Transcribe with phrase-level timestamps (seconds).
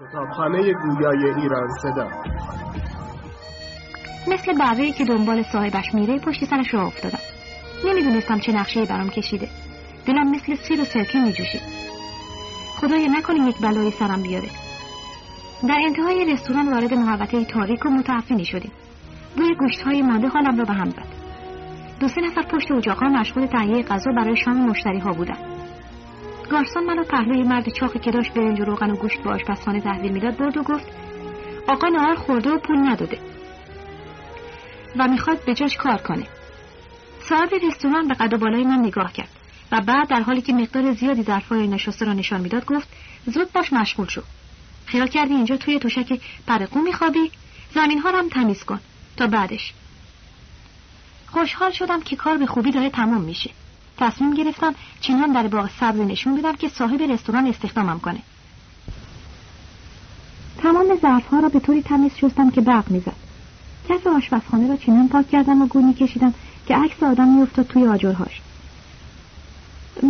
[0.00, 2.08] کتابخانه گویای ایران صدا.
[4.28, 7.18] مثل بره که دنبال صاحبش میره پشت سرش را افتادم.
[7.84, 9.48] نمی‌دونستم چه نقشه برام کشیده.
[10.06, 11.60] دلم مثل سیر و سرکه میجوشید
[12.80, 14.48] خدای نکنه یک بلایی سرم بیاره.
[15.68, 18.72] در انتهای رستوران وارد محوطه تاریک و متعفنی شدیم.
[19.36, 21.08] روی گوشت های مانده حالم را به هم زد.
[22.00, 25.53] دو سه نفر پشت اجاقا مشغول تهیه غذا برای شام مشتری ها بودن.
[26.50, 30.12] گارسون منو پهلوی مرد چاقی که داشت برنج و روغن و گوشت به آشپزخانه تحویل
[30.12, 30.86] می‌داد برد و گفت
[31.68, 33.18] آقا نهار خورده و پول نداده
[34.96, 36.26] و می‌خواد به جاش کار کنه.
[37.20, 39.28] صاحب رستوران به قد و بالای من نگاه کرد
[39.72, 42.88] و بعد در حالی که مقدار زیادی ظرفهای نشسته را نشان می‌داد گفت
[43.26, 44.22] زود باش مشغول شو.
[44.86, 47.30] خیال کردی اینجا توی توشک پرقو میخوابی؟
[47.74, 48.80] زمین ها هم تمیز کن
[49.16, 49.72] تا بعدش.
[51.26, 53.50] خوشحال شدم که کار به خوبی داره تمام میشه.
[53.98, 58.18] تصمیم گرفتم چنان در باغ سبز نشون بدم که صاحب رستوران استخدامم کنه.
[60.58, 63.12] تمام ظرفها را به طوری تمیز شستم که برق می‌زد.
[63.88, 66.34] کف آشپزخانه را چنان پاک کردم و گونی کشیدم
[66.66, 68.40] که عکس آدم میافتاد توی آجرهاش.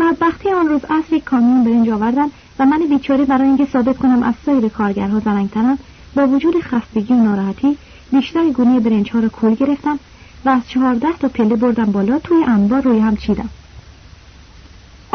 [0.00, 4.22] بدبختی آن روز اصر یک کامیون برنج آوردن و من بیچاره برای اینکه ثابت کنم
[4.22, 5.78] از سایر کارگرها زرنگترم
[6.16, 7.78] با وجود خستگی و ناراحتی
[8.12, 9.98] بیشتر گونه برنج ها را کول گرفتم
[10.44, 13.48] و از چهارده تا پله بردم بالا توی انبار روی هم چیدم.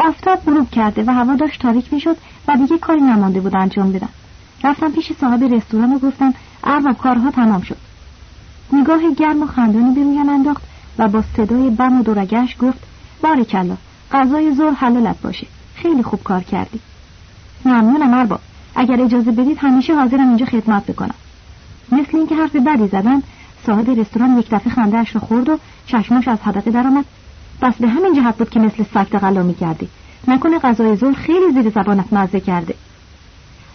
[0.00, 2.16] آفتاب غروب کرده و هوا داشت تاریک می‌شد
[2.48, 4.08] و دیگه کاری نمانده بود انجام بدم
[4.64, 6.34] رفتم پیش صاحب رستوران و گفتم
[6.64, 7.76] ارباب کارها تمام شد.
[8.72, 10.62] نگاه گرم و خندانی به رویم انداخت
[10.98, 12.78] و با صدای بم و دورگش گفت
[13.22, 13.76] بارکلا
[14.12, 15.46] غذای زور حلالت باشه.
[15.74, 16.80] خیلی خوب کار کردی.
[17.64, 18.40] ممنونم ارباب.
[18.74, 21.14] اگر اجازه بدید همیشه حاضرم اینجا خدمت بکنم.
[21.92, 23.22] مثل اینکه حرف بدی زدن
[23.66, 27.04] صاحب رستوران یک دفعه خندهاش رو خورد و چشماش از حدقه درآمد.
[27.62, 29.88] بس به همین جهت بود که مثل سگ تقلا می‌کردی.
[30.28, 32.74] نکنه غذای زور خیلی زیر زبانت مزه کرده.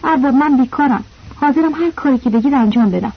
[0.04, 1.04] ارباب من بیکارم.
[1.40, 3.12] حاضرم هر کاری که بگید انجام بدم.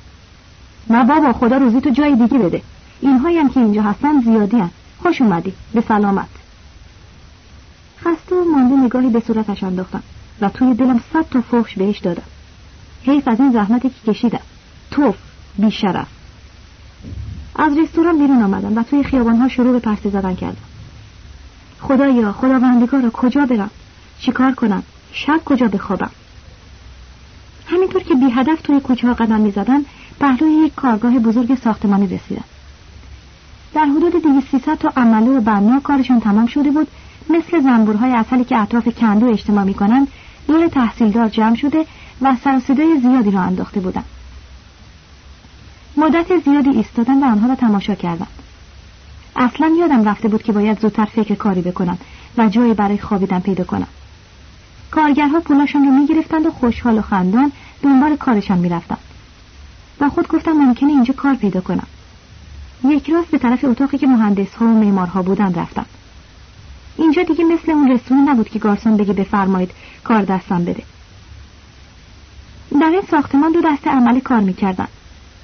[0.89, 2.61] نه بابا خدا روزی تو جای دیگه بده.
[3.01, 4.71] اینهایی هم که اینجا هستن زیادی هم.
[5.03, 5.53] خوش اومدی.
[5.73, 6.29] به سلامت.
[7.99, 10.03] خسته و مانده نگاهی به صورتش انداختم
[10.41, 12.23] و توی دلم صد تا فحش بهش دادم.
[13.03, 14.39] حیف از این زحمتی که کشیدم.
[14.91, 15.15] توف
[15.57, 16.07] بیشرف.
[17.59, 20.57] از رستوران بیرون آمدم و توی خیابانها شروع به پرسه زدن کردم.
[21.81, 23.69] خدایا خداوندگارا کجا برم؟
[24.19, 26.09] چیکار کنم؟ شب کجا بخوابم؟
[27.67, 29.81] همینطور که بی هدف توی کوچه ها قدم می زدن
[30.19, 32.43] پهلوی یک کارگاه بزرگ ساختمانی رسیدم
[33.73, 36.87] در حدود سی تا عمله و بنا کارشون تمام شده بود
[37.29, 40.07] مثل زنبورهای اصلی که اطراف کندو اجتماع می‌کنند
[40.47, 41.85] دور تحصیلدار جمع شده
[42.21, 42.59] و سر
[43.01, 44.05] زیادی را انداخته بودند
[45.97, 48.27] مدت زیادی ایستادن و آنها را تماشا کردم.
[49.35, 51.97] اصلا یادم رفته بود که باید زودتر فکر کاری بکنم
[52.37, 53.87] و جایی برای خوابیدن پیدا کنم.
[54.91, 57.51] کارگرها پولاشان رو می‌گرفتند و خوشحال و خندان
[57.81, 58.99] دنبال کارشان می‌رفتند
[59.99, 61.87] و خود گفتم ممکنه اینجا کار پیدا کنم.
[62.83, 65.85] یک راست به طرف اتاقی که مهندس ها و معمارها بودن رفتم.
[66.97, 69.71] اینجا دیگه مثل اون رستوران نبود که گارسون بگه بفرمایید
[70.03, 70.83] کار دستم بده.
[72.71, 74.87] در این ساختمان دو دسته عمل کار می‌کردن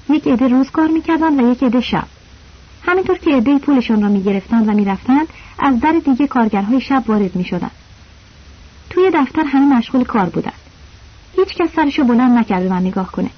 [0.08, 2.06] یک عده روز کار می‌کردن و یک عده شب.
[2.82, 5.26] همینطور که عده پولشان را می‌گرفتند و می‌رفتند
[5.58, 7.70] از در دیگه کارگرهای شب وارد می‌شدند
[8.90, 10.52] توی دفتر همه مشغول کار بودند
[11.36, 13.30] هیچ کس سرشو بلند نکرده من نگاه کنه.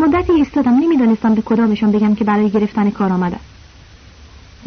[0.00, 3.40] مدتی ایستادم نمی‌دانستم به کدامشان بگم که برای گرفتن کار آمدم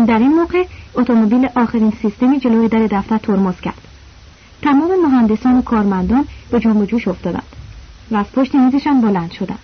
[0.08, 0.64] در این موقع
[0.96, 3.88] اتومبیل آخرین سیستمی جلوی در دفتر ترمز کرد.
[4.62, 7.44] تمام مهندسان و کارمندان به جنب جوش افتادند
[8.12, 9.60] و از پشت میزشان بلند شدند.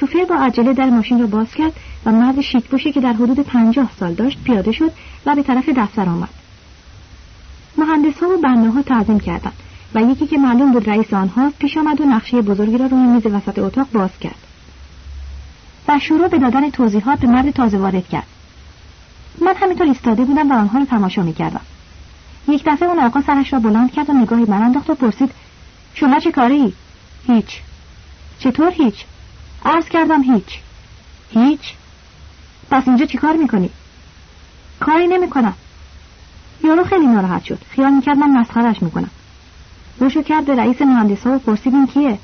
[0.00, 1.72] شوفر با عجله در ماشین را باز کرد
[2.06, 4.92] و مرد شیکپوشی که در حدود پنجاه سال داشت پیاده شد
[5.26, 6.28] و به طرف دفتر آمد.
[7.78, 9.52] مهندس ها و بنده ها تعظیم کردند
[9.94, 13.26] و یکی که معلوم بود رئیس آنهاست پیش آمد و نقشه بزرگی را روی میز
[13.26, 14.38] وسط اتاق باز کرد.
[15.88, 18.26] و شروع به دادن توضیحات به مرد تازه وارد کرد.
[19.40, 21.60] من همینطور ایستاده بودم و آنها را تماشا می‌کردم.
[22.48, 25.30] یک دفعه اون آقا سرش را بلند کرد و نگاهی من انداخت و پرسید
[25.94, 26.72] شما چه کاری؟
[27.26, 27.60] هیچ.
[28.38, 29.04] چطور هیچ؟
[29.64, 30.58] عرض کردم هیچ.
[31.30, 31.74] هیچ؟
[32.70, 33.70] پس اینجا چیکار می‌کنی؟
[34.80, 35.54] کاری نمی‌کنم.
[36.64, 37.58] یارو خیلی ناراحت شد.
[37.70, 39.10] خیال می‌کرد من مسخرش می‌کنم.
[39.98, 42.18] روشو کرد به رئیس مهندس ها و پرسید این کیه.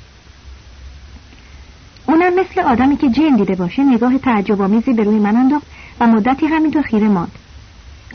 [2.07, 5.65] اونم مثل آدمی که جن دیده باشه نگاه تعجب آمیزی به روی من انداخت
[5.99, 7.31] و مدتی همینطور خیره ماند.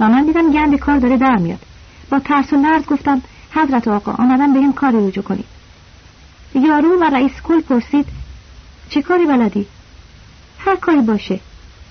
[0.01, 1.63] و من دیدم گند کار داره در میاد
[2.11, 5.45] با ترس و لرز گفتم حضرت آقا آمدم به این کاری رجوع کنید.
[6.55, 8.07] یارو و رئیس کل پرسید
[8.91, 9.67] چه کاری بلدی؟
[10.59, 11.41] هر کاری باشه.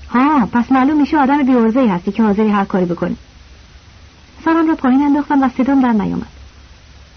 [0.10, 3.18] ها پس معلوم میشه آدم بیورزه هستی که حاضری هر کاری بکنی.
[4.46, 6.28] سرم را پایین انداختم و صدام در نیامد.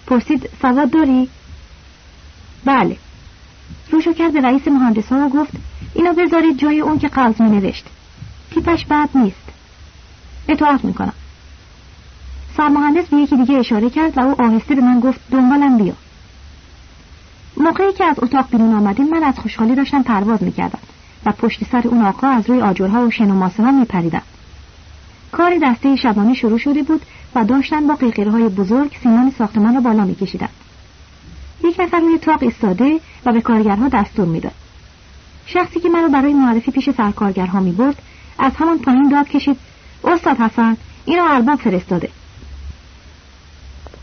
[0.07, 1.29] پرسید سواد داری؟
[2.65, 2.97] بله.
[3.91, 5.51] روشو کرد به رئیس مهندس ها و گفت
[5.93, 7.85] اینو بذارید جای اون که قرض می نوشت
[8.51, 9.49] تیپش بد نیست.
[10.47, 11.13] اطاعت می‌کنم.
[12.57, 15.93] سرمهندس به یکی دیگه اشاره کرد و او آهسته به من گفت دنبالم بیا.
[17.59, 20.79] موقعی که از اتاق بیرون آمدیم من از خوشحالی داشتم پرواز می‌کردم
[21.25, 24.21] و پشت سر اون آقا از روی آجرها و شن و ماسه ها میپریدم.
[25.31, 27.01] کار دسته شبانه شروع شده بود
[27.35, 30.49] و داشتن با قیقیره های بزرگ سیمان ساختمان را بالا میکشیدند
[31.63, 34.53] یک نفر روی تاق ایستاده و به کارگرها دستور می‌داد.
[35.45, 38.01] شخصی که مرا برای معرفی پیش سرکارگرها می‌برد
[38.39, 39.57] از همان پایین داد کشید
[40.03, 42.09] استاد حسن اینو ارباب فرستاده.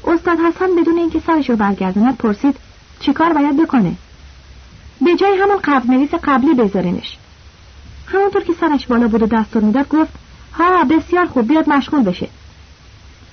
[0.04, 2.56] استاد حسن بدون اینکه سرش رو برگرداند پرسید
[3.00, 3.92] چیکار باید بکنه؟
[5.00, 7.16] به جای همون قبل نویس قبلی بذارینش.
[8.06, 10.12] همونطور که سرش بالا بود و دستور می‌داد گفت
[10.54, 12.28] ها بسیار خوب بیاد مشغول بشه.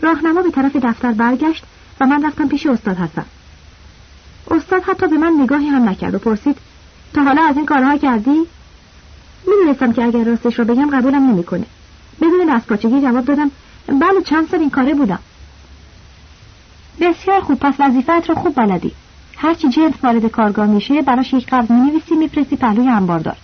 [0.01, 1.63] راهنما به طرف دفتر برگشت
[1.99, 3.25] و من رفتم پیش استاد حسن.
[4.51, 6.57] استاد حتی به من نگاهی هم نکرد و پرسید
[7.13, 8.41] تا حالا از این کارها کردی؟
[9.47, 11.65] می‌دونستم که اگر راستش رو بگم قبولم نمی‌کنه.
[12.21, 13.51] بدون دستپاچگی جواب دادم
[13.87, 15.19] بله چند سال این کاره بودم.
[17.01, 18.91] بسیار خوب پس وظیفت رو خوب بلدی.
[19.37, 23.37] هرچی جنس وارد کارگاه میشه براش یک قرض می‌نویسی میفرستی پهلوی انباردار.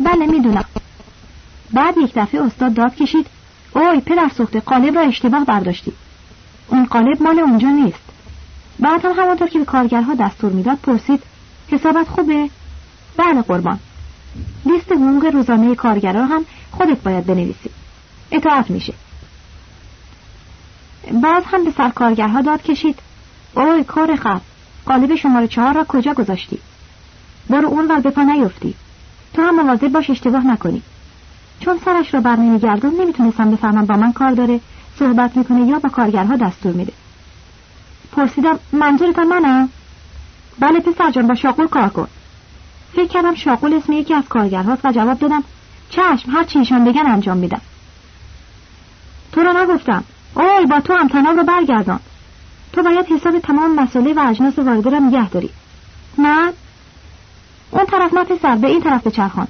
[0.00, 0.64] بله می‌دونم.
[1.72, 3.26] بعد یک دفعه استاد داد کشید
[3.74, 5.92] اوی پدر سخته قالب را اشتباه برداشتی.
[6.68, 8.00] اون قالب مال اونجا نیست.
[8.78, 11.22] بعد هم همانطور که به کارگرها دستور می‌داد پرسید
[11.68, 12.50] حسابت خوبه؟
[13.16, 13.78] بله قربان.
[14.66, 17.70] لیست حقوق روزانه کارگرها هم خودت باید بنویسی.
[18.30, 18.94] اطاعت میشه.
[21.22, 22.98] بعد هم به سرکارگرها داد کشید
[23.56, 24.40] اوی کار خب.
[24.86, 26.58] قالب شماره چهار را کجا گذاشتی؟
[27.50, 28.74] برو اون ور به پا نیفتی.
[29.34, 30.82] تو هم مواظب باش اشتباه نکنی.
[31.60, 34.60] چون سرش را بر نمیگردون نمی‌تونستم بفهمم با من کار داره
[34.98, 36.92] صحبت می‌کنه یا با کارگرها دستور میده.
[38.12, 39.68] پرسیدم منظورت منم
[40.58, 42.08] بله پسر جان با شاقول کار کن.
[42.92, 45.44] فکر کردم شاقول اسم یکی از کارگرهاست و جواب دادم
[45.90, 47.60] چشم هر چی ایشان بگن انجام میدم.
[49.32, 50.04] تو را نگفتم.
[50.34, 52.00] اوی با تو هم تناب رو برگردان.
[52.74, 55.50] تو باید حساب تمام مسئله و اجناس وارده را نگه داری.
[56.18, 56.52] نه.
[57.70, 59.48] اون طرف نه پسر به این طرف بچرخان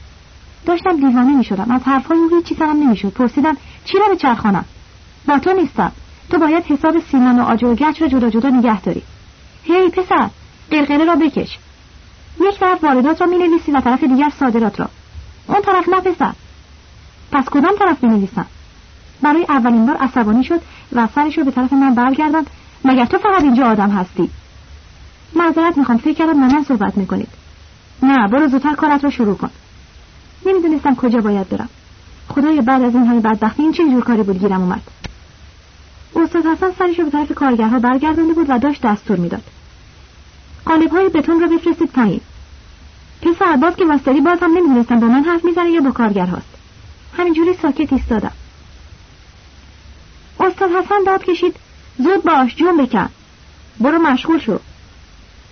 [0.67, 3.09] داشتم دیوانه می شدم از حرفهای او هیچی سرم نمی‌شد.
[3.09, 4.65] پرسیدم چی را بچرخانم
[5.29, 5.93] با تو نیستم.
[6.31, 9.03] تو باید حساب سیمان و آجر و گچ را جدا جدا نگه داری.
[9.63, 10.31] هی پسر
[10.71, 11.59] قلقله را بکش.
[12.41, 14.89] یک طرف واردات را می نویسی و طرف دیگر صادرات را.
[15.47, 16.33] اون طرف نه پسر.
[17.33, 18.47] پس کدام طرف می نویسم
[19.23, 20.61] برای اولین بار عصبانی شد
[20.93, 22.51] و سرش رو به طرف من برگرداند
[22.85, 24.31] مگر تو فقط اینجا آدم هستی؟
[25.37, 27.29] معذرت می‌خوام فکر کردم من صحبت می‌کنید.
[28.03, 29.51] نه برو زودتر کارت رو شروع کن.
[30.47, 31.69] نمی‌دونستم کجا باید برم.
[32.29, 34.83] خدای بعد از این همه بدبختی این چه جور کاری بود گیرم اومد؟
[36.17, 39.43] استاد حسن سرش رو به طرف کارگرها برگردانده بود و داشت دستور می‌داد.
[40.67, 42.21] قالب های بتون رو بفرستید پایین.
[43.23, 46.55] پسر باز که واستادی باز هم نمی‌دونستم با من حرف می‌زنه یا با کارگرهاست
[47.19, 48.33] همینجوری ساکت ایستادم.
[50.41, 51.57] استاد حسن داد کشید.
[51.99, 53.09] زود باش جون بکن.
[53.81, 54.59] برو مشغول شو.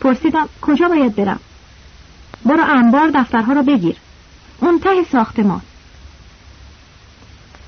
[0.01, 1.41] پرسیدم کجا باید برم؟
[2.45, 3.97] برو انبار دفترها رو بگیر.
[4.61, 5.61] اون ته ساختمان.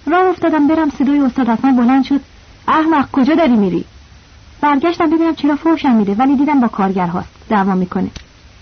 [0.07, 2.21] راه افتادم برم صدای استاد حسن بلند شد.
[2.69, 3.85] احمق کجا داری میری؟
[4.61, 7.29] برگشتم ببینم چرا فوشم میده ولی دیدم با کارگر هاست.
[7.49, 8.11] دعوا می‌کنه.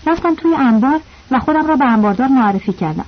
[0.07, 0.99] رفتم توی انبار
[1.31, 3.05] و خودم را به انباردار معرفی کردم.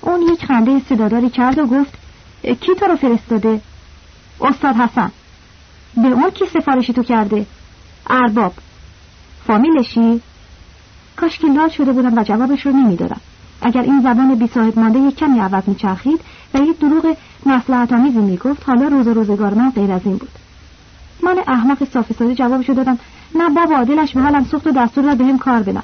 [0.00, 1.94] اون یک خنده صداداری کرد و گفت
[2.42, 3.60] کی تو رو فرستاده؟
[4.40, 5.10] استاد حسن.
[5.96, 7.46] به اون کی سفارشی تو کرده؟
[8.10, 8.52] ارباب.
[9.46, 10.20] فامیلشی
[11.16, 13.20] کاش که لال شده بودم و جوابش رو نمی‌دادم.
[13.62, 16.20] اگر این زبان بی صاحب مانده یک کمی عوض میچرخید
[16.54, 20.30] و یک دروغ مسلحت آمیزی می‌گفت حالا روز روزگار من غیر از این بود.
[21.22, 22.98] من احمق صافی ساده جوابشو دادم
[23.34, 25.82] نه بابا دلش به حالم سوخت و دستور را بهم کار بدم.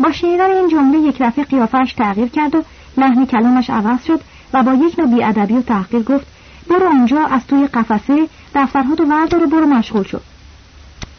[0.00, 2.62] با شنیدن این جمله یک دفعه قیافش تغییر کرد و
[2.96, 4.20] لحن کلامش عوض شد
[4.52, 6.26] و با یک نوع بیادبی و تحقیر گفت
[6.70, 10.22] برو اونجا از توی قفسه دفترها تو وردار و برو مشغول شد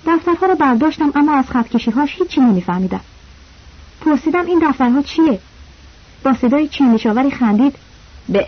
[0.07, 3.01] دفترها رو برداشتم اما از خطکشیهاش هیچی نمیفهمیدم.
[4.01, 5.39] پرسیدم این دفترها چیه؟
[6.23, 7.75] با صدای چینشاوری خندید
[8.29, 8.45] به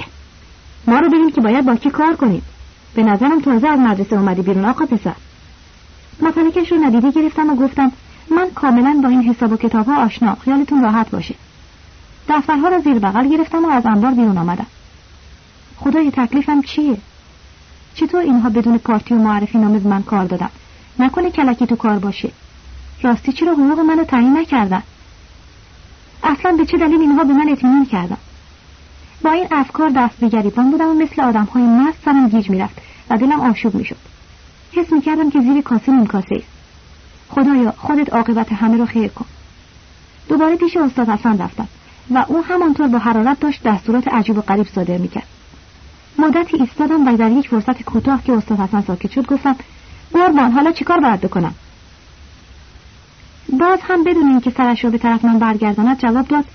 [0.88, 2.42] ما رو ببین که باید با کی کار کنیم.
[2.96, 5.16] به نظرم تازه از مدرسه اومدی بیرون آقا پسر.
[6.22, 7.92] مطلقش رو ندیده گرفتم و گفتم
[8.32, 11.36] من کاملا با این حساب و کتاب ها آشنا خیالتون راحت باشه.
[12.30, 14.68] دفترها رو زیر بغل گرفتم و از انبار بیرون آمدم.
[15.84, 16.98] خدای تکلیفم چیه؟
[17.96, 20.50] چطور اینها بدون پارتی و معرفی نامه من کار دادن؟
[21.00, 22.32] نکنه کلکی تو کار باشه.
[23.02, 24.84] راستی چرا حقوق منو تعیین نکردن؟
[26.24, 28.18] اصلا به چه دلیل اینها به من اطمینان کردن؟
[29.24, 32.82] با این افکار دست به گریبان بودم و مثل آدم های مست سرم گیج می‌رفت
[33.10, 33.98] و دلم آشوب می‌شد.
[34.72, 36.48] حس می‌کردم که زیر کاسه نیم کاسه است
[37.30, 39.26] خدایا خودت عاقبت همه رو خیر کن.
[40.30, 41.68] دوباره پیش استاد حسن رفتم
[42.12, 45.28] و او همانطور با حرارت داشت دستورات عجیب و غریب صادر می‌کرد.
[46.18, 49.56] مدتی ایستادم و در یک فرصت کوتاه که استاد حسن ساکت شد گفتم
[50.14, 51.56] قربان حالا چیکار باید بکنم؟
[53.60, 56.46] باز هم بدون اینکه سرش را به طرف من برگرداند جواب داد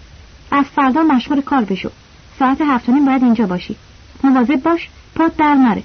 [0.50, 1.90] از فردا مشغول کار بشو
[2.38, 3.76] ساعت هفت باید اینجا باشی
[4.24, 5.82] مواظب باش پات در نره.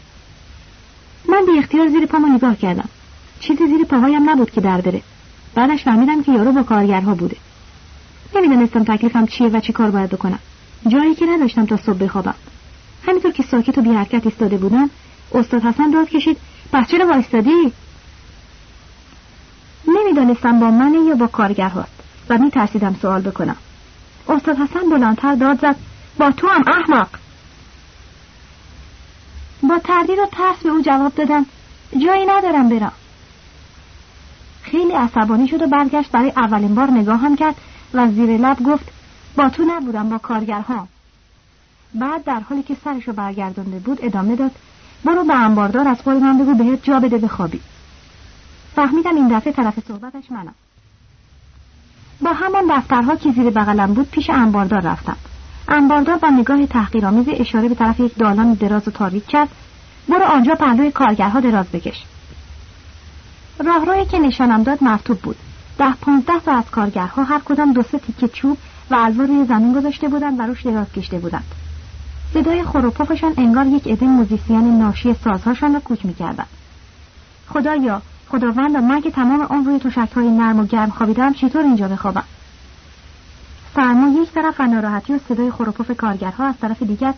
[1.30, 2.90] من بی اختیار زیر پامو نگاه کردم
[3.40, 5.02] چیزی زیر پاهایم نبود که در بره
[5.56, 7.38] بعدش فهمیدم که یارو با کارگرها بوده.
[8.36, 10.40] نمی‌دانستم تکلیفم چیه و چه کار باید بکنم
[10.88, 12.36] جایی که نداشتم تا صبح بخوابم.
[13.08, 14.90] همینطور که ساکت و بی حرکت ایستاده بودم
[15.34, 16.38] استاد حسن داد کشید
[16.72, 17.74] پس چرا وایستادی؟
[19.88, 21.92] نمی‌دانستم با من یا با کارگرهاست
[22.30, 23.58] و میترسیدم سوال بکنم.
[24.30, 25.76] استاد حسن بلندتر داد زد
[26.18, 27.08] با تو هم احمق.
[29.64, 31.46] با تردید و ترس به او جواب دادم
[32.06, 32.94] جایی ندارم برم.
[34.64, 37.56] خیلی عصبانی شد و برگشت برای اولین بار نگاهم کرد
[37.94, 38.92] و زیر لب گفت
[39.36, 40.88] با تو نبودم با کارگرها
[41.94, 44.52] بعد در حالی که سرش رو برگردانده بود ادامه داد
[45.06, 47.60] برو به انباردار از قول من بگو بهت جا بده بخوابی.
[48.76, 50.54] فهمیدم این دفعه طرف صحبتش منم.
[52.22, 55.18] با همان دفترها که زیر بغلم بود پیش انباردار رفتم.
[55.68, 59.50] انباردار با نگاه تحقیرآمیز اشاره به طرف یک دالان دراز و تاریک کرد
[60.10, 62.04] برو آنجا پهلوی کارگرها دراز بکش.
[63.66, 65.36] راهروی که نشانم داد مرتوب بود.
[65.78, 68.58] ده پانزده تا از کارگرها هر کدام دو سه تیکه چوب
[68.92, 71.44] و الوا روی زمین گذاشته بودند و روش دراز کشته بودند.
[72.34, 76.48] صدای خروپفشان انگار یک عده موزیسین ناشی سازهاشان را کوک می‌کردند.
[77.50, 79.80] خدایا خداوند من که تمام آن روی
[80.16, 82.24] های نرم و گرم خوابیدم چطور اینجا بخوابم؟
[83.76, 87.14] سرما یک طرف و ناراحتی و صدای خروپف کارگرها از طرف دیگر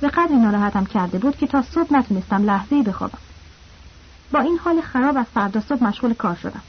[0.00, 3.18] به قدری ناراحتم کرده بود که تا صبح نتونستم لحظه بخوابم.
[4.32, 6.62] با این حال خراب از فردا صبح مشغول کار شدم.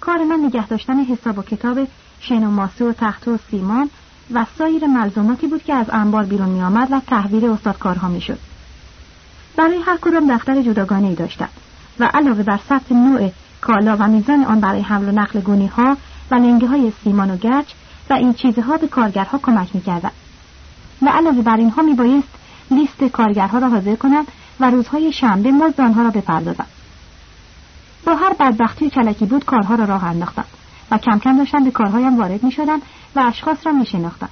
[0.00, 1.88] کار من نگه داشتن حساب و کتاب
[2.20, 3.90] شن و ماسه و تخت و سیمان
[4.34, 8.38] و سایر ملزوماتی بود که از انبار بیرون می آمد و تحویل استادکارها می شد.
[9.56, 11.48] برای هر کدام دفتر جداگانه ای داشتم
[12.00, 15.96] و علاوه بر ثبت نوع کالا و میزان آن برای حمل و نقل گونی ها
[16.30, 17.66] و لنگه های سیمان و گچ
[18.10, 20.10] و این چیزها به کارگرها کمک می کردن.
[21.02, 22.28] و علاوه بر اینها می بایست
[22.70, 24.26] لیست کارگرها را حاضر کنم
[24.60, 26.66] و روزهای شنبه مزد آنها را بپردازم.
[28.06, 30.44] با هر بدبختی کلکی بود کارها را راه انداختم
[30.90, 32.80] و کم کم داشتم به کارهایم وارد می شدم
[33.16, 34.28] و اشخاص را می شناختم.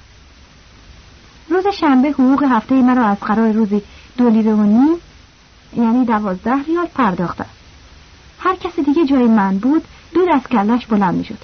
[1.49, 3.81] روز شنبه حقوق هفته مرا از قرار روزی
[4.17, 4.97] دو لیره و نیم
[5.77, 7.45] یعنی دوازده ریال پرداخته
[8.39, 9.83] هر کسی دیگه جای من بود
[10.13, 11.37] دود از کلش بلند می شد.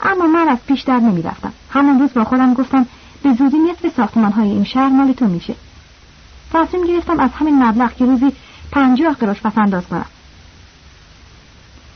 [0.00, 1.52] اما من از پیش در نمی رفتم.
[1.70, 2.86] همان روز با خودم گفتم
[3.22, 5.54] به زودی نصف ساختمان های این شهر مال تو میشه.
[6.52, 8.32] تصمیم گرفتم از همین مبلغ که روزی
[8.72, 10.06] پنجاه قراش پس انداز کنم.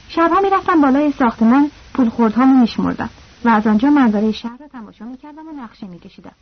[0.08, 3.10] شبها می‌رفتم بالای ساختمان پول خوردهامو میشمردم
[3.46, 6.32] و از آنجا منظره شهر را تماشا می‌کردم و نقشه میکشیدم.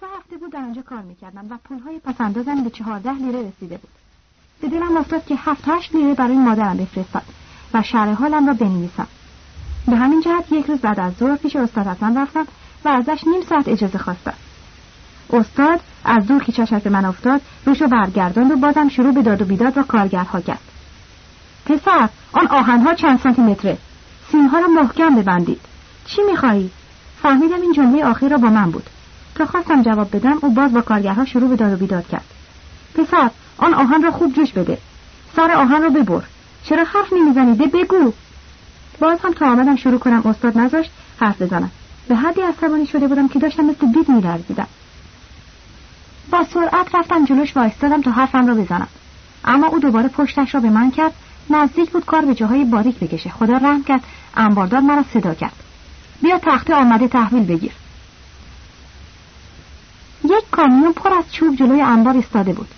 [0.00, 3.90] سه هفته بود در آنجا کار می‌کردم و پولهای پسندازم به چهارده لیره رسیده بود.
[4.60, 7.22] به دلم افتاد که هفت هشت لیره برای مادرم بفرستم
[7.74, 9.06] و شرح حالم را بنویسم.
[9.86, 12.46] به همین جهت یک روز بعد از ظهر پیش استاد حسن رفتم
[12.84, 14.34] و ازش نیم ساعت اجازه خواستم.
[15.32, 19.44] استاد از دور که چشم من افتاد روشو برگرداند و بازم شروع به داد و
[19.44, 20.60] بیداد با کارگرها کرد.
[21.66, 23.78] پسر آن آهنها چند سانتی متره
[24.32, 25.67] سیمها را محکم ببندید.
[26.08, 26.70] چی می‌خواهی
[27.22, 28.90] فهمیدم این جمله آخر را با من بود.
[29.34, 32.24] تا خواستم جواب بدم او باز با کارگرها شروع به داد و بیداد کرد.
[32.94, 34.78] پسر آن آهن را خوب جوش بده.
[35.36, 36.22] سر آهن را ببر.
[36.64, 38.12] چرا حرف نمیزنیده بگو.
[39.00, 41.70] باز هم تا آمدم شروع کنم استاد نذاشت حرف بزنم.
[42.08, 44.66] به حدی عصبانی شده بودم که داشتم مثل بید میلرزیدم.
[46.30, 48.88] با سرعت رفتم جلوش وایستادم تا حرفم را بزنم.
[49.44, 51.12] اما او دوباره پشتش را به من کرد.
[51.50, 53.30] نزدیک بود کار به جاهای باریک بکشه.
[53.30, 54.00] خدا رحم کرد.
[54.36, 55.67] انباردار مرا صدا کرد.
[56.22, 57.72] بیا تخته آمده تحویل بگیر.
[60.24, 62.68] یک کامیون پر از چوب جلوی انبار ایستاده بود.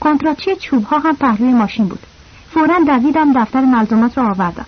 [0.00, 2.06] کنتراتچی چوب ها هم پهلوی ماشین بود.
[2.54, 4.66] فورا دویدم دفتر ملزومات را آوردم.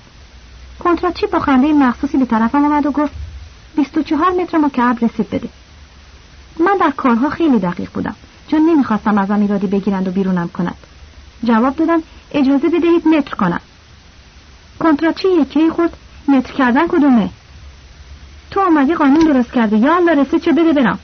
[0.79, 3.13] کنتراتچی با خنده مخصوصی به طرفم آمد و گفت
[3.77, 5.49] 24 متر مکعب رسید بده.
[6.61, 8.15] من در کارها خیلی دقیق بودم.
[8.49, 10.77] چون نمی‌خواستم ازم ایرادی بگیرند و بیرونم کنند.
[11.45, 13.61] جواب دادم اجازه بدهید متر کنم.
[14.79, 15.91] کنتراتچی یکی خود
[16.29, 17.31] متر کردن کدومه؟
[18.51, 20.99] تو آمدی قانون درست کرده یا الله رسید چه بده برم.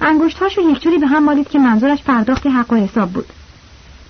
[0.00, 3.26] انگشتهاشو یک جوری به هم مالید که منظورش پرداخت حق و حساب بود.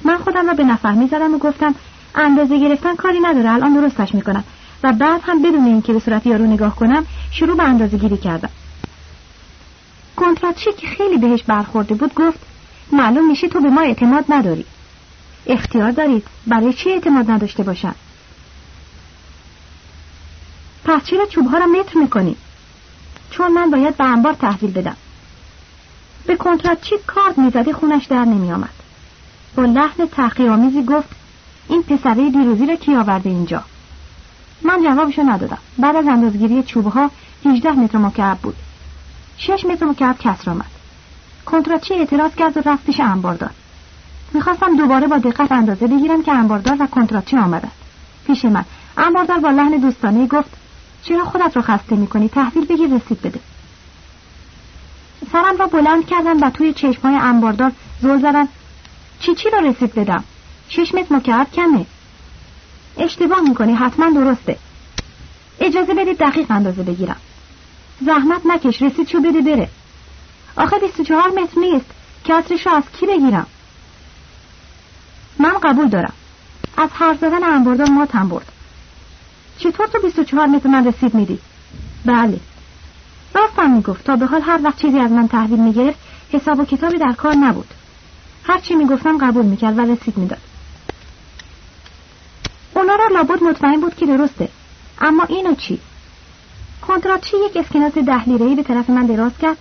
[0.05, 1.75] من خودم را به نفهمی زدم و گفتم
[2.15, 4.45] اندازه گرفتن کاری نداره الان درستش می‌کنم.
[4.83, 8.51] و بعد هم بدون اینکه به صورت یارو نگاه کنم شروع به اندازه گیری کردم.
[10.17, 12.39] کنتراتچی که خیلی بهش برخورده بود گفت
[12.93, 14.65] معلوم میشه تو به ما اعتماد نداری.
[15.47, 17.95] اختیار دارید برای چی اعتماد نداشته باشم
[20.85, 22.37] پس چرا چوبها را متر می‌کنی؟
[23.37, 24.97] چون من باید به انبار تحویل بدم.
[26.27, 28.71] به کنتراتچی کارد می‌زدی خونش در نمیآمد.
[29.57, 31.09] با لحن تحقیرآمیزی گفت
[31.69, 33.63] این پسره دیروزی را کی آورده اینجا؟
[34.63, 35.59] من جوابشو ندادم.
[35.79, 37.11] بعد از اندازگیری چوبها
[37.47, 38.57] 18 متر مکعب بود.
[39.39, 40.71] 6 متر مکعب کسر آمد.
[41.47, 43.51] کنتراتچی اعتراض کرد و رفت پیش انباردار
[44.33, 47.73] می‌خواستم دوباره با دقت اندازه بگیرم که انباردار و کنتراتچی آمدند
[48.27, 48.65] پیش من.
[48.97, 50.51] انباردار با لحن دوستانه گفت
[51.09, 53.41] چرا خودت رو خسته می‌کنی؟ تحویل بگیر رسید بده.
[55.33, 57.73] سرم را بلند کردم و توی چشمهای انباردار
[58.03, 58.49] زل زدن
[59.21, 60.25] چی چی رو رسید بدم؟
[60.69, 61.87] شش متر مکعب کمه.
[62.99, 64.59] اشتباه می‌کنی حتما درسته.
[65.61, 67.21] اجازه بدید دقیق اندازه بگیرم.
[68.01, 69.69] زحمت نکش رسید شو بده بره.
[70.57, 71.87] آخه 24 متر نیست.
[72.25, 73.47] کسرش رو از کی بگیرم؟
[75.39, 76.13] من قبول دارم.
[76.77, 78.53] از حرف زدن انباردار ماتم برد.
[79.59, 81.39] چطور تو 24 متر من رسید میدی؟
[82.05, 82.41] بله.
[83.35, 84.05] راستم می‌گفت.
[84.05, 85.99] تا به حال هر وقت چیزی از من تحویل می‌گرفت
[86.33, 87.75] حساب و کتابی در کار نبود.
[88.45, 90.41] هر چی می‌گفتم قبول می‌کرد و رسید می‌داد.
[92.75, 94.49] اونا را لابد مطمئن بود که درسته.
[95.01, 95.81] اما اینو چی؟
[96.87, 99.57] کنتراتچی یک اسکناس ده به طرف من دراز کرد؟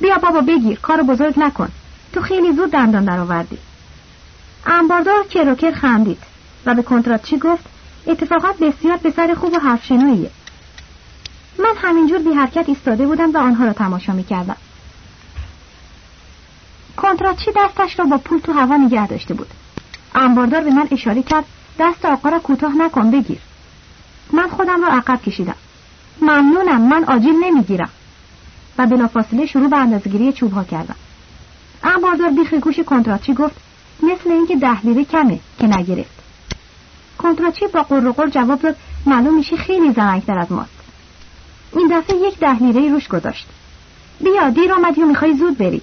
[0.00, 1.68] بیا بابا بگیر کار بزرگ نکن.
[2.12, 3.58] تو خیلی زود دندان درآوردی.
[4.66, 6.18] انباردار کروکر خندید
[6.66, 7.73] و به کنتراتچی گفت؟
[8.06, 10.30] اتفاقات بسیار پسر خوب و حرف شنویه
[11.58, 14.56] من همینجور بی حرکت ایستاده بودم و آنها را تماشا می‌کردم.
[16.96, 19.46] کنتراتچی دستش را با پول تو هوا نگه داشته بود؟
[20.14, 21.44] انباردار به من اشاره کرد
[21.78, 23.38] دست آقا را کوتاه نکن بگیر.
[24.32, 25.54] من خودم را عقب کشیدم.
[26.20, 27.90] ممنونم من آجیل نمی‌گیرم.
[28.78, 30.96] و بلافاصله شروع به اندازگیری چوب ها کردم.
[31.84, 33.56] انباردار بیخ گوش کنتراتچی گفت؟
[34.02, 36.13] مثل اینکه ده لیره کمه که نگرفت
[37.24, 38.76] کنتراتچی با قرقر جواب داد
[39.06, 40.70] معلوم میشه خیلی زرنگتر از ماست
[41.76, 43.46] این دفعه یک ده لیره روش گذاشت.
[44.20, 45.82] بیا دیر آمدی و می‌خوای زود بری.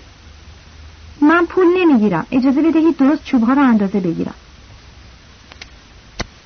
[1.21, 2.27] من پول نمی‌گیرم.
[2.32, 4.34] اجازه بدهید درست چوبها رو اندازه بگیرم.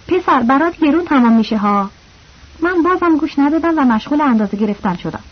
[0.07, 1.89] پسر برات گرون تمام میشه ها.
[2.61, 5.23] من بازم گوش ندادم و مشغول اندازه گرفتن شدم.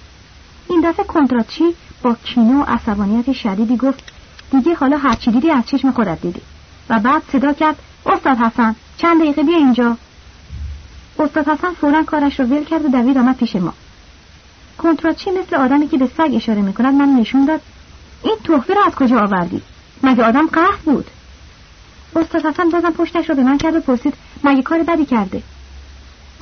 [0.69, 4.03] این دفعه کنتراتچی با کینه و عصبانیت شدیدی گفت
[4.51, 6.41] دیگه حالا هرچی دیدی از چشم خودت دیدی.
[6.89, 9.97] و بعد صدا کرد استاد حسن چند دقیقه بیا اینجا.
[11.19, 13.73] استاد حسن فورا کارش رو ول کرد و دوید آمد پیش ما.
[14.77, 16.93] کنتراتچی مثل آدمی که به سگ اشاره می‌کند.
[16.93, 17.61] من نشون داد.
[18.23, 19.61] این تحفه رو از کجا آوردی؟
[20.03, 21.05] مگه آدم قهر بود؟
[22.15, 25.43] استاد حسن بازم پشتش رو به من کرد و پرسید مگه کار بدی کرده؟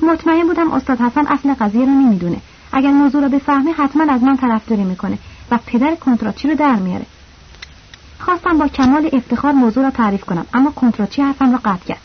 [0.02, 2.36] مطمئن بودم استاد حسن اصل قضیه رو نمی‌دونه.
[2.72, 5.18] اگر موضوع رو بفهمه حتما از من طرفداری می‌کنه
[5.50, 7.06] و پدر کنتراتچی رو در میاره.
[8.18, 12.00] خواستم با کمال افتخار موضوع را تعریف کنم اما کنتراتچی حرفم را قطع کرد.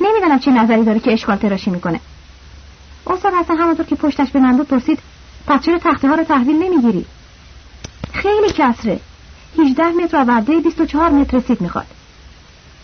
[0.00, 2.00] نمی‌دانم چه نظری داره که اشکال تراشی می‌کنه.
[3.06, 4.98] استاد حسن همونطور که پشتش به من بود پرسید
[5.46, 7.06] پس چرا تخته ها رو تحویل نمی‌گیری؟
[8.12, 9.00] خیلی کسره.
[9.58, 11.86] 18 متر آورده 24 متر رسید می‌خواد.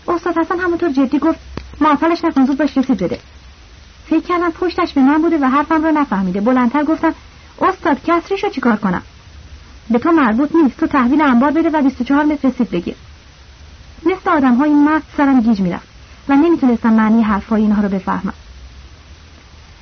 [0.07, 1.39] استاد حسن همونطور جدی گفت
[1.81, 3.19] معطلش نکن زود باش رسید بده.
[4.09, 6.41] فکر کردم پشتش به من بوده و حرفم رو نفهمیده.
[6.41, 7.15] بلندتر گفتم
[7.61, 9.01] استاد کسریش رو چیکار کنم؟
[9.89, 12.95] به تو مربوط نیست تو تحویل انبار بده و 24 متر رسید بگیر.
[14.05, 15.96] مثل آدم های مست سرم گیج می‌رفت.
[16.29, 18.33] و نمی‌تونستم معنی حرفهای اینها رو بفهمم.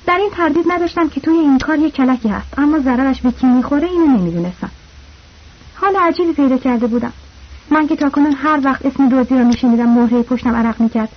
[0.08, 3.48] در این تردید نداشتم که توی این کار یک کلکی هست اما ضررش به کی
[3.48, 4.72] می‌خوره اینو نمی‌دونستم.
[5.76, 7.14] حال عجیبی پیدا کرده بودم.
[7.72, 11.10] من که تاکنون هر وقت اسم دوزی را میشنیدم مهره پشتم عرق می‌کرد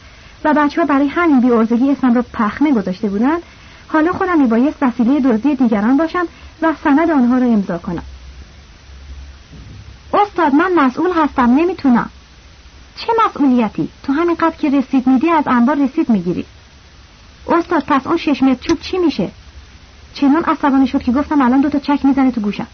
[0.44, 3.42] و بچه ها برای همین بیارزگی اسمم را پخنه گذاشته بودند
[3.88, 6.26] حالا خودم میبایست وسیله دزدی دیگران باشم
[6.62, 8.02] و سند آنها را امضا کنم.
[10.14, 12.10] استاد من مسئول هستم نمی‌تونم.
[12.98, 16.44] چه مسئولیتی؟ تو همین قد که رسید میدی از انبار رسید می‌گیری.
[17.48, 19.30] استاد پس اون شش متر چوب چی میشه؟
[20.14, 22.66] چنان عصبانی شد که گفتم الان دوتا چک می‌زنه تو گوشم.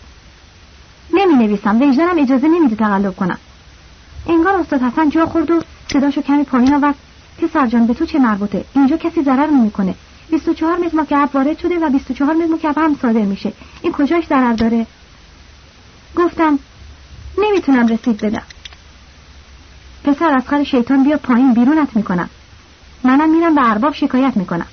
[1.15, 3.39] نمی نویسم وجدانم اجازه نمیده تقلب کنم.
[4.27, 5.61] انگار استاد حسن جا خورد و
[5.93, 6.95] صداشو کمی پایین آورد.
[7.39, 9.95] پسر جان به تو چه مربوطه؟ اینجا کسی ضرر نمی‌کنه.
[10.31, 13.53] 24 متر مکعب وارد شده و 24 متر مکعب هم صادر میشه.
[13.83, 14.87] این کجاش ضرر داره؟
[16.17, 16.59] گفتم
[17.39, 18.43] نمی‌تونم رسید بدم.
[20.05, 22.31] پسر از خر شیطان بیا پایین بیرونت می‌کنم.
[23.05, 24.67] منم میرم به ارباب شکایت می‌کنم.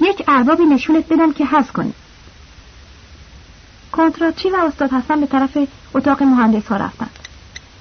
[0.00, 1.92] یک اربابی نشونت بدم که حس کنی.
[3.92, 5.58] کنتراتچی و استاد حسن به طرف
[5.94, 7.10] اتاق مهندس ها رفتند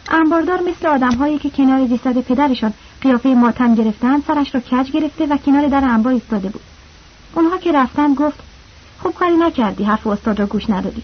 [0.09, 5.25] انباردار مثل آدم هایی که کنار جسد پدرشان قیافه ماتم گرفتن سرش را کج گرفته
[5.25, 6.61] و کنار در انبار ایستاده بود.
[7.33, 8.39] اونها که رفتن گفت
[8.99, 11.03] خوب کاری نکردی حرف استاد را گوش ندادی.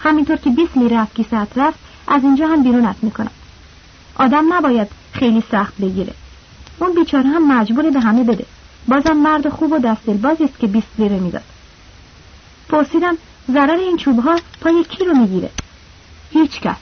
[0.00, 3.30] همینطور که 20 لیره از کیسه رفت از اینجا هم بیرونت می‌کنم.
[4.14, 6.14] آدم نباید خیلی سخت بگیره.
[6.78, 8.46] اون بیچاره هم مجبوره به همه بده.
[8.88, 9.78] بازم مرد خوب و
[10.22, 11.44] بازی است که 20 لیره می‌داد.
[12.68, 13.16] پرسیدم
[13.50, 15.50] ضرر این چوب ها پای کی رو می‌گیره؟
[16.30, 16.76] هیچ کس.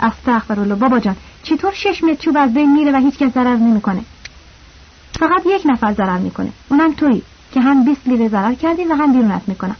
[0.00, 4.04] استغفرالله بابا جان چطور شش متر چوب از بین میره و هیچ کس ضرر نمی‌کنه؟
[5.18, 6.52] فقط یک نفر ضرر می‌کنه.
[6.68, 7.22] اونم تویی
[7.52, 9.76] که هم 20 لیره ضرر کردی و هم بیرونت می‌کنم.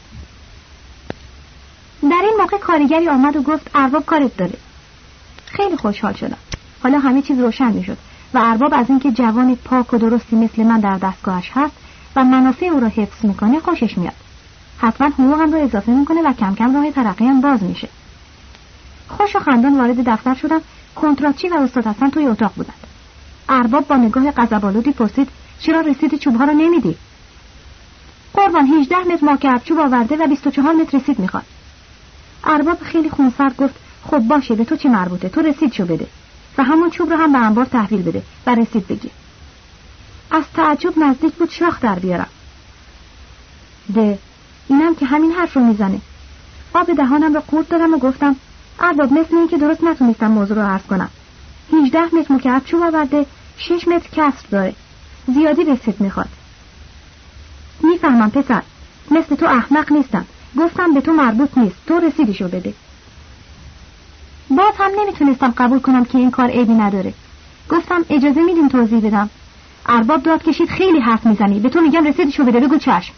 [2.03, 4.59] در این موقع کارگری آمد و گفت ارباب کارت داره.
[5.47, 6.39] خیلی خوشحال شدم.
[6.83, 7.99] حالا همه چیز روشن می‌شد
[8.35, 11.75] و ارباب از اینکه جوان پاک و درستی مثل من در دستگاهش هست
[12.17, 14.15] و منافع او را حفظ می‌کنه خوشش میاد.
[14.79, 17.89] حتما حقوقم رو اضافه می‌کنه و کم کم راه ترقیم باز میشه.
[19.09, 20.61] خوش و خندان وارد دفتر شدم
[20.97, 22.87] کنتراتچی و استاد حسن توی اتاق بودند.
[23.49, 25.29] ارباب با نگاه غضب‌آلودی پرسید
[25.61, 26.97] چرا رسید چوبها رو نمیدی؟
[28.35, 31.45] قربان 18 متر ماکعب چوب آورده و 24 متر رسید می‌خواد.
[32.45, 36.07] ارباب خیلی خونسرد گفت خب باشه به تو چه مربوطه؟ تو رسید شو بده.
[36.59, 39.11] و همون چوب رو هم به انبار تحویل بده و رسید بگی
[40.31, 42.29] از تعجب نزدیک بود شاخ در بیارم.
[43.95, 44.19] ده
[44.69, 46.01] اینم که همین حرف رو می‌زنه.
[46.75, 48.37] آب دهانم رو قورت دادم و گفتم
[48.81, 51.11] ارباب مثل این که درست نتونستم موضوع رو عرض کنم.
[51.73, 54.75] 18 متر مکعب چوب آورده 6 متر کسر داره.
[55.27, 56.29] زیادی رسید می‌خواد.
[57.83, 58.63] می‌فهمم پسر
[59.11, 60.27] مثل تو احمق نیستم.
[60.59, 61.77] گفتم به تو مربوط نیست.
[61.87, 62.75] تو رسیدیشو بده.
[64.51, 67.15] باز هم نمی‌تونستم قبول کنم که این کار عیبی نداره.
[67.71, 69.31] گفتم اجازه میدین توضیح بدم؟
[69.87, 71.61] ارباب داد کشید خیلی حرف می‌زنی.
[71.61, 73.15] به تو میگم رسیدشو بده بگو چشم.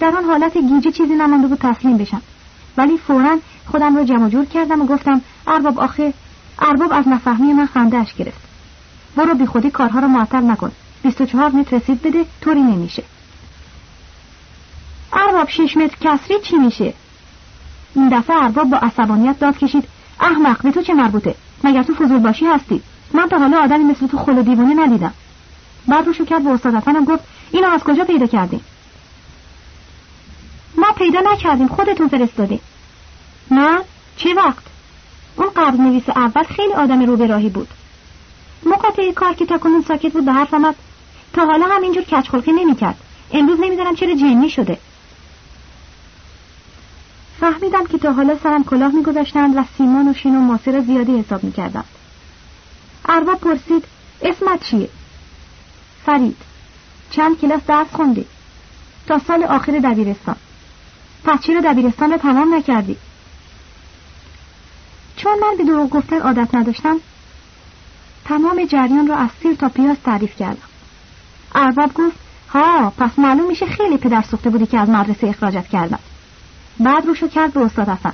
[0.00, 2.22] در آن حالت گیجه چیزی نمانده بود تسلیم بشم.
[2.76, 6.14] ولی فورا خودم رو جمع جور کردم و گفتم ارباب آخه
[6.58, 8.40] ارباب از نفهمی من خندهش گرفت.
[9.16, 10.72] برو بی خودی کارها رو معطل نکن.
[11.02, 13.02] 24 متر رسید بده طوری نمیشه.
[15.12, 16.94] ارباب 6 متر کسری چی میشه؟
[17.94, 19.84] این دفعه ارباب با عصبانیت داد کشید
[20.20, 22.82] احمق به تو چه مربوطه؟ مگر تو فضول باشی هستی؟
[23.14, 25.14] من تا حالا آدمی مثل تو خل دیوانه ندیدم.
[25.88, 28.60] بعد روشو کرد به استاد حسنم گفت اینو از کجا پیدا کردیم
[30.76, 32.60] ما پیدا نکردیم خودتون فرستادیم
[33.50, 33.78] نه؟
[34.16, 34.62] چه وقت؟
[35.36, 37.68] اون قبض نویس اول خیلی آدم رو به راهی بود.
[38.66, 40.74] مقاطعه کار که تا کنون ساکت بود به حرف آمد.
[41.32, 42.96] تا حالا هم اینجور کچخلقی نمی‌کرد.
[43.32, 44.78] امروز نمی‌دونم چرا جنی شده.
[47.40, 51.18] فهمیدم که تا حالا سرم کلاه میگذاشتند و سیمان و شین و ماسه را زیادی
[51.18, 51.84] حساب می‌کردم.
[53.08, 53.84] ارباب پرسید
[54.22, 54.88] اسمت چیه؟
[56.06, 56.36] فرید
[57.10, 58.26] چند کلاس درس خوندی
[59.06, 60.36] تا سال آخر دبیرستان.
[61.24, 62.96] پس چرا دبیرستان را تمام نکردی؟
[65.16, 66.96] چون من به دروغ گفتن عادت نداشتم
[68.24, 70.68] تمام جریان را از سیر تا پیاز تعریف کردم.
[71.54, 72.16] ارباب گفت
[72.48, 75.98] ها پس معلوم میشه خیلی پدر سوخته بودی که از مدرسه اخراجت کردم.
[76.80, 78.12] بعد روشو کرد به استاد حسن.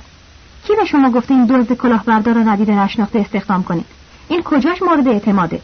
[0.67, 3.85] کی به شما گفته این دزد کلاهبردار رو ندیده نشناخته استخدام کنید؟
[4.27, 5.61] این کجاش مورد اعتماده؟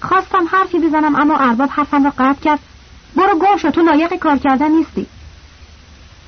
[0.00, 2.58] خواستم حرفی بزنم اما ارباب حرفم را قطع کرد.
[3.16, 5.06] برو گم شو تو لایق کار کردن نیستی.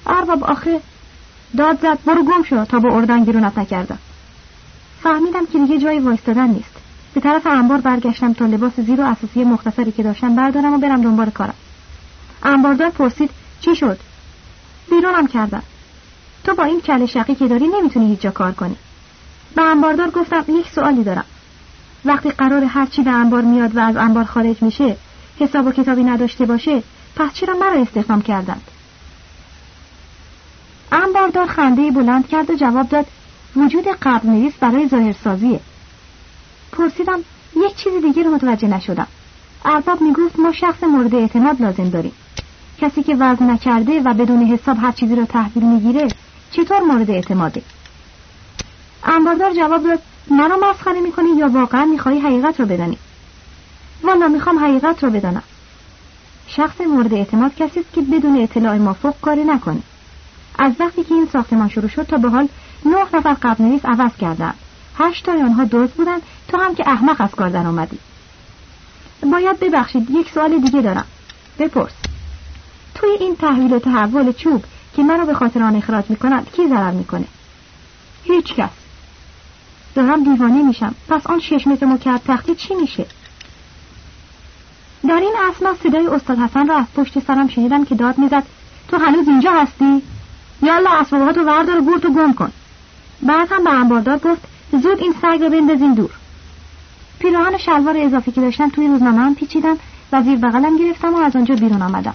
[0.07, 0.81] ارباب آخه
[1.57, 3.99] داد زد برو گم شو تا با اردن گیرونت نکردم.
[5.03, 6.75] فهمیدم که دیگه جای وایستادن نیست.
[7.15, 11.03] به طرف انبار برگشتم تا لباس زیر و اساسی مختصری که داشتم بردارم و برم
[11.03, 11.55] دنبال کارم.
[12.43, 13.99] انباردار پرسید چی شد؟
[14.91, 15.63] بیرونم کردم.
[16.45, 18.77] تو با این کل شقی که داری نمی‌تونی هیچ جا کار کنی.
[19.55, 21.25] به انباردار گفتم یک سوالی دارم.
[22.05, 24.97] وقتی قرار هر چی به انبار میاد و از انبار خارج میشه
[25.39, 26.83] حساب و کتابی نداشته باشه
[27.17, 28.63] پس چرا مرا استخدام کردند
[30.93, 33.07] انباردار خنده بلند کرد و جواب داد
[33.57, 35.61] وجود قبل نویس برای ظاهرسازیه.
[36.73, 37.19] پرسیدم
[37.57, 39.07] یک چیز دیگه رو متوجه نشدم.
[39.65, 42.13] ارباب می‌گفت ما شخص مورد اعتماد لازم داریم.
[42.81, 46.09] کسی که وزن نکرده و بدون حساب هر چیزی رو تحویل می‌گیره
[46.51, 47.63] چطور مورد اعتماده؟
[49.05, 49.99] انباردار جواب داد
[50.31, 52.99] منو مسخره می‌کنی یا واقعا می‌خوای حقیقت رو بدانی؟
[54.03, 55.43] والا می‌خوام حقیقت رو بدانم.
[56.47, 59.81] شخص مورد اعتماد کسی است که بدون اطلاع مافوق کاری نکنه.
[60.59, 62.49] از وقتی که این ساختمان شروع شد تا به حال
[62.87, 64.55] نه نفر قبل نویس عوض کردند.
[64.99, 67.99] هشت تای آنها دوز بودند تو هم که احمق از کار در آمدی
[69.33, 71.05] باید ببخشید یک سوال دیگه دارم.
[71.59, 71.93] بپرس.
[72.95, 74.65] توی این تحویل و تحول چوب
[74.97, 77.27] که منو به خاطر آن اخراج می‌کنند کی ضرر می‌کنه؟
[78.25, 78.71] هیچ کس.
[79.95, 80.95] دارم دیوانه میشم.
[81.09, 83.07] پس آن شش متر مکعب تختی چی میشه؟
[85.09, 88.43] در این اسنا صدای استاد حسن را از پشت سرم شنیدم که داد می‌زد
[88.89, 90.03] تو هنوز اینجا هستی؟
[90.63, 92.53] یالا اسباباتو وردار و گورتو گم کن.
[93.23, 96.11] بعد هم به انباردار گفت زود این سگ رو بندازین دور.
[97.19, 99.79] پیراهن شلوار اضافی که داشتم توی روزنامه هم پیچیدم
[100.13, 102.15] و زیر بغلم گرفتم و از آنجا بیرون آمدم.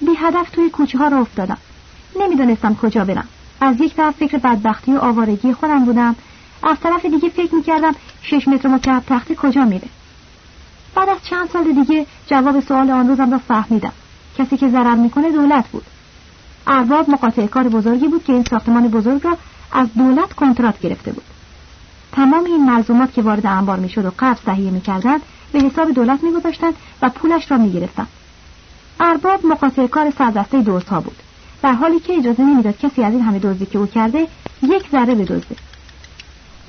[0.00, 1.58] بی هدف توی کوچه ها را افتادم.
[2.20, 3.28] نمی‌دانستم کجا برم.
[3.60, 6.16] از یک طرف فکر بدبختی و آوارگی خودم بودم.
[6.62, 9.88] از طرف دیگه فکر می‌کردم شش متر مکعب تختی کجا میره.
[10.94, 13.92] بعد از چند سال دیگه جواب سوال آن روزم را فهمیدم.
[14.38, 15.84] کسی که ضرر می‌کنه دولت بود.
[16.66, 19.36] ارباب مقاطع کار بزرگی بود که این ساختمان بزرگ را
[19.72, 21.24] از دولت کنترات گرفته بود.
[22.12, 25.20] تمام این ملزومات که وارد انبار می‌شد و قرض تهیه می‌کردند
[25.52, 28.08] به حساب دولت میگذاشتند و پولش را می‌گرفتند.
[29.00, 31.16] ارباب مقاطع کار سردسته دزدها بود.
[31.62, 34.28] در حالی که اجازه نمی‌داد کسی از این همه دزدی که او کرده
[34.62, 35.56] یک ذره بدزده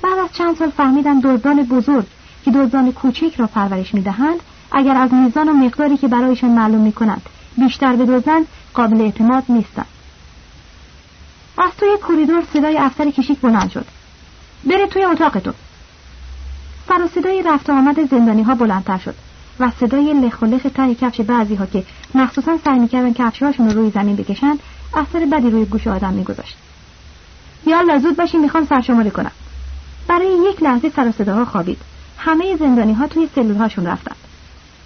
[0.02, 2.06] بعد از چند سال فهمیدم دزدان بزرگ
[2.44, 4.40] که دزدان کوچک را پرورش می‌دهند
[4.72, 7.22] اگر از میزان و مقداری که برایشان معلوم می‌کنند
[7.58, 9.86] بیشتر بدزدند قابل اعتماد نیستند
[11.58, 13.86] از توی کوریدور صدای افسر کشیک بلند شد.
[14.64, 15.54] بره توی اتاقتون
[16.88, 19.14] سر و صدای رفت آمد زندانی ها بلندتر شد.
[19.60, 23.80] و صدای لخ و لخ ته کفش بعضی ها که مخصوصا سعی می‌کردن کفشهاشون رو
[23.80, 24.58] روی زمین بکشند
[24.94, 26.56] اثر بدی روی گوش آدم میگذاشت.
[27.66, 29.32] یا زود باشین می‌خوام سرشماری کنم.
[30.08, 31.78] برای یک لحظه سر و صداها خوابید.
[32.18, 34.16] همه زندانی ها توی سلول هاشون رفتند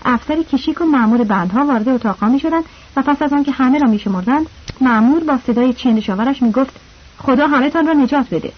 [0.04, 2.64] افسر کشیک و مأمور بندها وارد اتاقها می شدند
[2.96, 4.46] و پس از آنکه همه را می شمردند
[4.80, 6.80] مأمور با صدای چندشاورش می گفت
[7.18, 8.52] خدا همه تان را نجات بده.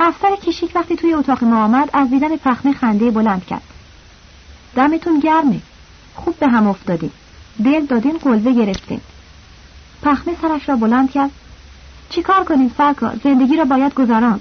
[0.00, 3.62] افسر کشیک وقتی توی اتاق ما آمد از دیدن پخمه خنده بلند کرد.
[4.74, 5.60] دمتون گرمه
[6.14, 7.12] خوب به هم افتادیم.
[7.64, 9.00] دل دادین قلبه گرفتین
[10.02, 11.30] پخمه سرش را بلند کرد.
[12.10, 14.40] چیکار کنیم سرکار؟ زندگی را باید گذراند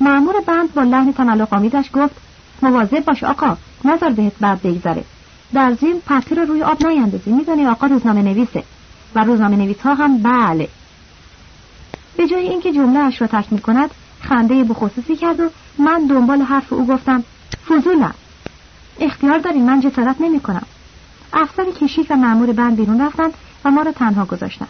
[0.00, 2.14] معمور بند با لحن تملق آمیزش گفت
[2.62, 5.04] مواظب باش آقا نظر بهت بعد بگذره.
[5.52, 7.30] در زیم پرتی رو روی آب نیندازی.
[7.30, 8.64] می‌دونی آقا روزنامه نویسه
[9.14, 10.68] و روزنامه نویس ها هم بله.
[12.16, 13.90] به جای اینکه جمله اش را تکمیل کند
[14.20, 17.24] خنده بخصوصی کرد و من دنبال حرف او گفتم
[17.68, 18.14] فضولم.
[19.00, 20.66] اختیار داری من جسارت نمی کنم
[21.32, 23.34] افسر کشید و معمور بند بیرون رفتند
[23.64, 24.68] و ما را تنها گذاشتند.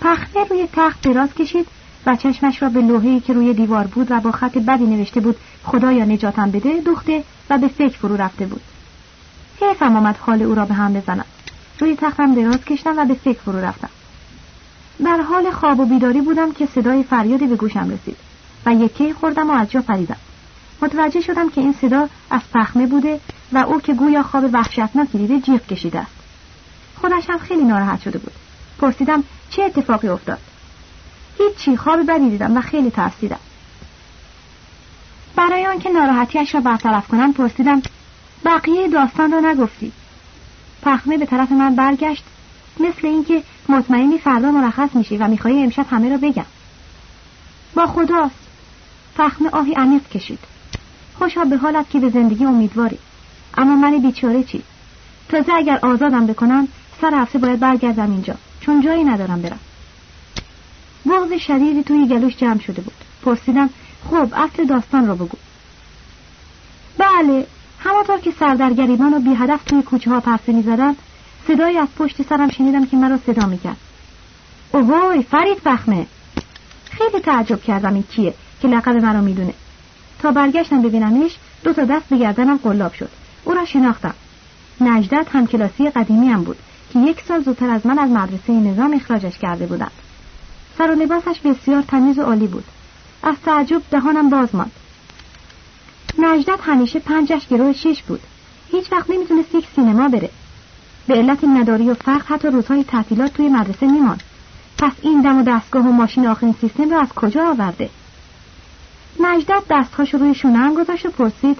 [0.00, 1.66] پخته روی تخت دراز کشید
[2.06, 5.36] و چشمش را به لوحه‌ای که روی دیوار بود و با خط بدی نوشته بود
[5.64, 8.60] خدایا نجاتم بده دوخته و به فکر فرو رفته بود.
[9.60, 11.24] حیفم آمد حال او را به هم بزنم.
[11.78, 13.90] روی تختم دراز کشتم و به فکر فرو رفتم.
[15.04, 18.16] در حال خواب و بیداری بودم که صدای فریادی به گوشم رسید
[18.66, 20.16] و یکی خوردم و از جا پریدم.
[20.82, 23.20] متوجه شدم که این صدا از پخمه بوده
[23.52, 26.12] و او که گویا خواب وحشتناکی دیده جیغ کشیده است.
[27.00, 28.32] خودش هم خیلی ناراحت شده بود.
[28.78, 30.38] پرسیدم چه اتفاقی افتاد؟
[31.38, 33.38] هیچی خواب بدی دیدم و خیلی ترسیدم.
[35.36, 37.82] برای آنکه ناراحتیش را برطرف کنم پرسیدم
[38.44, 39.92] بقیه داستان را نگفتی؟
[40.82, 42.24] پخمه به طرف من برگشت
[42.80, 46.46] مثل اینکه مطمئنی فردا مرخص میشی و میخوایی امشب همه را بگم.
[47.74, 48.42] با خداست.
[49.16, 50.38] پخمه آهی عمیق کشید.
[51.22, 52.98] خوشا به حالت که به زندگی امیدواری
[53.56, 54.62] اما من بیچاره چی؟
[55.28, 56.68] تازه اگر آزادم بکنن
[57.00, 58.34] سر هفته باید برگردم اینجا.
[58.60, 59.58] چون جایی ندارم برم.
[61.06, 62.94] بغض شدیدی توی گلوش جمع شده بود.
[63.24, 63.70] پرسیدم
[64.10, 65.36] خب اصل داستان رو بگو.
[66.98, 67.46] بله
[67.78, 70.64] همانطور که سردرگریبان و بی هدف توی کوچه ها پرسه می
[71.48, 73.76] صدایی از پشت سرم شنیدم که مرا صدا می کرد
[75.30, 76.06] فرید فخمه.
[76.90, 79.54] خیلی تعجب کردم این کیه که لقب مرا می‌دونه.
[80.22, 83.08] تا برگشتم ببینمش دو تا دست به گردنم قلاب شد.
[83.44, 84.14] او را شناختم.
[84.80, 86.56] نجدت هم کلاسی قدیمی هم بود
[86.92, 89.90] که یک سال زودتر از من از مدرسه نظام اخراجش کرده بودند.
[90.78, 92.64] سر و لباسش بسیار تمیز و عالی بود.
[93.22, 94.72] از تعجب دهانم باز ماند.
[96.18, 98.20] نجدت همیشه پنجش گروه شش بود.
[98.70, 100.30] هیچ وقت نمی‌تونست یک سینما بره.
[101.06, 104.22] به علت نداری و فقر حتی روزهای تعطیلات توی مدرسه میماند.
[104.78, 107.90] پس این دم و دستگاه و ماشین آخرین سیستم رو از کجا آورده؟
[109.20, 111.58] نجدت دستهاش روی شونه گذاشت و پرسید.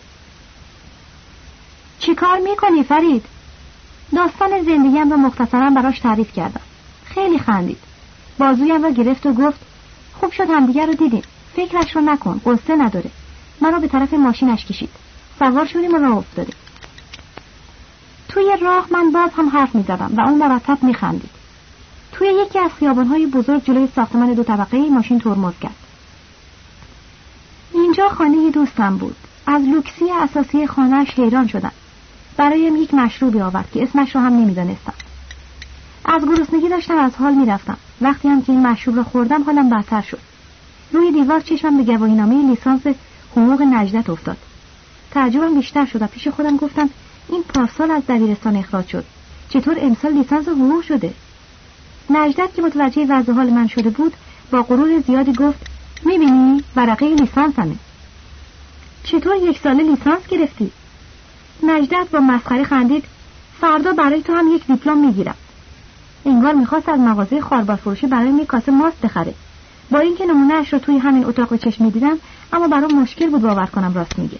[1.99, 3.25] چی کار می‌کنی فرید؟
[4.17, 6.61] داستان زندگیم رو مختصرا براش تعریف کردم.
[7.05, 7.79] خیلی خندید.
[8.39, 9.61] بازویم را گرفت و گفت
[10.21, 11.23] خوب شد همدیگر رو دیدیم.
[11.57, 13.11] فکرش رو نکن قصه نداره.
[13.61, 14.91] مرا به طرف ماشینش کشید.
[15.39, 16.55] سوار شدیم و راه افتادیم.
[18.29, 21.31] توی راه من باز هم حرف می‌زدم و اون مرتب میخندید.
[22.13, 25.75] توی یکی از خیابانهای بزرگ جلوی ساختمان دو طبقه ماشین ترمز کرد.
[27.93, 29.17] اینجا خانه دوستم بود.
[29.47, 31.73] از لوکسی اساسی خانهش حیران شدم.
[32.37, 34.93] برایم یک مشروبی آورد که اسمش رو هم نمی‌دانستم
[36.05, 37.77] از گرسنگی داشتم از حال می‌رفتم.
[38.01, 40.19] وقتی هم که این مشروب رو خوردم حالم بدتر شد.
[40.93, 42.83] روی دیوار چشمم به گواهینامه لیسانس
[43.31, 44.37] حقوق نجدت افتاد.
[45.11, 46.91] تعجبم بیشتر شد و پیش خودم گفتم
[47.29, 49.05] این پارسال از دبیرستان اخراج شد.
[49.49, 51.15] چطور امسال لیسانس حقوق شده؟
[52.11, 54.13] نجدت که متوجه وضع حال من شده بود
[54.51, 55.72] با غرور زیادی گفت
[56.05, 57.75] می‌بینی؟ ورقه لیسانسمه.
[59.05, 60.71] چطور یک ساله لیسانس گرفتی؟
[61.63, 63.05] نجدت با مسخره خندید
[63.61, 65.35] فردا برای تو هم یک دیپلم می‌گیرم.
[66.27, 69.35] انگار می‌خواست از مغازه خاربار فروشی برای می کاسه ماست بخره.
[69.91, 72.19] با اینکه نمونه اش رو توی همین اتاق به چشم می‌دیدم
[72.53, 74.39] اما برام مشکل بود باور کنم راست میگه.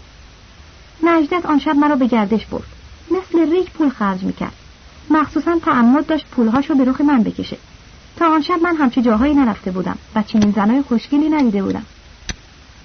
[1.03, 2.67] نجدت آن شب مرا به گردش برد.
[3.11, 4.53] مثل ریک پول خرج می‌کرد.
[5.11, 7.57] مخصوصا تعمد داشت پولهاش رو به رخ من بکشه.
[8.17, 11.85] تا آن شب من همچه جاهایی نرفته بودم و چنین زنای خوشگلی ندیده بودم.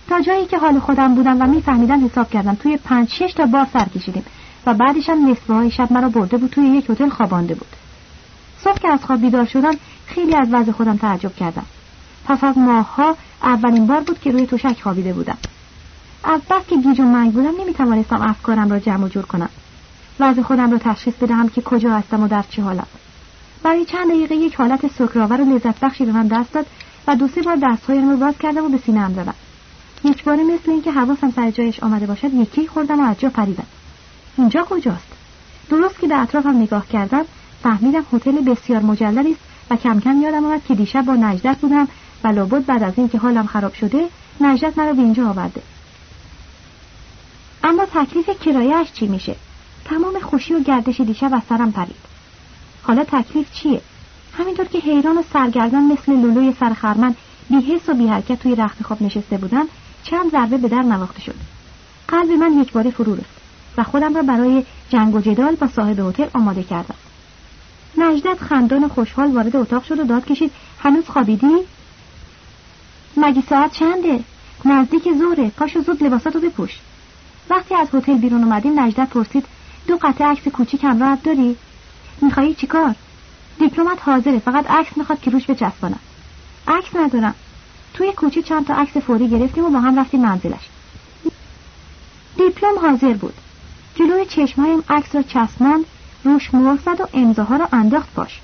[0.10, 3.68] تا جایی که حال خودم بودم و میفهمیدم حساب کردم توی پنج شش تا بار
[3.74, 4.26] سر کشیدیم
[4.66, 7.68] و بعدش هم نصفه های شب مرا برده بود توی یک هتل خوابانده بود.
[8.64, 9.74] صبح که از خواب بیدار شدم
[10.06, 11.66] خیلی از وضع خودم تعجب کردم.
[12.26, 15.38] پس از ماهها اولین بار بود که روی توشک خوابیده بودم.
[16.24, 19.50] از بس که گیج و منگ بودم نمی‌توانستم افکارم را جمع و جور کنم.
[20.20, 22.88] وضع خودم را تشخیص بدهم که کجا هستم و در چه حالم.
[23.64, 26.66] برای چند دقیقه یک حالت سکرآور و لذت بخشی به من دست داد
[27.08, 29.36] و دو سه بار دستهایم رو باز کردم و به سینهام زدم.
[30.04, 33.66] یک باره مثل اینکه حواسم سر جایش آمده باشد یکی خوردم و از جا پریدم.
[34.38, 35.08] اینجا کجاست؟
[35.70, 37.26] درست که به اطرافم نگاه کردم
[37.64, 41.88] فهمیدم هتل بسیار مجللی است و کم کم یادم آمد که دیشب با نجدت بودم
[42.24, 44.08] و لابد بعد از اینکه حالم خراب شده
[44.42, 45.62] نجدت مرا به اینجا آورده.
[47.64, 49.36] اما تکلیف کرایهاش چی میشه؟
[49.86, 52.07] تمام خوشی و گردش دیشب از سرم پرید.
[52.88, 53.82] حالا تکلیف چیه؟
[54.38, 57.16] همینطور که حیران و سرگردان مثل لولوی سرخرمن
[57.50, 59.66] بیحس و بی حرکت توی رخت خواب نشسته بودم
[60.04, 61.36] چند ضربه به در نواخته شد.
[62.08, 63.42] قلب من یک بار فرو رفت
[63.78, 66.96] و خودم را برای جنگ و جدال با صاحب هتل آماده کردم.
[67.98, 71.58] نجدت خندان و خوشحال وارد اتاق شد و داد کشید هنوز خوابیدی؟
[73.18, 74.20] مگه ساعت چنده؟
[74.66, 76.80] نزدیک زوره پاشو زود لباساتو بپوش.
[77.50, 79.46] وقتی از هتل بیرون اومدیم نجدت پرسید
[79.88, 81.56] دو قطعه عکس کوچیک همراهت داری؟
[82.22, 82.96] میخوایی چیکار؟
[83.60, 86.00] دیپلمات حاضره فقط عکس می‌خواد که روش بچسبانم
[86.68, 87.36] عکس ندارم.
[87.94, 90.70] توی کوچه چند تا عکس فوری گرفتیم و با هم رفتیم منزلش.
[92.38, 93.34] دیپلم حاضر بود.
[93.96, 95.86] جلوی چشمهایم عکس را چسباند
[96.24, 98.40] روش مهر و امضاها را انداخت باش.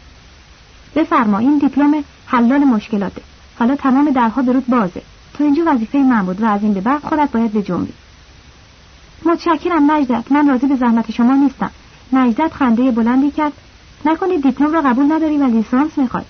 [0.96, 3.22] بفرما این دیپلم حلال مشکلاته.
[3.60, 5.02] حالا تمام درها برود بازه.
[5.34, 7.94] تا اینجا وظیفه من بود و از این به بعد خودت باید به جنبی
[9.26, 10.32] متشکرم نجدت.
[10.32, 11.72] من راضی به زحمت شما نیستم.
[12.14, 13.54] نجدت خنده بلندی کرد.
[14.06, 16.24] نکنید دیپلم را قبول نداری و لیسانس می‌خوای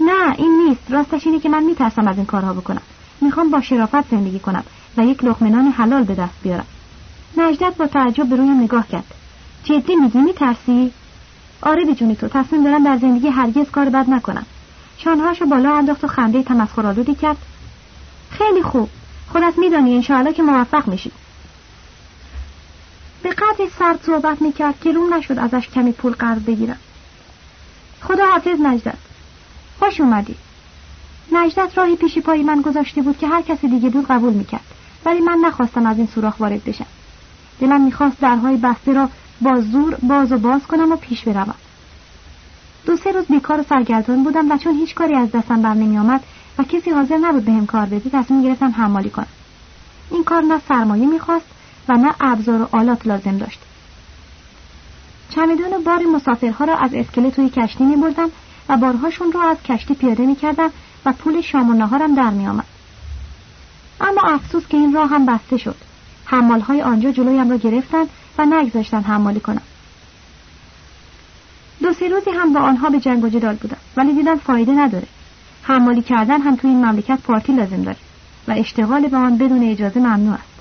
[0.00, 0.82] نه این نیست.
[0.90, 2.82] راستش اینه که من میترسم از این کارها بکنم.
[3.20, 4.64] می‌خوام با شرافت زندگی کنم
[4.96, 6.66] و یک لقمنان حلال به دست بیارم.
[7.36, 9.14] نجدت با تعجب به رویم نگاه کرد.
[9.64, 10.92] جدی میگی؟ میترسی؟
[11.62, 12.28] آره به جونی تو.
[12.28, 14.46] تصمیم دارم در زندگی هرگز کار بد نکنم.
[14.98, 17.36] شانهاشو بالا انداخت و خنده تمسخرآلودی کرد.
[18.30, 18.88] خیلی خوب.
[19.32, 21.10] خودت میدانی انشاءالله که موفق میشی.
[23.26, 26.78] به قدری سرد صحبت می‌کرد که روم نشد ازش کمی پول قرض بگیرم.
[28.02, 28.98] خدا حافظ نجدت.
[29.78, 30.34] خوش اومدی.
[31.32, 34.64] نجدت راهی پیشی پای من گذاشته بود که هر کسی دیگه بود قبول می‌کرد
[35.04, 36.86] ولی من نخواستم از این سوراخ وارد بشم.
[37.60, 39.08] دلم می‌خواست درهای بسته را
[39.40, 41.54] با زور باز و باز کنم و پیش بروم.
[42.86, 46.24] دو سه روز بیکار و سرگردان بودم و چون هیچ کاری از دستم بر نمیآمد
[46.58, 49.26] و کسی حاضر نبود بهم کار بده تصمیم گرفتم حمالی کنم.
[50.10, 51.55] این کار نه سرمایه می‌خواست
[51.88, 53.60] و نه ابزار و آلات لازم داشت.
[55.30, 58.30] چمدان و بار مسافرها را از اسکله توی کشتی می بردم
[58.68, 60.70] و بارهاشون را از کشتی پیاده می کردم
[61.04, 62.64] و پول شام و نهارم در می آمد.
[64.00, 65.76] اما افسوس که این راه هم بسته شد.
[66.24, 69.62] حمال های آنجا جلویم را گرفتند و نگذاشتن حمالی کنم.
[71.82, 75.06] دو سه روزی هم با آنها به جنگ و جدال بودم ولی دیدم فایده نداره.
[75.62, 77.96] حمالی کردن هم توی این مملکت پارتی لازم داره
[78.48, 80.55] و اشتغال به آن بدون اجازه ممنوع است.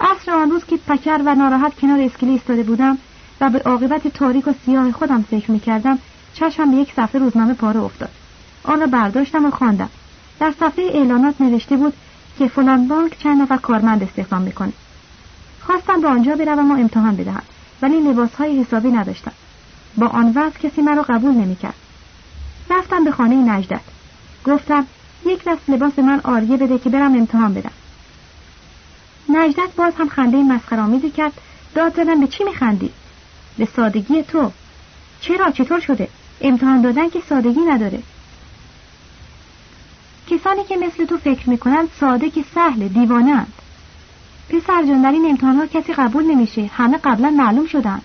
[0.00, 2.98] عصر آن روز که پکر و ناراحت کنار اسکله ایستاده بودم
[3.40, 5.98] و به عاقبت تاریک و سیاه خودم فکر می‌کردم
[6.34, 8.10] چشمم به یک صفحه روزنامه پاره افتاد.
[8.64, 9.90] آن را برداشتم و خواندم.
[10.40, 11.92] در صفحه اعلانات نوشته بود
[12.38, 14.72] که فلان بانک چند نفر کارمند استخدام می‌کنه.
[15.60, 17.42] خواستم به آنجا بروم و امتحان بدهم
[17.82, 19.32] ولی لباسهای حسابی نداشتم.
[19.96, 21.74] با آن وضع کسی مرا قبول نمی‌کرد.
[22.70, 23.80] رفتم به خانه نجدت.
[24.46, 24.86] گفتم
[25.26, 27.70] یک دست لباس من آریه بده که برم امتحان بدم.
[29.28, 31.32] نجدت باز هم خنده مسخرآمیزی کرد.
[31.74, 32.90] داد زدن به چی میخندی؟
[33.58, 34.52] به سادگی تو.
[35.20, 36.08] چرا؟ چطور شده؟
[36.40, 38.02] امتحان دادن که سادگی نداره.
[40.30, 43.46] کسانی که مثل تو فکر می‌کنند ساده که سهل دیوانه
[44.48, 46.70] پسر جان در این امتحانها کسی قبول نمیشه.
[46.76, 48.00] همه قبلا معلوم شدن.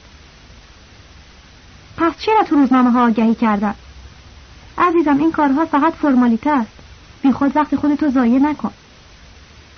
[1.98, 3.76] پس چرا تو روزنامه ها آگهی کردن؟
[4.78, 6.72] عزیزم این کارها فقط فرمالیته است
[7.22, 8.72] بی خود وقت خودتو ضایع نکن.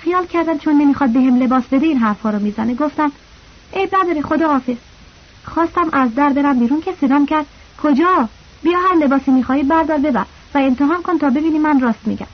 [0.06, 2.76] خیال کردم چون نمی‌خواد به هم لباس بده این حرفها رو می‌زنه.
[2.76, 3.12] گفتم
[3.74, 4.76] ای نداره خدا حافظ
[5.46, 7.46] خواستم از در برم بیرون که صدام کرد
[7.84, 8.30] کجا؟
[8.64, 12.28] بیا هر لباسی میخوایی بردار ببر و امتحان کن تا ببینی من راست میگم.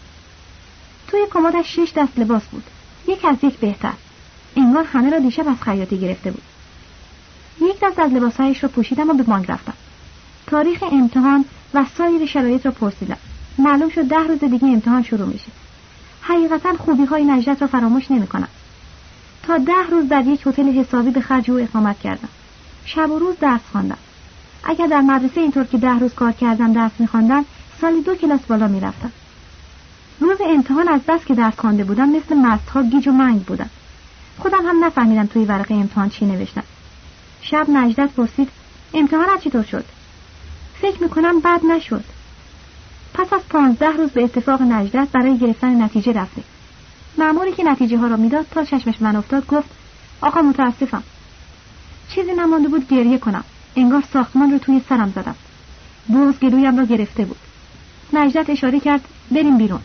[1.08, 2.64] توی کمدش شش دست لباس بود.
[3.08, 3.94] یک از یک بهتر.
[4.56, 6.44] انگار همه را دیشب از خیاطی گرفته بود.
[7.62, 9.74] یک دست از لباسهایش را پوشیدم و به بانک رفتم.
[10.48, 13.18] تاریخ امتحان و سایر شرایط را پرسیدم.
[13.58, 15.52] معلوم شد ده روز دیگه امتحان شروع میشه.
[16.22, 18.48] حقیقتا خوبی های نجدت را فراموش نمی کنم.
[19.44, 22.30] تا ده روز در یک هتل حسابی به خرج او اقامت کردم.
[22.86, 23.98] شب و روز درس خواندم.
[24.64, 27.46] اگر در مدرسه اینطور که ده روز کار کردم درس میخواندم
[27.82, 29.12] سالی دو کلاس بالا می‌رفتم.
[30.20, 33.70] روز امتحان از بس که درس خوانده بودم مثل مستها گیج و منگ بودم.
[34.40, 36.64] خودم هم نفهمیدم توی ورقه امتحان چی نوشتم.
[37.42, 38.50] شب نجدت پرسید
[38.94, 39.86] امتحانت چطور شد؟
[40.82, 42.04] فکر می‌کنم بد نشد.
[43.14, 46.44] پس از پانزده روز به اتفاق نجدت برای گرفتن نتیجه رفته.
[47.18, 49.70] معمولی که نتیجه ها را می‌داد تا چشمش من افتاد گفت
[50.22, 51.04] آقا متاسفم.
[52.10, 53.44] چیزی نمانده بود گریه کنم.
[53.76, 55.36] انگار ساختمان رو توی سرم زدم.
[56.10, 57.38] بغز گلویم را گرفته بود.
[58.14, 59.02] نجدت اشاره کرد
[59.32, 59.82] بریم بیرون.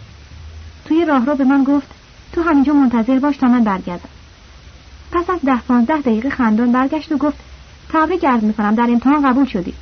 [0.84, 1.86] توی راه رو به من گفت
[2.32, 4.08] تو همینجا منتظر باش تا من برگردم.
[5.12, 7.38] پس از ده پانزده دقیقه خندان برگشت و گفت
[7.92, 9.74] تبریک عرض می‌کنم در امتحان قبول شدی.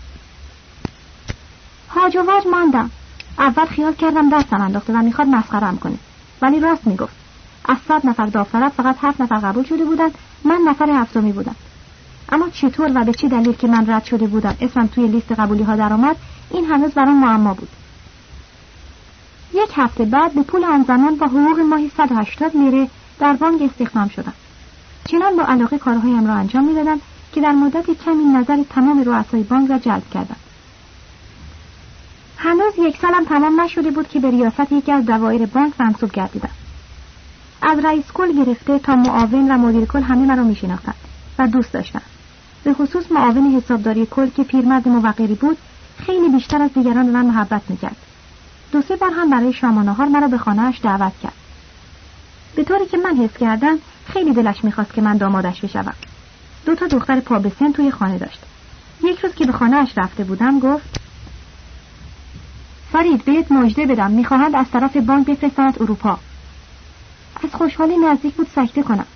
[1.88, 2.90] هاج و واج ماندم.
[3.38, 5.98] اول خیال کردم دستم انداخته و می‌خواد مسخرم کنه.
[6.42, 7.14] ولی راست می‌گفت.
[7.64, 10.14] از صد نفر داوطلب فقط هفت نفر قبول شده بودند
[10.44, 11.56] من نفر هفتمی بودم.
[12.28, 15.62] اما چطور و به چه دلیل که من رد شده بودم اسمم توی لیست قبولی
[15.62, 16.16] ها درآمد
[16.50, 17.68] این هنوز برام معما بود.
[19.54, 24.08] یک هفته بعد به پول آن زمان با حقوق ماهی 180 لیره در بانک استخدام
[24.08, 24.32] شدم.
[25.04, 27.00] چنان با علاقه کارهایم را انجام می‌دادم
[27.32, 30.36] که در مدت کمی نظر تمام رؤسای بانک را جلب کردم.
[32.44, 36.50] هنوز یک سالم تمام نشده بود که به ریاست یکی از دوایر بانک منصوب گردیدم.
[37.62, 40.94] از رئیس کل گرفته تا معاون و مدیر کل همه مرا میشناختند
[41.38, 42.02] و دوست داشتند
[42.64, 45.58] به خصوص معاون حسابداری کل که پیرمرد موقری بود
[46.06, 47.96] خیلی بیشتر از دیگران به من محبت می‌کرد.
[48.72, 51.34] دو سه بار هم برای شام و نهار مرا به خانهاش دعوت کرد.
[52.56, 55.94] به طوری که من حس کردم خیلی دلش می‌خواست که من دامادش بشوم.
[56.66, 58.40] دو تا دختر پا به سن توی خانه داشت.
[59.04, 61.03] یک روز که به خانهاش رفته بودم گفت
[62.94, 64.10] فرید بهت مژده بدم.
[64.10, 66.18] می‌خواهند از طرف بانک بفرستند اروپا.
[67.44, 69.06] از خوشحالی نزدیک بود سکته کنم.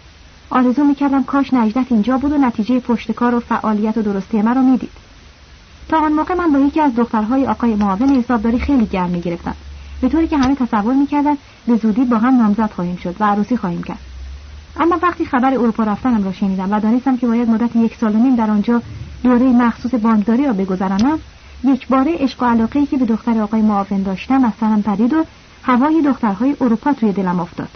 [0.51, 4.91] آرزو می‌کردم کاش نجدت اینجا بود و نتیجه پشتکار و فعالیت و درستی مرا می‌دید.
[5.89, 9.55] تا آن موقع من با یکی از دخترهای آقای معاون حسابداری خیلی گرم می‌گرفتم.
[10.01, 13.57] به طوری که همه تصور می‌کردند به زودی با هم نامزد خواهیم شد و عروسی
[13.57, 14.01] خواهیم کرد.
[14.81, 18.19] اما وقتی خبر اروپا رفتنم را شنیدم و دانستم که باید مدت یک سال و
[18.19, 18.83] نیم در آنجا
[19.23, 21.19] دوره مخصوص بانکداری را بگذرانم
[21.65, 25.25] یک باره عشق و علاقه که به دختر آقای معاون داشتم از سرم پرید و
[25.63, 27.69] هوای دخترهای اروپا توی دلم افتاد.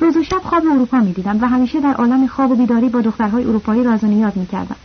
[0.00, 3.44] روز و شب خواب اروپا می‌دیدم و همیشه در عالم خواب و بیداری با دخترهای
[3.44, 4.76] اروپایی راز و نیاز می‌کردم.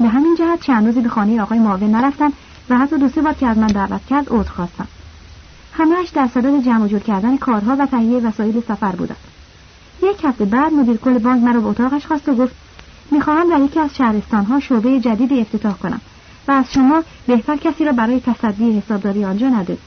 [0.00, 2.32] به همین جهت چند روزی به خانه آقای معاون نرفتم
[2.70, 4.88] و حتی دو سه بار که از من دعوت کرد عذر خواستم.
[5.72, 9.16] همهاش در صدد جمع جور کردن کارها و تهیه وسایل سفر بودند
[10.02, 12.54] یک هفته بعد مدیر کل بانک مرا به اتاقش خواست و گفت
[13.10, 16.00] می‌خواهم در یکی از شهرستانها شعبه جدیدی افتتاح کنم.
[16.48, 19.78] و از شما بهتر کسی را برای تصدی حسابداری آنجا نده.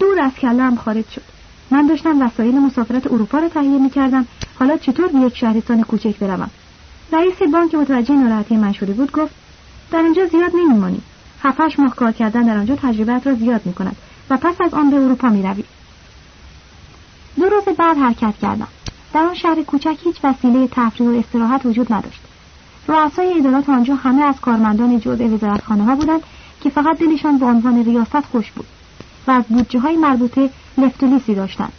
[0.00, 1.22] دور از کلم خارج شد.
[1.70, 4.26] من داشتم وسایل مسافرت اروپا را تهیه می‌کردم.
[4.58, 6.50] حالا چطور به یک شهرستان کوچک بروم؟
[7.12, 9.34] رئیس بانک متوجه ناراحتی من شده بود گفت
[9.90, 11.00] در اینجا زیاد نمیمانی.
[11.42, 13.96] هفتش ماه کار کردن در آنجا تجربت را زیاد می‌کند
[14.30, 15.64] و پس از آن به اروپا می‌روی.
[17.36, 18.68] دو روز بعد حرکت کردم.
[19.12, 22.20] در آن شهر کوچک هیچ وسیله تفریح و استراحت وجود نداشت.
[22.88, 26.20] رؤسای ادارات آنجا همه از کارمندان جزء وزارتخانه ها بودند
[26.60, 28.66] که فقط دلشان به عنوان ریاست خوش بود
[29.26, 31.72] و از بودجه های مربوطه لفتولیسی داشتند.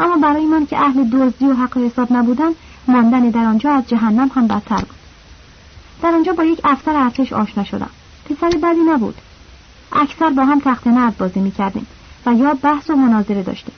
[0.00, 2.52] اما برای من که اهل دزدی و حق حساب نبودم
[2.88, 4.96] ماندن در آنجا از جهنم هم بدتر بود.
[6.02, 7.90] در آنجا با یک افسر ارتش آشنا شدم.
[8.30, 9.14] پسر بدی نبود.
[9.92, 11.86] اکثر با هم تخت نرد بازی می‌کردیم
[12.26, 13.74] و یا بحث و مناظره داشتیم.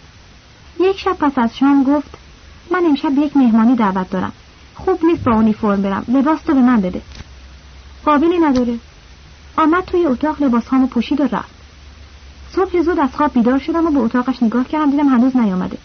[0.81, 2.19] یک شب پس از شام گفت
[2.71, 4.33] من امشب یک مهمانی دعوت دارم.
[4.85, 6.05] خوب نیست با اونیفرم برم.
[6.09, 7.03] لباس تو به من بده.
[8.05, 8.79] قابلی نداره.
[9.57, 11.55] آمد توی اتاق لباس هامو پوشید و رفت.
[12.53, 15.79] صبح زود از خواب بیدار شدم و به اتاقش نگاه کردم دیدم هنوز نیامده.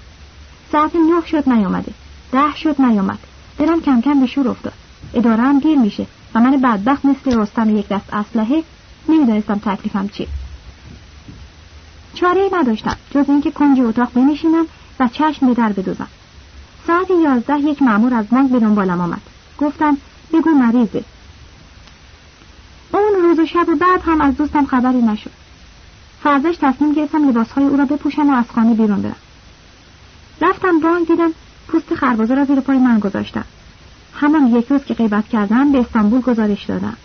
[0.71, 1.91] ساعت نه شد نیامده.
[2.31, 3.19] ده شد نیامد.
[3.57, 4.73] دلم کم کم به شور افتاد.
[5.13, 8.63] اداره هم دیر میشه و من بدبخت مثل رستم یک دست اسلحه
[9.09, 10.27] نمی‌دانستم تکلیفم چیه.
[12.13, 14.65] چاره ای نداشتم جز اینکه کنج اتاق بنشینم
[14.99, 16.07] و چشم به در بدوزم.
[16.88, 19.21] ساعت یازده یک مأمور از بانک به دنبالم آمد.
[19.57, 19.97] گفتم
[20.33, 21.03] بگو مریضه.
[22.91, 25.31] اون روز و شب بعد هم از دوستم خبری نشد.
[26.23, 29.15] فرداش تصمیم گرفتم لباسهای او را بپوشم و از خانه بیرون برم.
[30.41, 31.31] رفتم بانک دیدم
[31.67, 33.45] پوست خربازه را زیر پای من گذاشتم.
[34.13, 36.97] همان یک روز که غیبت کردم به استانبول گزارش دادم.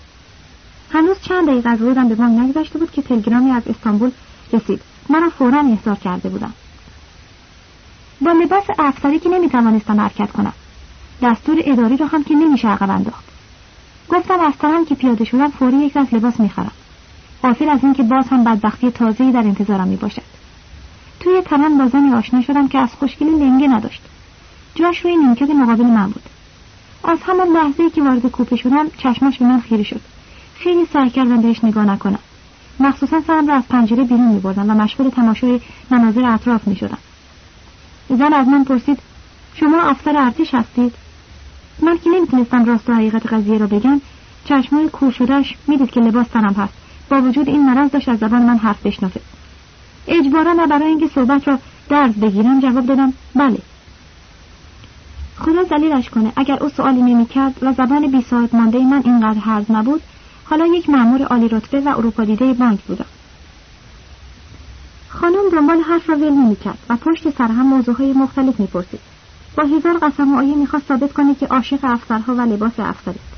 [0.92, 4.10] هنوز چند دقیقه از ورودم به بانک نگذشته بود که تلگرامی از استانبول
[4.52, 4.80] رسید.
[5.08, 6.52] مرا فورا احضار کرده بودم.
[8.20, 10.52] با لباس افسری که نمی‌توانستم حرکت کنم.
[11.22, 13.24] دستور اداری را هم که نمیشه عقب انداخت.
[14.08, 16.72] گفتم از تنم که پیاده شدم فوری یک دست لباس می‌خرم.
[17.42, 20.22] غافل از اینکه باز هم بدبختی تازه‌ای در انتظارم می‌باشد.
[21.20, 24.02] توی تنم با زنی آشنا شدم که از خوشگلی لنگه نداشت.
[24.74, 26.22] جاش روی نیمکت مقابل من بود.
[27.04, 30.00] از همان لحظه که وارد کوپه شدم چشمش به من خیره شد.
[30.54, 32.18] خیلی سعی کردم بهش نگاه نکنم.
[32.80, 35.60] مخصوصا سرم را از پنجره بیرون می بردم و مشغول تماشای
[35.90, 36.98] مناظر اطراف می شدم.
[38.16, 38.98] زن از من پرسید
[39.54, 40.94] شما افسر ارتش هستید؟
[41.82, 44.00] من که نمی‌تونستم راست و حقیقت قضیه را بگم
[44.44, 46.72] چشمای کور شدهش می‌دید که لباس تنم هست.
[47.10, 49.20] با وجود این مرض داشت از زبان من حرف بشنفه
[50.08, 51.58] اجبارا و برای اینکه صحبت را
[51.88, 53.58] درز بگیرم جواب دادم بله.
[55.38, 59.70] خدا زلیلش کنه اگر او سوالی نمی‌کرد و زبان بی صاحب مانده من اینقدر حرز
[59.70, 60.02] نبود
[60.44, 63.06] حالا یک مأمور عالی رتبه و اروپا دیده بانک بودم.
[65.12, 69.00] خانم دنبال حرف را ول نمی‌کرد و پشت سر هم موضوعهای مختلف می‌پرسید.
[69.56, 73.30] با هزار قسم و آیه می‌خواست ثابت کنه که عاشق افسرها و لباس افسر است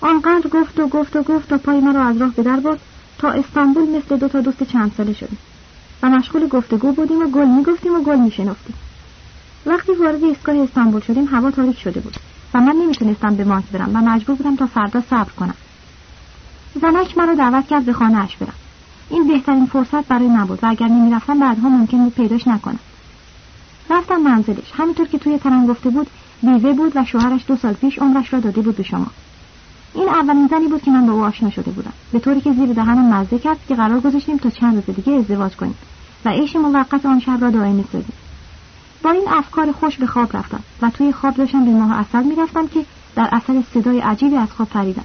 [0.00, 2.80] آنقدر گفت و گفت و گفت و پای مرا از راه به برد
[3.18, 5.38] تا استانبول مثل دو تا دوست چند ساله شدیم.
[6.02, 8.74] و مشغول گفتگو بودیم و گل می‌گفتیم و گل میشنفتیم
[9.66, 12.16] وقتی وارد ایستگاه استانبول شدیم هوا تاریک شده بود
[12.54, 15.54] و من نمی‌تونستم به مانک برم و مجبور بودم تا فردا صبر کنم.
[16.74, 18.54] زنک مرا دعوت کرد به خانه اش برم.
[19.10, 22.78] این بهترین فرصت برای من و اگر نمی‌رفتم بعدها ممکن بود پیداش نکنم.
[23.90, 24.72] رفتم منزلش.
[24.74, 26.06] همینطور که توی ترم گفته بود
[26.42, 29.06] بیوه بود و شوهرش دو سال پیش عمرش را داده بود به شما.
[29.94, 31.92] این اولین زنی بود که من با او آشنا شده بودم.
[32.12, 35.56] به طوری که زیر دهنم مزه کرد که قرار گذاشتیم تا چند روز دیگه ازدواج
[35.56, 35.74] کنیم
[36.24, 38.14] و عیش موقت آن شب را دائمی سازیم
[39.02, 42.66] با این افکار خوش به خواب رفتم و توی خواب داشتم به ماه اصل می‌رفتم
[42.66, 42.84] که
[43.14, 45.04] در اثر صدای عجیبی از خواب پریدم.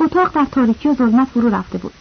[0.00, 1.92] اتاق در تاریکی و ظلمت فرو رفته بود.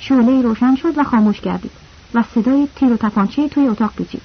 [0.00, 1.70] شعله روشن شد و خاموش گردید
[2.14, 4.22] و صدای تیر و تپانچه توی اتاق پیچید.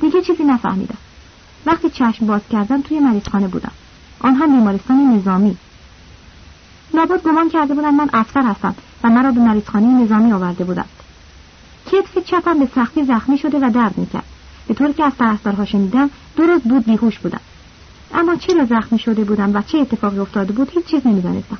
[0.00, 0.98] دیگه چیزی نفهمیدم.
[1.66, 3.72] وقتی چشم باز کردم توی مریضخانه بودم.
[4.20, 5.56] آن هم بیمارستان نظامی.
[6.94, 10.88] لابد گمان کرده بودم من افسر هستم و مرا به مریضخانه نظامی آورده بودند.
[11.86, 14.24] کتف چپم به سختی زخمی شده و درد می‌کرد.
[14.68, 17.40] به طوری که از پرستارها شنیدم دو روز بود بیهوش بودم.
[18.14, 21.58] اما چرا زخمی شده بودم و چه اتفاقی افتاده بود هیچ چیز نمی‌دانستم.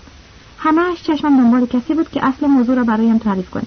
[0.64, 3.66] همهاش چشمم دنبال کسی بود که اصل موضوع را برایم تعریف کنه.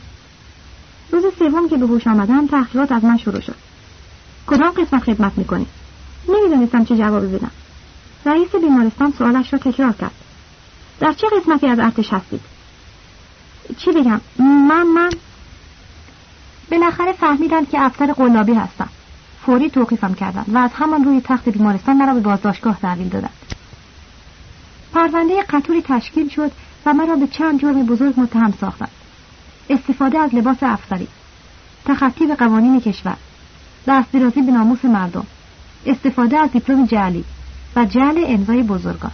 [1.11, 3.55] روز سوم که به هوش آمدم تحقیقات از من شروع شد.
[4.47, 5.65] کدام قسمت خدمت می‌کنی؟
[6.29, 7.51] نمی‌دانستم چه جوابی بدم.
[8.25, 10.11] رئیس بیمارستان سوالش را تکرار کرد.
[10.99, 12.41] در چه قسمتی از ارتش هستید؟
[13.77, 15.09] چی بگم؟ من من
[16.71, 18.89] بالاخره فهمیدن که افسر قلابی هستم.
[19.45, 23.33] فوری توقیفم کردند و از همان روی تخت بیمارستان مرا به بازداشتگاه تحویل دادند
[24.93, 26.51] پرونده قطوری تشکیل شد
[26.87, 28.91] و مرا به چند جرم بزرگ متهم ساختند.
[29.69, 31.07] استفاده از لباس افسری
[31.85, 33.17] تخطی به قوانین کشور
[33.87, 35.25] دستدرازی به ناموس مردم
[35.85, 37.23] استفاده از دیپلم جعلی
[37.75, 39.11] و جعل امضای بزرگان.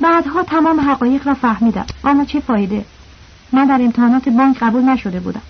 [0.00, 1.86] بعدها تمام حقایق را فهمیدم.
[2.04, 2.84] اما چه فایده؟
[3.52, 5.42] من در امتحانات بانک قبول نشده بودم.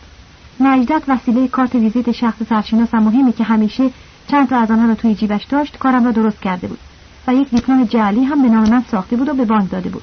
[0.61, 3.91] نجدت وسیله کارت ویزیت شخص سرشناس مهمی که همیشه
[4.29, 6.79] چند تا از آنها را توی جیبش داشت کارم را درست کرده بود
[7.27, 10.03] و یک دیپلم جعلی هم به نام من ساخته بود و به بانک داده بود.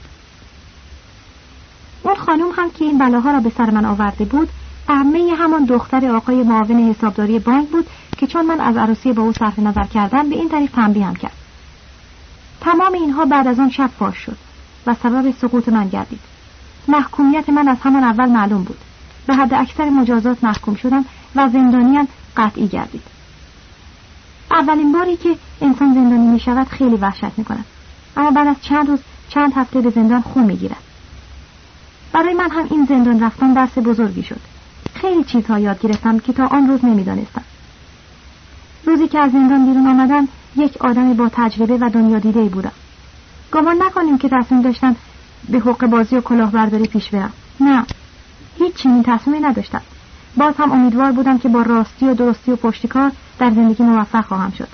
[2.07, 4.49] اون خانم هم که این بلاها را به سر من آورده بود
[4.89, 7.87] عمه همان دختر آقای معاون حسابداری بانک بود
[8.17, 11.35] که چون من از عروسی با او صرف نظر کردم به این طریق تنبیهم کرد.
[12.61, 14.37] تمام اینها بعد از آن شب فاش شد
[14.87, 16.19] و سبب سقوط من گردید.
[16.87, 18.77] محکومیت من از همان اول معلوم بود.
[19.27, 21.05] به حد اکثر مجازات محکوم شدم
[21.35, 23.03] و زندانیم قطعی گردید.
[24.51, 27.65] اولین باری که انسان زندانی می شود خیلی وحشت می کند
[28.17, 28.99] اما بعد از چند روز
[29.29, 30.86] چند هفته به زندان خون می گیرد
[32.13, 34.39] برای من هم این زندان رفتن درس بزرگی شد.
[34.93, 37.43] خیلی چیزها یاد گرفتم که تا آن روز نمی‌دانستم.
[38.85, 42.71] روزی که از زندان بیرون آمدم یک آدمی با تجربه و دنیا دیده بودم.
[43.53, 44.95] گمان نکنیم که تصمیم داشتم
[45.49, 47.33] به حق بازی و کلاهبرداری پیش برم.
[47.59, 47.85] نه
[48.57, 49.81] هیچ چنین تصمیمی نداشتم.
[50.37, 54.51] باز هم امیدوار بودم که با راستی و درستی و پشتکار در زندگی موفق خواهم
[54.51, 54.67] شد.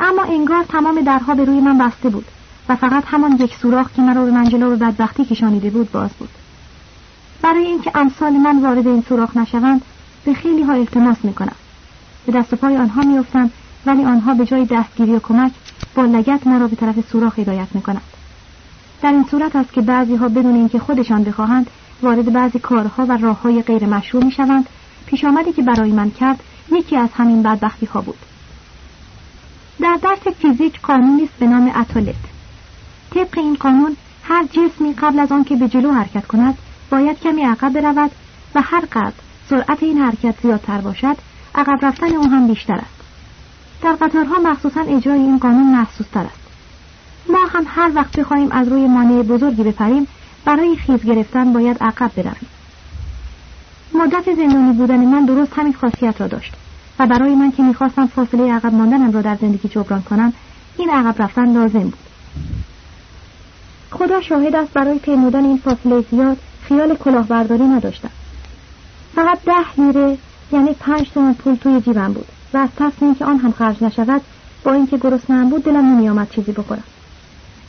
[0.00, 2.24] اما انگار تمام درها به روی من بسته بود.
[2.68, 6.28] و فقط همان یک سوراخ که مرا به منجلو به بدبختی کشانیده بود باز بود.
[7.42, 9.82] برای اینکه امثال من وارد این سوراخ نشوند
[10.24, 11.56] به خیلی ها التماس می‌کنم.
[12.26, 13.50] به دست و پای آنها میافتم
[13.86, 15.52] ولی آنها به جای دستگیری و کمک
[15.94, 18.02] با لگت ما را به طرف سوراخ هدایت می‌کنند.
[19.02, 21.70] در این صورت است که بعضی ها بدون اینکه خودشان بخواهند
[22.02, 24.66] وارد بعضی کارها و راه های غیر مشروع می شوند
[25.06, 26.40] پیش آمدی که برای من کرد
[26.72, 28.18] یکی از همین بدبختی ها بود.
[29.80, 32.33] در درس فیزیک قانونی است به نام اتولت.
[33.14, 36.58] طبق این قانون هر جسمی قبل از آن که به جلو حرکت کند
[36.90, 38.10] باید کمی عقب برود
[38.54, 39.12] و هر قدر
[39.50, 41.16] سرعت این حرکت زیادتر باشد
[41.54, 43.00] عقب رفتن او هم بیشتر است.
[43.82, 46.40] در قطارها مخصوصا اجرای این قانون محسوس تر است.
[47.28, 50.06] ما هم هر وقت بخواهیم از روی مانع بزرگی بپریم
[50.44, 52.48] برای خیز گرفتن باید عقب برویم.
[53.94, 56.52] مدت زندانی بودن من درست همین خاصیت را داشت
[56.98, 60.32] و برای من که می‌خواستم فاصله عقب ماندنم را در زندگی جبران کنم
[60.78, 61.98] این عقب رفتن لازم بود.
[63.98, 68.10] خدا شاهد است برای پیمودن این فاصله زیاد خیال کلاهبرداری نداشتم.
[69.14, 70.18] فقط ده لیره
[70.52, 74.20] یعنی پنج تومن پول توی جیبم بود و از تصمیم که آن هم خرج نشود
[74.64, 76.82] با اینکه گرسنهام بود دلم نمیآمد چیزی بخورم.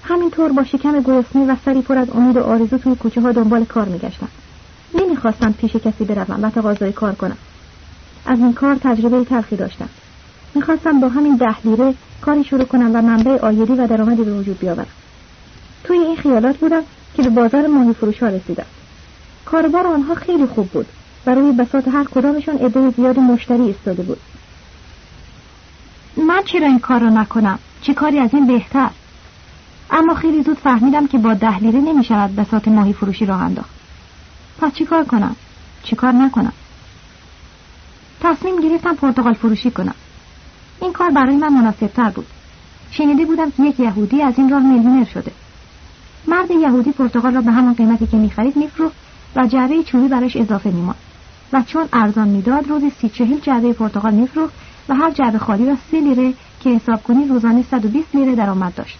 [0.03, 3.65] همینطور با شکم گرسنه و سری پر از امید و آرزو توی کوچه ها دنبال
[3.65, 4.28] کار میگشتم.
[4.95, 7.38] نمی‌خواستم پیش کسی بروم و تقاضای کار کنم.
[8.26, 9.89] از این کار تجربه تلخی داشتم.
[10.55, 14.59] می‌خواستم با همین ده لیره کاری شروع کنم و منبع آیدی و درآمدی به وجود
[14.59, 14.88] بیاورم.
[15.86, 16.83] توی این خیالات بودم
[17.15, 18.65] که به بازار ماهی فروش ها رسیدم.
[19.45, 20.86] کاربار آنها خیلی خوب بود
[21.25, 24.17] و روی بساط هر کدامشان عده زیاد مشتری ایستاده بود.
[26.17, 28.89] من چرا این کار را نکنم؟ چه کاری از این بهتر؟
[29.91, 33.69] اما خیلی زود فهمیدم که با ده لیره نمی شود بساط ماهی فروشی راه انداخت.
[34.61, 35.36] پس چیکار کنم؟
[35.83, 36.53] چیکار نکنم؟
[38.21, 39.95] تصمیم گرفتم پرتغال فروشی کنم.
[40.81, 42.27] این کار برای من مناسب تر بود.
[42.91, 45.31] شنیده بودم که یک یهودی از این راه میلیونر شده.
[46.28, 48.95] مرد یهودی پرتغال را به همان قیمتی که می‌خرید میفروخت
[49.36, 50.99] و جعبه چوبی براش اضافه میماند.
[51.53, 54.53] و چون ارزان می‌داد روزی سی چهل جعبه پرتغال میفروخت
[54.89, 58.97] و هر جعبه خالی را سی لیره که حساب کنی روزانه 120 لیره درآمد داشت.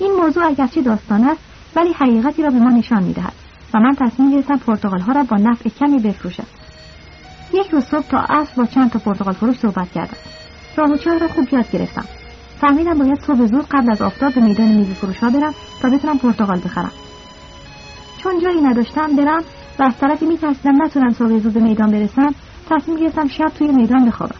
[0.00, 1.40] این موضوع اگرچه داستان است
[1.76, 3.32] ولی حقیقتی را به ما نشان می‌دهد
[3.74, 6.46] و من تصمیم گرفتم پرتغال ها را با نفع کمی بفروشم.
[7.54, 10.16] یک روز صبح تا عصر با چند تا پرتغال فروش صحبت کردم.
[10.76, 12.04] راه و را خوب یاد گرفتم.
[12.60, 16.18] فهمیدم باید صبح زود قبل از آفتاب به میدان میوه فروش ها برم تا بتونم
[16.18, 16.92] پرتغال بخرم.
[18.18, 19.42] چون جایی نداشتم برم
[19.78, 22.34] و از طرفی میترسیدم نتونم صبح زود به میدان برسم
[22.70, 24.34] تصمیم گرفتم شب توی میدان بخوابم.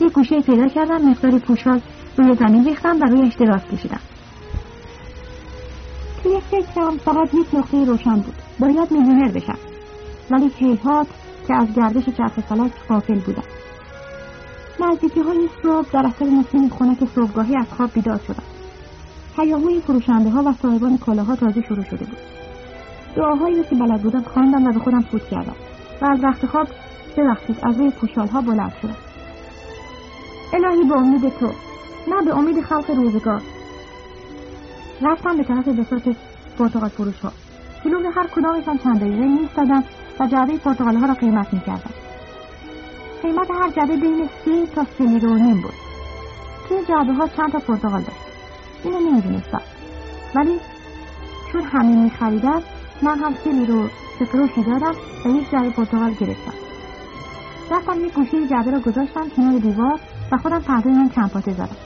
[0.00, 1.80] یک گوشه پیدا کردم مقداری پوشال
[2.16, 4.00] روی زمین ریختم و روی دراز کشیدم.
[6.22, 8.34] توی فکرم فقط یک نقطه روشن بود.
[8.58, 9.58] باید میلیونر بشم.
[10.30, 11.06] ولی هیهات
[11.48, 13.63] که از گردش چرخ فلک غافل بودم.
[14.80, 18.42] نزدیکی های صبح در اثر نسیم خنک صبحگاهی از خواب بیدار شدم.
[19.36, 22.18] هیاهوی فروشنده ها و صاحبان کالاها تازه شروع شده بود.
[23.16, 25.54] دعاهایی که بلد بودم خواندم و به خودم فوت کردم
[26.02, 26.68] و از وقت خواب
[27.16, 28.96] ببخشید از روی پوشال ها بلند شدم.
[30.52, 31.52] الهی به امید تو
[32.08, 33.42] نه به امید خلق روزگار.
[35.02, 36.08] رفتم به طرف بساط
[36.58, 37.32] پرتغال فروش ها
[38.16, 39.84] هر کدامشان چند دقیقه میستادم
[40.20, 42.03] و جعبه پرتغال ها را قیمت می‌کردم.
[43.24, 45.74] قیمت هر جعبه بین سی تا سی نیم بود.
[46.68, 48.18] توی جعبه ها چند تا پرتغال داشت.
[48.84, 49.60] اینو نمی‌دونستم.
[50.34, 50.60] ولی
[51.52, 52.62] چون همه میخریدن
[53.02, 54.94] من هم سی لیره و سفروشی دادم
[55.24, 56.52] و یک جعبه پرتغال گرفتم.
[57.70, 60.00] رفتم یک گوشه جعبه را گذاشتم کنار دیوار
[60.32, 61.76] و خودم من چند پاته زدم.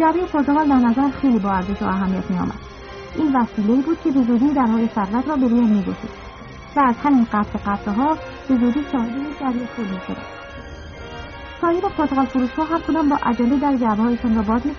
[0.00, 2.60] جعبه پرتغال در نظر خیلی با ارزش و اهمیت می آمد.
[3.16, 5.84] این وسیله بود که به زودی در حال ثروت را به روی می
[6.76, 8.18] و از همین قطع قطعه ها
[8.48, 10.42] به زودی جعبه خود می شدم
[11.60, 14.74] سایر پرتغال فروش ها هر کدام با عجله در جعبه هایشان را باز می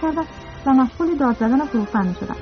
[0.65, 2.35] و مشغول داد زدن و فروختن می شدن.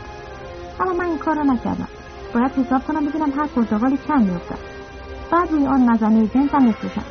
[0.79, 1.87] اما من این کار را نکردم.
[2.33, 4.57] باید حساب کنم ببینم هر پرتغالی چند میافتد.
[5.31, 7.03] بعد روی آن مزنه جنسم بفروشم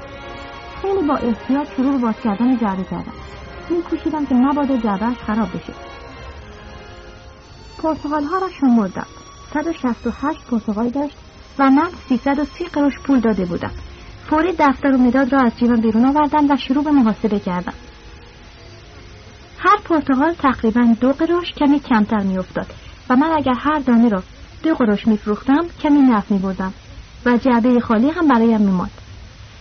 [0.82, 3.12] خیلی با احتیاط شروع باز کردن جعبه کردم.
[3.70, 5.72] میکوشیدم که مبادا جعبهاش خراب بشه.
[7.82, 9.06] پرتغال ها را شمردم.
[9.54, 11.16] 168 پرتغال داشت
[11.60, 13.70] و من 330 قروش پول داده بودم.
[14.30, 17.74] فوری دفتر و مداد را از جیبم بیرون آوردم و شروع به محاسبه کردم.
[19.58, 22.66] هر پرتغال تقریبا دو قروش کمی کمتر میافتاد
[23.10, 24.22] و من اگر هر دانه را
[24.62, 26.72] دو قروش میفروختم کمی نفع میبردم
[27.26, 28.90] و جعبه خالی هم برایم میماند.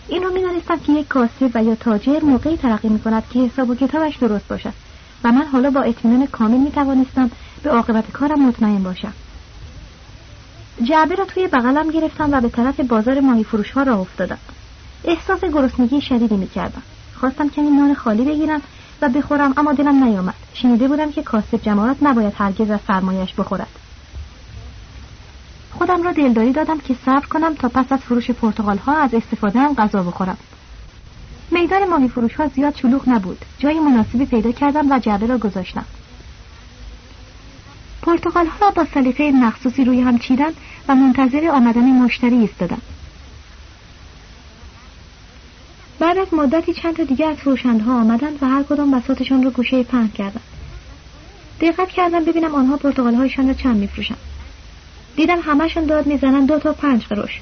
[0.08, 3.70] این رو می‌دانستم که یک کاسب و یا تاجر موقعی ترقی می کند که حساب
[3.70, 4.72] و کتابش درست باشد
[5.24, 7.30] و من حالا با اطمینان کامل می توانستم
[7.62, 9.12] به عاقبت کارم مطمئن باشم.
[10.82, 14.38] جعبه را توی بغلم گرفتم و به طرف بازار ماهی فروش ها راه افتادم.
[15.04, 16.82] احساس گرسنگی شدیدی می کردم
[17.20, 18.62] خواستم کمی نان خالی بگیرم
[19.02, 20.34] و بخورم اما دلم نیامد.
[20.54, 23.68] شنیده بودم که کاسب جماعت نباید هرگز از سرمایش بخورد.
[25.72, 29.58] خودم را دلداری دادم که صبر کنم تا پس از فروش پرتغال ها از استفاده
[29.58, 30.38] هم غذا بخورم.
[31.50, 33.44] میدان ماهی فروش ها زیاد شلوغ نبود.
[33.58, 35.84] جای مناسبی پیدا کردم و جعبه را گذاشتم.
[38.02, 40.52] پرتغال ها را با سلیقه مخصوصی روی هم چیدن
[40.88, 42.82] و منتظر آمدن مشتری ایستادم.
[45.98, 49.82] بعد از مدتی چند تا دیگه از فروشندها آمدند و هر کدام بساتشان را گوشه
[49.82, 50.42] پهن کردند.
[51.60, 54.18] دقت کردم ببینم آنها پرتغال هایشان را چند میفروشند.
[55.16, 57.40] دیدم همشون داد می‌زنن دو تا پنج قروش.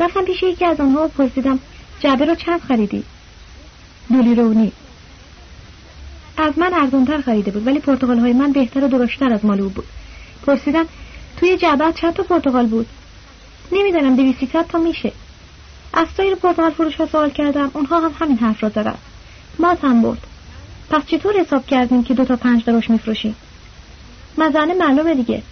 [0.00, 1.58] رفتم پیش یکی از آنها و پرسیدم
[2.00, 3.04] جعبه رو چند خریدی؟
[4.12, 4.72] دولی رونی
[6.36, 9.68] از من ارزونتر خریده بود ولی پرتغال های من بهتر و درشتر از مال او
[9.68, 9.86] بود.
[10.46, 10.86] پرسیدم
[11.36, 12.86] توی جعبه چند تا پرتغال بود.
[13.72, 15.12] نمی‌دانم دویستی تا میشه.
[15.92, 18.94] از سایر پرتغال فروش ها سوال کردم اونها هم همین حرف را زدن
[19.58, 20.26] ما هم برد.
[20.90, 23.36] پس چطور حساب کردیم که دو تا پنج قروش میفروشیم؟
[24.38, 25.42] مزنه معلومه دیگه.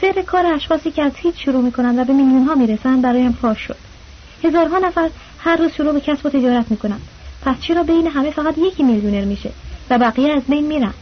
[0.00, 3.60] سر کار اشخاصی که از هیچ شروع می‌کنن و به میلیون ها می‌رسن برایم فاش
[3.60, 3.76] شد.
[4.44, 7.00] هزارها نفر هر روز شروع به کسب و تجارت می‌کنن.
[7.42, 9.50] پس چرا بین همه فقط یکی میلیونر میشه
[9.90, 10.94] و بقیه از بین میرن؟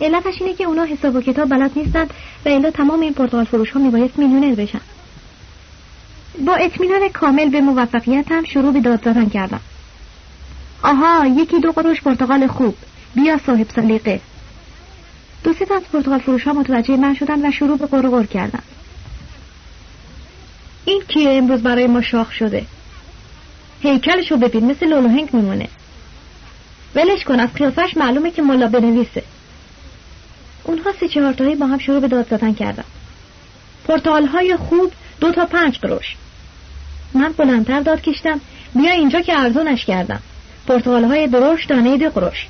[0.00, 2.10] علتش اینه که اونا حساب و کتاب بلد نیستند
[2.44, 4.80] و الا تمام این پرتغال فروش ها میبایست میلیونر بشن.
[6.46, 9.60] با اطمینان کامل به موفقیتم شروع به داد زدن کردم.
[10.82, 12.74] آها یکی دو قروش پرتغال خوب.
[13.14, 14.20] بیا صاحب سلیقه.
[15.44, 18.62] دو سه از پرتغال فروش ها متوجه من شدن و شروع به قرقر کردن.
[20.84, 22.66] این کیه امروز برای ما شاخ شده؟
[23.80, 25.68] هیکلشو ببین مثل لولوهنگ میمونه.
[26.94, 29.22] ولش کن از قیافش معلومه که ملا بنویسه.
[30.66, 32.84] اونها سه چهارتایی با هم شروع به داد زدن کردن.
[33.88, 36.16] پرتغال های خوب دو تا پنج قروش
[37.14, 38.40] من بلندتر داد کشتم
[38.74, 40.20] بیا اینجا که ارزونش کردم.
[40.66, 42.46] پرتغال های درشت دانه دو قروش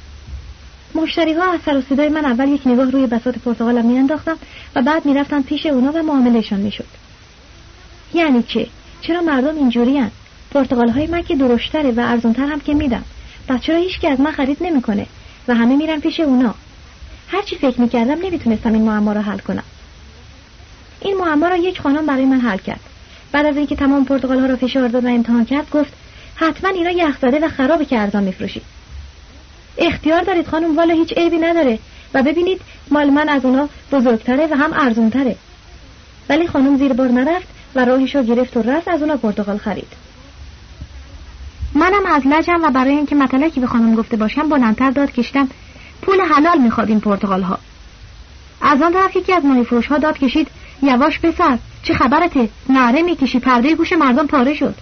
[0.94, 4.36] مشتری ها از سر و صدای من اول یک نگاه روی بساط پرتغالم میانداختم
[4.76, 6.84] و بعد می‌رفتم پیش اونا و معاملهشان می‌شد.
[8.14, 8.66] یعنی چه؟
[9.00, 10.10] چرا مردم اینجوری هن؟
[10.50, 13.04] پرتغال های من که درشتره و ارزونتر هم که میدم.
[13.48, 15.06] پس چرا هیچکی از من خرید نمی‌کنه
[15.48, 16.54] و همه میرن پیش اونا؟
[17.28, 19.64] هرچی فکر می‌کردم نمی‌تونستم این معما را حل کنم.
[21.00, 22.80] این معما را یک خانم برای من حل کرد.
[23.32, 25.92] بعد از اینکه تمام پرتغال ها را فشار داد و امتحان کرد گفت
[26.34, 28.62] حتما اینا یخزده و خرابه که ارزان میفروشید
[29.78, 31.78] اختیار دارید خانم والا هیچ عیبی نداره.
[32.14, 32.60] و ببینید
[32.90, 35.36] مال من از اونا بزرگتره و هم ارزونتره.
[36.28, 39.92] ولی خانم زیر بار نرفت و راهش رو گرفت و رفت از اونا پرتغال خرید.
[41.74, 45.48] منم از لجم و برای اینکه مطلقی به خانم گفته باشم بلندتر داد کشیدم
[46.02, 47.58] پول حلال می‌خواد این پرتغال ها
[48.60, 50.48] از آن طرف یکی از ماهی فروش ها داد کشید
[50.82, 54.74] یواش پسر چه خبرته نعره می‌کشی پرده گوش مردم پاره شد.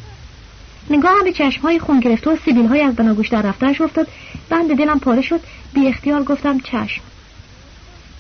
[0.90, 4.08] نگاه هم به چشم های خون گرفته و سیبیل های از بناگوش در رفتهش افتاد.
[4.48, 5.40] بند دلم پاره شد
[5.74, 7.02] بی اختیار گفتم چشم.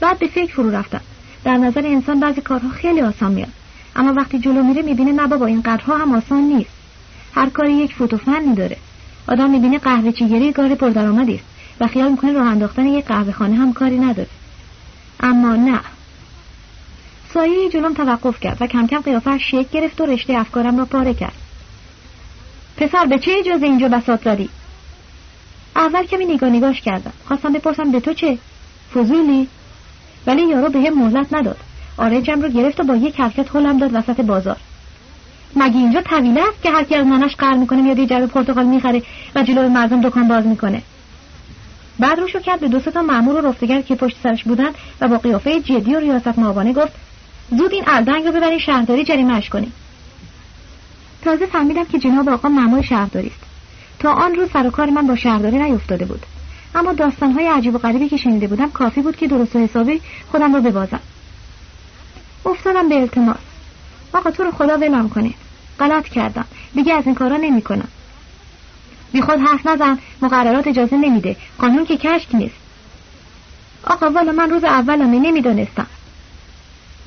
[0.00, 1.00] بعد به فکر فرو رفتم.
[1.44, 3.52] در نظر انسان بعضی کارها خیلی آسان میاد.
[3.96, 6.70] اما وقتی جلو میره می‌بینه نه بابا این قدرها هم آسان نیست.
[7.34, 8.76] هر کاری یک فوت و فنی داره.
[9.28, 11.34] آدم می‌بینه قهوه چیگری کار پردرآمدی.
[11.34, 14.28] است و خیال می‌کنه راه انداختن یک قهوه خانه هم کاری نداره.
[15.20, 15.80] اما نه.
[17.34, 21.14] سایه جلوم توقف کرد و کم کم قیافه شک گرفت و رشته افکارم را پاره
[21.14, 21.34] کرد.
[22.76, 24.48] پسر به چه اجازه اینجا بسات داری؟
[25.76, 27.12] اول کمی نگاه نگاش کردم.
[27.28, 28.38] خواستم بپرسم به تو چه؟
[28.94, 29.48] فضولی؟
[30.26, 31.56] ولی یارو به هم مهلت نداد.
[31.96, 34.56] آرنجم رو گرفت و با یک حرکت هلم داد وسط بازار.
[35.56, 38.66] مگه اینجا طویله است که هر کی از نانش قهر می‌کنه میاد یه جعبه پرتقال
[38.66, 39.02] می‌خره
[39.34, 40.82] و جلو مردم دکان باز می‌کنه؟
[41.98, 44.70] بعد روشو کرد به دو تا مامور و رفتگر که پشت سرش بودن
[45.00, 46.92] و با قیافه جدی و ریاست مابانه گفت
[47.50, 49.72] زود این الدنگ رو ببرین شهرداری جریمهش کنیم.
[51.22, 53.40] تازه فهمیدم که جناب آقا مامور شهرداری است.
[53.98, 56.26] تا آن روز سر کار من با شهرداری نیفتاده بود.
[56.74, 60.00] اما داستانهای عجیب و غریبی که شنیده بودم کافی بود که درست و حسابی
[60.32, 61.00] خودم رو ببازم.
[62.46, 63.36] افتادم به التماس.
[64.12, 65.34] آقا تو رو خدا ولم کنه.
[65.80, 66.44] غلط کردم.
[66.74, 67.88] دیگه از این کارا نمی‌کنم.
[69.14, 71.36] بی خود حرف نزن مقررات اجازه نمیده.
[71.58, 72.54] قانون که کشک نیست.
[73.84, 75.86] آقا والا من روز اولمه نمی‌دانستم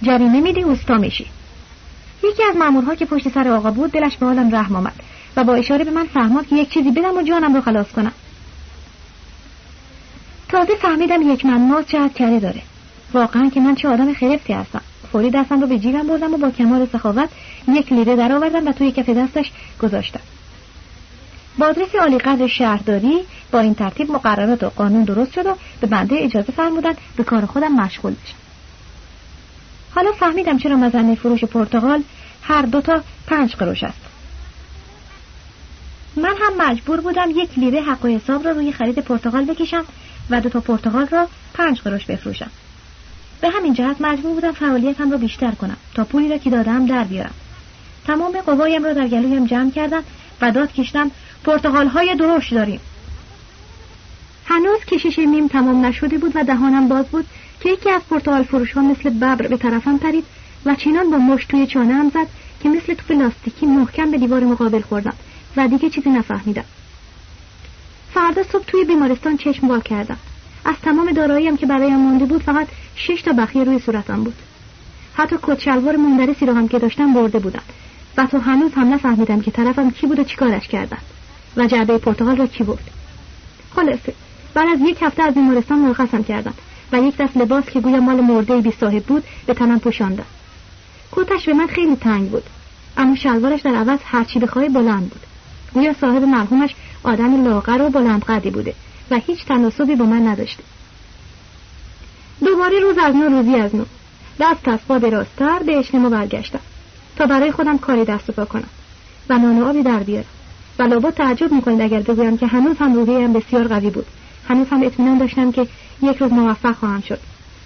[0.01, 1.26] جریمه میدی اوستا میشی.
[2.24, 4.93] یکی از مامورها که پشت سر آقا بود دلش به حالم رحم آمد
[5.36, 8.12] و با اشاره به من فهماد که یک چیزی بدم و جانم رو خلاص کنم.
[10.49, 12.62] تازه فهمیدم یک منماز چه کره داره.
[13.14, 14.82] واقعا که من چه آدم خرفتی هستم.
[15.12, 17.30] فوری دستم رو به جیبم بردم و با کمال سخاوت
[17.68, 19.51] یک لیره درآوردم و توی کف دستش
[19.82, 20.20] گذاشتم.
[21.58, 23.20] با آدرس عالی قدر شهرداری
[23.51, 27.45] با این ترتیب مقررات و قانون درست شد و به بنده اجازه فرمودن به کار
[27.45, 28.36] خودم مشغول بشم.
[29.95, 32.03] حالا فهمیدم چرا مزنه فروش پرتغال
[32.41, 33.99] هر دوتا پنج قروش است.
[36.16, 39.86] من هم مجبور بودم یک لیره حق و حساب را روی خرید پرتغال بکشم
[40.30, 42.51] و دو تا پرتغال را پنج قروش بفروشم.
[43.41, 47.03] به همین جهت مجبور بودم فعالیتم را بیشتر کنم تا پولی را که دادم در
[47.03, 47.34] بیارم.
[48.08, 50.03] تمام قوایم را در گلویم جمع کردم
[50.41, 51.12] و داد کشتم
[51.44, 52.80] پرتغال های درشت داریم.
[54.46, 57.26] هنوز کشش میم تمام نشده بود و دهانم باز بود
[57.60, 60.24] که یکی از پرتغال فروش ها مثل ببر به طرفم پرید
[60.66, 62.28] و چینان با مشت توی چانه هم زد
[62.64, 65.14] که مثل توپ لاستیکی محکم به دیوار مقابل خوردم
[65.58, 66.64] و دیگه چیزی نفهمیدم.
[68.14, 70.18] فردا صبح توی بیمارستان چشم وا کردم.
[70.66, 74.36] از تمام داراییم که برایم مانده بود فقط شش تا بخیه روی صورتم بود.
[75.14, 77.64] حتی کت شلوار مندرسی رو هم که داشتم برده بودم.
[78.18, 80.98] و تا هنوز هم نفهمیدم که طرفم کی بود و چیکارش کردن.
[81.58, 82.91] و جعبه پرتغال را کی برد
[83.76, 84.14] خلاصه
[84.53, 86.53] بعد از یک هفته از بیمارستان مرخصم کردم
[86.91, 90.26] و یک دست لباس که گویا مال مرده بی صاحب بود به تنم پوشاندم.
[91.12, 92.43] کتش به من خیلی تنگ بود
[92.97, 95.22] اما شلوارش در عوض هرچی بخوای بلند بود.
[95.74, 98.74] گویا صاحب مرحومش آدم لاغر و بلند قدی بوده
[99.12, 100.64] و هیچ تناسبی با من نداشته.
[102.45, 103.86] دوباره روز از نو روزی از نو.
[104.39, 106.60] دست از پا دراستر به اجتماع برگشتم
[107.16, 108.70] تا برای خودم کاری دست پا کنم
[109.30, 110.37] و نان آبی در بیارم.
[110.80, 114.06] و لابد تعجب می‌کنید اگر بگویم که هنوز هم روحیم بسیار قوی بود.
[114.48, 115.68] هنوز هم اطمینان داشتم که
[116.02, 117.20] یک روز موفق خواهم شد.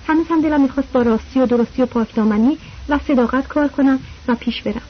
[0.08, 2.58] هنوز هم دلم می‌خواست با راستی و درستی و پاکدامنی
[2.90, 4.82] و صداقت کار کنم و پیش برم.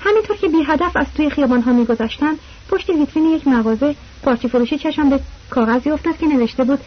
[0.00, 2.36] همینطور که بی هدف از توی خیابان ها میگذشتم
[2.68, 5.20] پشت ویترین یک مغازه پارچه فروشی چشم به
[5.50, 6.80] کاغذی افتاد که نوشته بود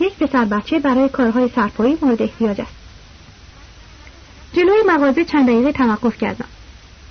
[0.00, 2.72] یک پسر بچه برای کارهای سرپایی مورد احتیاج است.
[4.52, 6.48] جلوی مغازه چند دقیقه توقف کردم.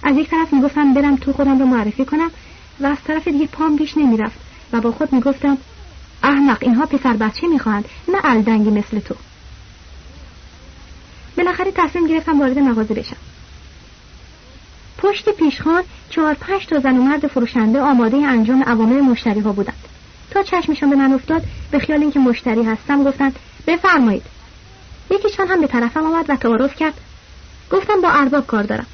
[0.03, 2.31] از یک طرف می‌گفتم برم تو خودم رو معرفی کنم
[2.79, 4.39] و از طرف دیگه پام بیش نمی‌رفت
[4.73, 5.57] و با خود می‌گفتم
[6.23, 9.15] احمق اینها پسر بچه می‌خواهند نه الدنگی مثل تو.
[11.37, 13.17] بالاخره تصمیم گرفتم وارد مغازه بشم.
[14.97, 19.77] پشت پیشخان چهار پنج تا زن و مرد فروشنده آماده انجام عوامل مشتری ها بودند.
[20.31, 23.35] تا چشمشان به من افتاد به خیال اینکه مشتری هستم گفتند
[23.67, 24.23] بفرمایید.
[25.11, 26.93] یکیشان هم به طرفم آمد و تعارف کرد.
[27.71, 28.87] گفتم با ارباب کار دارم.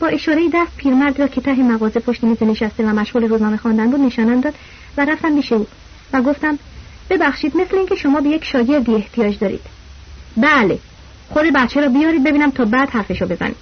[0.00, 3.90] با اشاره دست پیرمرد را که ته مغازه پشت میز نشسته و مشغول روزنامه خواندن
[3.90, 4.54] بود نشانم داد
[4.96, 5.66] و رفتم پیش او
[6.12, 6.58] و گفتم
[7.10, 9.60] ببخشید مثل اینکه شما به یک شاگردی احتیاج دارید.
[10.36, 10.78] بله
[11.30, 13.56] خود بچه را بیارید ببینم تا بعد حرفشو بزنید.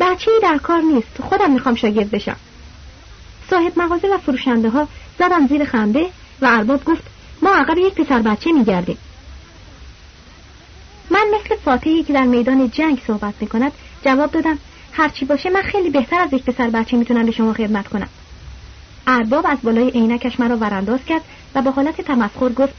[0.00, 2.36] بچه ای در کار نیست خودم می‌خوام شاگرد بشم.
[3.50, 4.88] صاحب مغازه و فروشنده ها
[5.18, 6.06] زدم زیر خنده
[6.40, 7.02] و ارباب گفت
[7.42, 8.98] ما عقب یک پسر بچه میگردیم.
[11.10, 13.72] من مثل فاتحی که در میدان جنگ صحبت می‌کند
[14.04, 14.58] جواب دادم
[14.92, 18.08] هرچی باشه من خیلی بهتر از یک پسر بچه می‌تونم به شما خدمت کنم.
[19.06, 21.22] ارباب از بالای عینکش مرا ورانداز کرد
[21.54, 22.74] و با حالت تمسخر گفت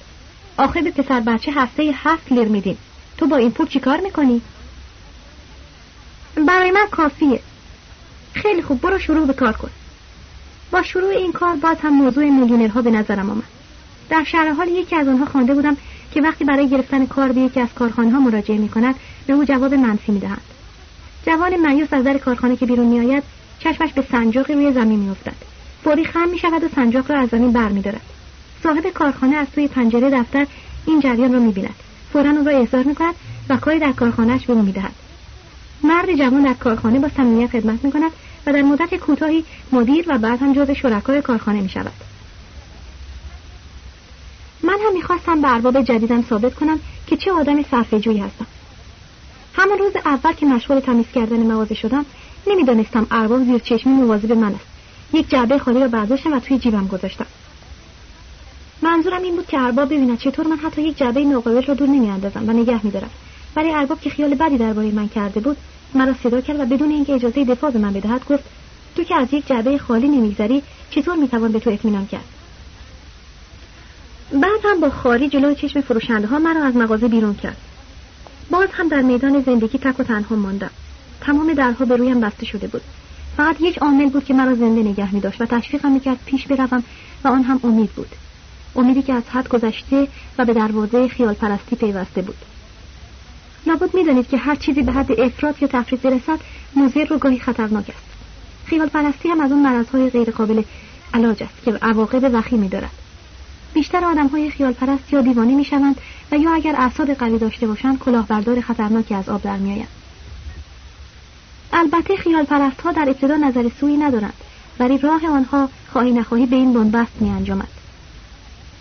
[0.57, 2.77] آخه به پسر بچه هفته هفت لیر میدین
[3.17, 4.41] تو با این پول چیکار می‌کنی؟
[6.47, 7.39] برای من کافیه.
[8.33, 9.69] خیلی خوب برو شروع به کار کن.
[10.71, 13.43] با شروع این کار باز هم موضوع میلیونرها به نظرم آمد.
[14.09, 15.77] در شهر حال یکی از آنها خوانده بودم
[16.11, 18.95] که وقتی برای گرفتن کار به یکی از کارخانه ها مراجعه می کند
[19.27, 20.41] به او جواب منفی می دهند.
[21.25, 23.23] جوان مایوس از در کارخانه که بیرون می آید
[23.59, 25.35] چشمش به سنجاقی روی زمین می افتد.
[25.83, 28.01] فوری خم می شود و سنجاق را از زمین بر می دارد.
[28.63, 30.47] صاحب کارخانه از توی پنجره دفتر
[30.85, 31.75] این جریان را می بیند.
[32.13, 33.15] فورا او را احضار می کند
[33.49, 34.91] و کاری در کارخانهش به او می دهد.
[35.83, 38.11] مرد جوان در کارخانه با صمیمیت خدمت می کند
[38.45, 41.91] و در مدت کوتاهی مدیر و بعد هم جزو شرکای کارخانه می شود.
[44.63, 48.38] من هم می‌خواستم به ارباب جدیدم ثابت کنم که چه آدم صرفه‌جویی هستم
[49.53, 52.05] همون روز اول که مشغول تمیز کردن مغازه شدم
[52.47, 54.65] نمی‌دانستم ارباب زیر چشمی مواظب من است.
[55.13, 57.25] یک جعبه خالی را برداشتم و توی جیبم گذاشتم.
[58.81, 62.49] منظورم این بود که ارباب ببیند چطور من حتی یک جعبه ناقابل را دور نمیاندازم
[62.49, 63.09] و نگه میدارم.
[63.55, 65.57] ولی ارباب که خیال بدی درباره من کرده بود
[65.93, 68.43] مرا صدا کرد و بدون اینکه اجازه دفاع به من بدهد گفت
[68.95, 72.25] تو که از یک جعبه خالی نمیگذری چطور می‌توان به تو اطمینان کرد؟
[74.33, 77.57] بعد هم با خاری جلوی چشم فروشنده ها مرا از مغازه بیرون کرد.
[78.49, 80.69] باز هم در میدان زندگی تک و تنها ماندم
[81.21, 82.81] تمام درها به رویم بسته شده بود.
[83.37, 86.83] فقط یک عامل بود که مرا زنده نگه می داشت و تشویقم می‌کرد پیش بروم
[87.23, 88.15] و آن هم امید بود.
[88.75, 92.37] امیدی که از حد گذشته و به دروازه خیال پرستی پیوسته بود.
[93.67, 96.39] لابد می‌دانید که هر چیزی به حد افراد یا تفرید برسد
[96.75, 98.09] مضر و گاهی خطرناک است.
[98.65, 100.63] خیال پرستی هم از اون مرضهای غیرقابل
[101.13, 102.91] علاج است که عواقب وخیمی دارد.
[103.73, 106.01] بیشتر آدم های خیال پرست یا دیوانه می شوند
[106.31, 109.85] و یا اگر اعصاب قوی داشته باشند کلاهبردار خطرناکی از آب در می
[111.73, 114.33] البته خیال پرست ها در ابتدا نظر سویی ندارند
[114.79, 117.67] ولی راه آنها خواهی نخواهی به این بنبست می انجامد.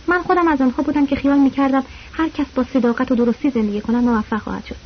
[0.06, 3.50] من خودم از آنها بودم که خیال می کردم هر کس با صداقت و درستی
[3.50, 4.76] زندگی کند موفق خواهد شد.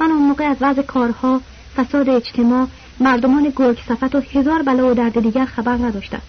[0.00, 1.40] من اون موقع از وضع کارها
[1.76, 2.66] فساد اجتماع
[3.00, 6.22] مردمان گرگ صفت و هزار بلا و درد دیگر خبر نداشتم.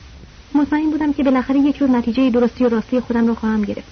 [0.53, 3.91] مطمئن بودم که بالاخره یک روز نتیجه درستی و راستی خودم رو خواهم گرفت.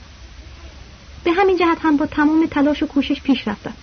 [1.24, 3.74] به همین جهت هم با تمام تلاش و کوشش پیش رفتم.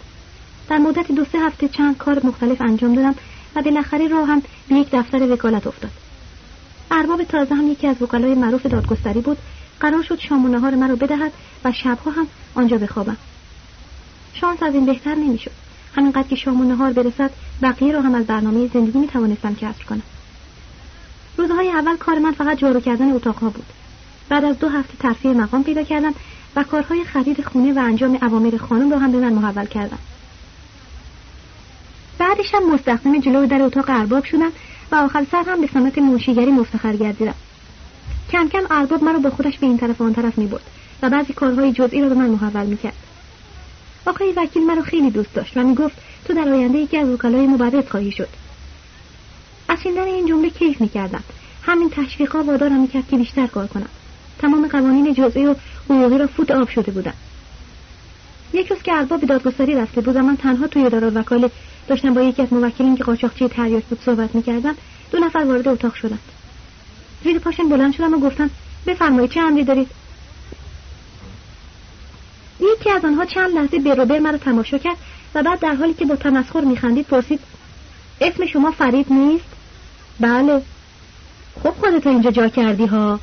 [0.69, 3.15] در مدت دو سه هفته چند کار مختلف انجام دادم
[3.57, 5.91] و بالاخره راه هم به یک دفتر وکالت افتاد.
[6.91, 9.39] ارباب تازه هم یکی از وکلای معروف دادگستری بود.
[9.81, 11.33] قرار شد شام و نهار مرا بدهد
[11.65, 13.17] و شبها هم آنجا بخوابم.
[14.35, 15.51] شانس از این بهتر نمی‌شد.
[15.97, 17.31] همینقدر که شام و نهار برسد
[17.63, 20.03] بقیه را هم از برنامه زندگی می توانستم کسر کنم.
[21.37, 23.67] روزهای اول کار من فقط جارو کردن اتاقها بود.
[24.29, 26.15] بعد از دو هفته ترفیع مقام پیدا کردم
[26.57, 29.99] و کارهای خرید خونه و انجام اوامر خانم را هم به من محول کردم.
[32.19, 34.53] بعدش هم مستخدم جلو در اتاق ارباب شدم
[34.93, 37.35] و آخر سر هم به سمت موشیگری مفتخر گردیدم.
[38.33, 40.63] کم کم ارباب مرا با خودش به این طرف و آن طرف می برد
[41.03, 42.95] و بعضی کارهای جزئی را به من محول می کرد
[44.07, 47.47] آقای وکیل مرا خیلی دوست داشت و می گفت تو در آینده یکی از وکلای
[47.47, 48.29] مبرز خواهی شد.
[49.69, 51.25] از شنیدن این جمله کیف می‌کردم.
[51.63, 53.89] همین تشویقها وادارم می‌کرد که بیشتر کار کنم.
[54.39, 55.55] تمام قوانین جزئی و
[55.91, 57.15] حقوقی را فوت آب شده بودم
[58.53, 61.51] یک روز که ارباب دادگستری رفته بود و من تنها توی وکاله
[61.89, 64.77] داشتم با یکی از موکلین که قاچاقچی تریاک بود صحبت می‌کردم
[65.11, 66.19] دو نفر وارد اتاق شدند
[67.25, 68.51] زیر پاشن بلند شدم و گفتم
[68.87, 69.89] بفرمایید چه امری دارید؟
[72.61, 74.97] یکی از آنها چند لحظه بروبر مرا تماشا کرد
[75.35, 77.41] و بعد در حالی که با تمسخر میخندید پرسید
[78.21, 79.54] اسم شما فرید نیست؟
[80.21, 80.63] بله.
[81.63, 83.21] خب خودت اینجا جا کردی ها.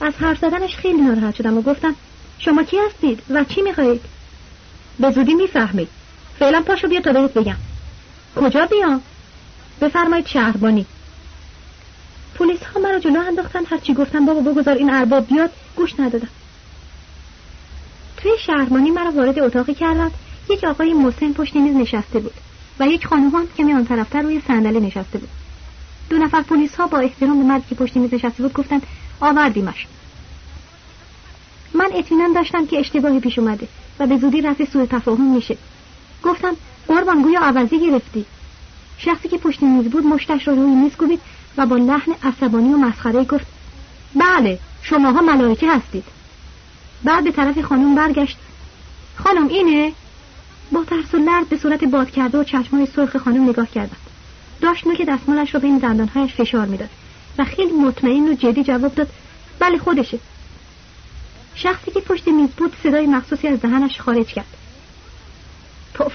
[0.00, 1.94] از حرف زدنش خیلی ناراحت شدم و گفتم
[2.38, 4.00] شما کی هستید و چی می‌خواهید؟
[4.98, 5.88] به زودی می‌فهمید.
[6.38, 7.56] فعلا پاشو بیا تا بهت بگم.
[8.36, 9.00] کجا بیام
[9.80, 10.86] بفرمایید شهربانی.
[12.34, 16.28] پلیس ها مرا جلو انداختن هرچی گفتم بابا بگذار این ارباب بیاد گوش ندادم.
[18.16, 20.12] توی شهربانی مرا وارد اتاقی کردند.
[20.50, 22.34] یک آقای مسن پشت میز نشسته بود
[22.80, 25.28] و یک خانوم که میان طرفتر روی صندلی نشسته بود.
[26.12, 28.82] دو نفر پلیس ها با احترام به مردی که پشت میز نشسته بود گفتند
[29.20, 29.86] آوردیمش
[31.74, 35.56] من اطمینان داشتم که اشتباهی پیش اومده و به زودی رفع سوء تفاهم میشه.
[36.22, 36.56] گفتم
[36.88, 38.24] قربان گویا عوضی گرفتی.
[38.98, 41.20] شخصی که پشت میز بود مشتش رو روی میز کوبید
[41.56, 43.46] و با لحن عصبانی و مسخره گفت
[44.14, 46.04] بله شماها ملائکه هستید.
[47.04, 48.38] بعد به طرف خانم برگشت
[49.16, 49.92] خانم اینه؟
[50.72, 54.01] با ترس و لرد به صورت باد کرده و چشمای سرخ خانم نگاه کردند
[54.62, 56.90] داشت نوک دستمالش رو بین دندانهایش فشار می‌داد
[57.38, 59.08] و خیلی مطمئن و جدی جواب داد
[59.58, 60.18] بله خودشه.
[61.54, 64.56] شخصی که پشت میز بود صدای مخصوصی از دهنش خارج کرد.
[65.94, 66.12] پف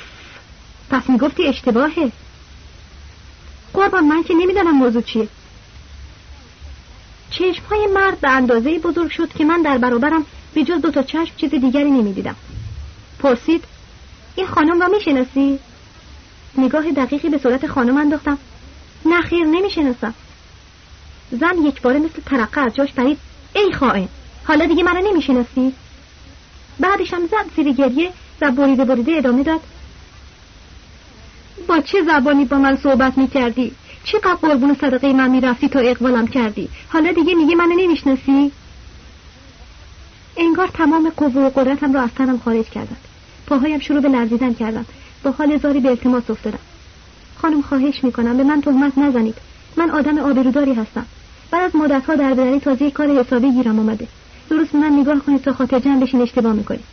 [0.90, 2.12] پس می‌گفتی اشتباهه.
[3.74, 5.28] قربان من که نمی‌دانم موضوع چیه.
[7.32, 11.36] چشمهای مرد به اندازه بزرگ شد که من در برابرم به جز دو تا چشم
[11.38, 12.36] چیز دیگری نمی‌دیدم.
[13.20, 13.64] پرسید
[14.36, 15.60] این خانم را می‌شناسی؟
[16.60, 18.38] نگاه دقیقی به صورت خانم انداختم.
[19.06, 20.14] نه خیر نمی‌شناسم.
[21.32, 23.18] زن یک باره مثل ترقه از جاش پرید.
[23.56, 24.08] ای خائن
[24.44, 25.74] حالا دیگه منو نمی‌شناسی؟
[26.80, 29.62] بعدشم زد زیر گریه و بریده بریده ادامه داد.
[31.68, 36.70] با چه زبانی با من صحبت می‌کردی؟ چقدر قربون صدقه من می‌رفتی تا اقبالم کردی؟
[36.90, 38.52] حالا دیگه میگه منو نمی‌شناسی؟
[40.38, 42.98] انگار تمام قوه و قدرتم را از تنم خارج کردند
[43.48, 44.86] پاهایم شروع به لرزیدن کردم
[45.24, 46.60] با حال زاری به التماس افتادم.
[47.42, 49.36] خانم خواهش می‌کنم به من تهمت نزنید.
[49.78, 51.06] من آدم آبروداری هستم.
[51.52, 54.08] بعد از مدتها در بدری تازه کار حسابی گیرم آمده
[54.50, 56.84] درست من نگاه کنید تا خاطر جمع بشین اشتباه می‌کنید.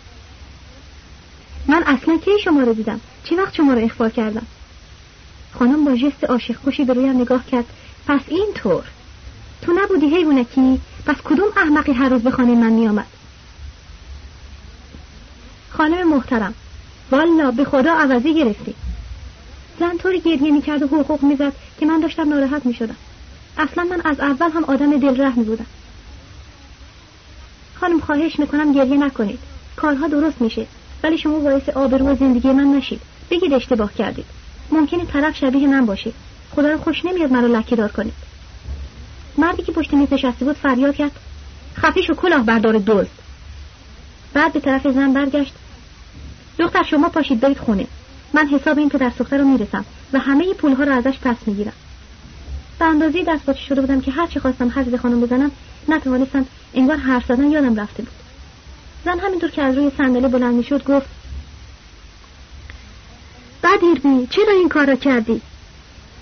[1.68, 4.46] من اصلا کی شما رو دیدم؟ چه وقت شما رو اخبار کردم؟
[5.58, 7.64] خانم با جست عاشق کشی به رویم نگاه کرد.
[8.06, 8.84] پس این طور
[9.62, 13.06] تو نبودی حیوانکی؟ پس کدوم احمقی هر روز به خانه من میآمد؟
[15.70, 16.54] خانم محترم
[17.10, 18.74] والا به خدا عوضی گرفتی.
[19.80, 22.96] زن طوری گریه می‌کرد و حقوق می‌زد که من داشتم ناراحت می‌شدم.
[23.58, 25.66] اصلا من از اول هم آدم دل رحمی بودم.
[27.74, 29.38] خانم خواهش می‌کنم گریه نکنید.
[29.76, 30.66] کارها درست میشه
[31.02, 33.00] ولی شما باعث آبرو زندگی من نشید.
[33.30, 34.26] بگید اشتباه کردید.
[34.70, 36.12] ممکنه طرف شبیه من باشه.
[36.56, 38.14] خدا رو خوش نمیاد مرا لکه دار کنید.
[39.38, 41.12] مردی که پشت میز نشسته بود فریاد کرد.
[41.76, 43.10] خفیش و کلاه بردار دزد.
[44.34, 45.54] بعد به طرف زن برگشت.
[46.58, 47.86] دختر شما پاشید برید خونه
[48.32, 51.72] من حساب این پدر سوخته رو می‌رسم و همه پولها رو ازش پس می‌گیرم.
[52.78, 55.50] به اندازه دست شده بودم که هرچی خواستم حضرت خانم بزنم
[55.88, 58.12] نتوانستم انگار حرف زدن یادم رفته بود.
[59.04, 61.06] زن همینطور که از روی صندلی بلند می‌شد گفت
[63.62, 65.40] بدیربی چرا این کار را کردی؟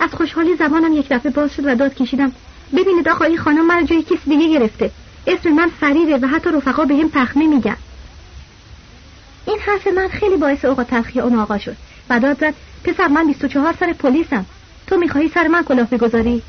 [0.00, 2.32] از خوشحالی زبانم یک دفعه باز شد و داد کشیدم
[2.72, 4.90] ببینید آقا این خانم مرا جای کسی دیگه گرفته.
[5.26, 7.76] اسم من فریده و حتی رفقا به هم پخمه میگن.
[9.46, 11.76] این حرف من خیلی باعث اوقات تلخی اون آقا شد
[12.10, 14.46] و داد زد پسر من 24 سر پلیسم.
[14.86, 16.42] تو می‌خواهی سر من کلاه بگذاری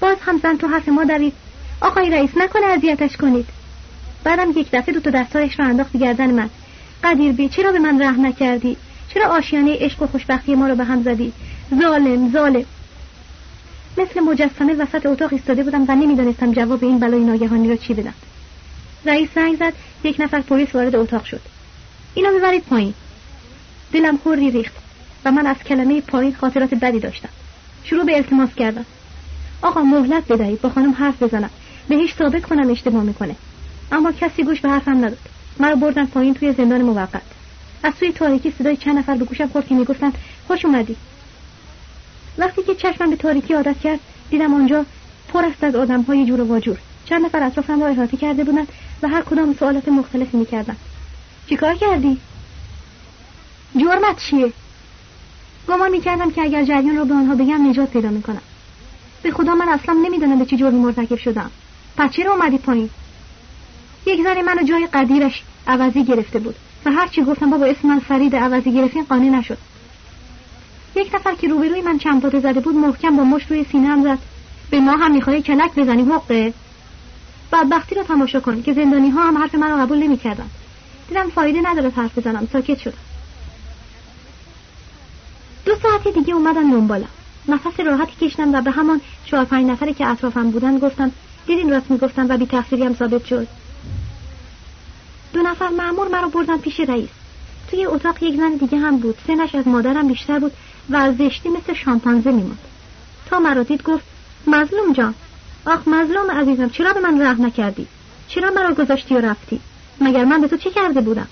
[0.00, 1.32] باز هم زن تو حرف ما دارید
[1.80, 3.46] آقای رئیس نکنه اذیتش کنید.
[4.24, 6.50] بعدم یک دفعه دو تا دستایش رو انداخت گردن من.
[7.04, 8.76] قدیر بی چرا به من رحم نکردی؟
[9.14, 11.32] چرا آشیانه عشق و خوشبختی ما رو به هم زدی؟
[11.80, 12.64] ظالم ظالم.
[13.98, 18.14] مثل مجسمه وسط اتاق ایستاده بودم و نمی‌دانستم جواب این بلای ناگهانی را چی بدم.
[19.06, 19.72] رئیس زنگ زد
[20.04, 21.53] یک نفر پلیس وارد اتاق شد.
[22.14, 22.94] اینا ببرید پایین.
[23.92, 24.74] دلم خوری ریخت
[25.24, 27.28] و من از کلمه پایین خاطرات بدی داشتم.
[27.84, 28.86] شروع به التماس کردم.
[29.62, 31.50] آقا مهلت بدهید با خانم حرف بزنم.
[31.88, 33.36] بهش ثابت کنم اشتباه می‌کنه.
[33.92, 35.18] اما کسی گوش به حرفم نداد.
[35.60, 37.22] مرا بردن پایین توی زندان موقت.
[37.82, 40.12] از توی تاریکی صدای چند نفر به گوشم خورد که می‌گفتن
[40.46, 40.96] خوش اومدی.
[42.38, 44.00] وقتی که چشمم به تاریکی عادت کرد
[44.30, 44.86] دیدم آنجا
[45.28, 46.78] پر است از آدم های جور و واجور.
[47.04, 48.68] چند نفر اطرافم را احاطه کرده بودند
[49.02, 50.76] و هر کدام سوالات مختلفی می‌کردن
[51.48, 52.20] چیکار کردی؟
[53.76, 54.52] جرمت چیه؟
[55.68, 58.42] گمان می‌کردم که اگر جریان رو به آنها بگم نجات پیدا می‌کنم.
[59.22, 61.50] به خدا من اصلا نمی‌دانم به چه جرمی مرتکب شدم.
[61.96, 62.90] پس چرا اومدی پایین؟
[64.06, 66.54] یک زن منو جای قدیرش عوضی گرفته بود
[66.86, 69.58] و هرچی گفتم بابا اسم من فرید عوضی گرفتین قانع نشد.
[70.96, 74.18] یک نفر که روبروی من چند زده بود محکم با مشت روی سینه هم زد.
[74.70, 76.54] به ما هم می‌خوای کلک بزنی حقه؟
[77.52, 80.50] بدبختی رو تماشا کن که زندانی ها هم حرف من رو قبول نمی‌کردن.
[81.08, 82.48] دیدم فایده نداره حرف بزنم.
[82.52, 82.98] ساکت شدم
[85.64, 87.08] دو ساعت دیگه اومدن دنبالم.
[87.48, 91.12] نفس راحتی کشیدم و به همان چهار پنج نفری که اطرافم بودن گفتم
[91.46, 93.48] دیدین راست می‌گفتم و بی تقصیری هم ثابت شد.
[95.32, 97.08] دو نفر معمور مرا بردن پیش رئیس.
[97.70, 99.18] توی اتاق یک زن دیگه هم بود.
[99.26, 100.52] سنش از مادرم بیشتر بود
[100.90, 102.58] و از زشتی مثل شامپانزه میموند
[103.26, 104.04] تا مرا دید گفت
[104.46, 105.14] مظلوم جان.
[105.66, 107.86] آخ مظلوم عزیزم چرا به من رحم نکردی؟
[108.28, 109.60] چرا مرا گذاشتی و رفتی؟
[110.00, 111.28] مگر من به تو چه کرده بودم؟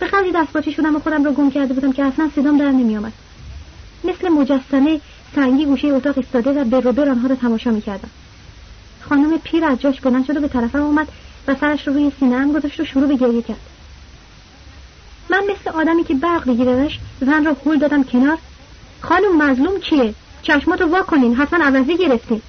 [0.00, 3.12] به خیلی دستپاچه شدم و خودم رو گم کرده بودم که اصلا صدام در نمیآمد.
[4.04, 5.00] مثل مجسمه
[5.34, 8.10] سنگی گوشه اتاق ایستاده و به روبر آنها رو تماشا می‌کردم.
[9.08, 11.08] خانم پیر از جاش بلند شد و به طرفم آمد
[11.48, 13.60] و سرش رو روی سینه هم گذاشت و شروع به گریه کرد.
[15.30, 18.38] من مثل آدمی که برق بگیرهش زن را هول دادم کنار.
[19.00, 22.42] خانم مظلوم چیه؟ چشماتو وا کنین حتما عوضی گرفتین.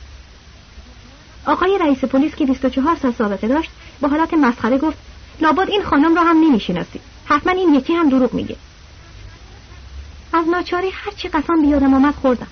[1.45, 3.69] آقای رئیس پلیس که 24 سال سابقه داشت
[4.01, 4.97] با حالت مسخره گفت
[5.41, 6.99] لابد این خانم را هم نمی‌شناسی.
[7.25, 8.55] حتما این یکی هم دروغ میگه.
[10.33, 12.47] از ناچاری هرچی قسم بیادم آمد خوردم.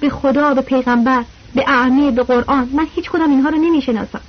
[0.00, 1.24] به خدا به پیغمبر
[1.54, 4.20] به اعمه به قرآن من هیچ کدام اینها رو نمی‌شناسم.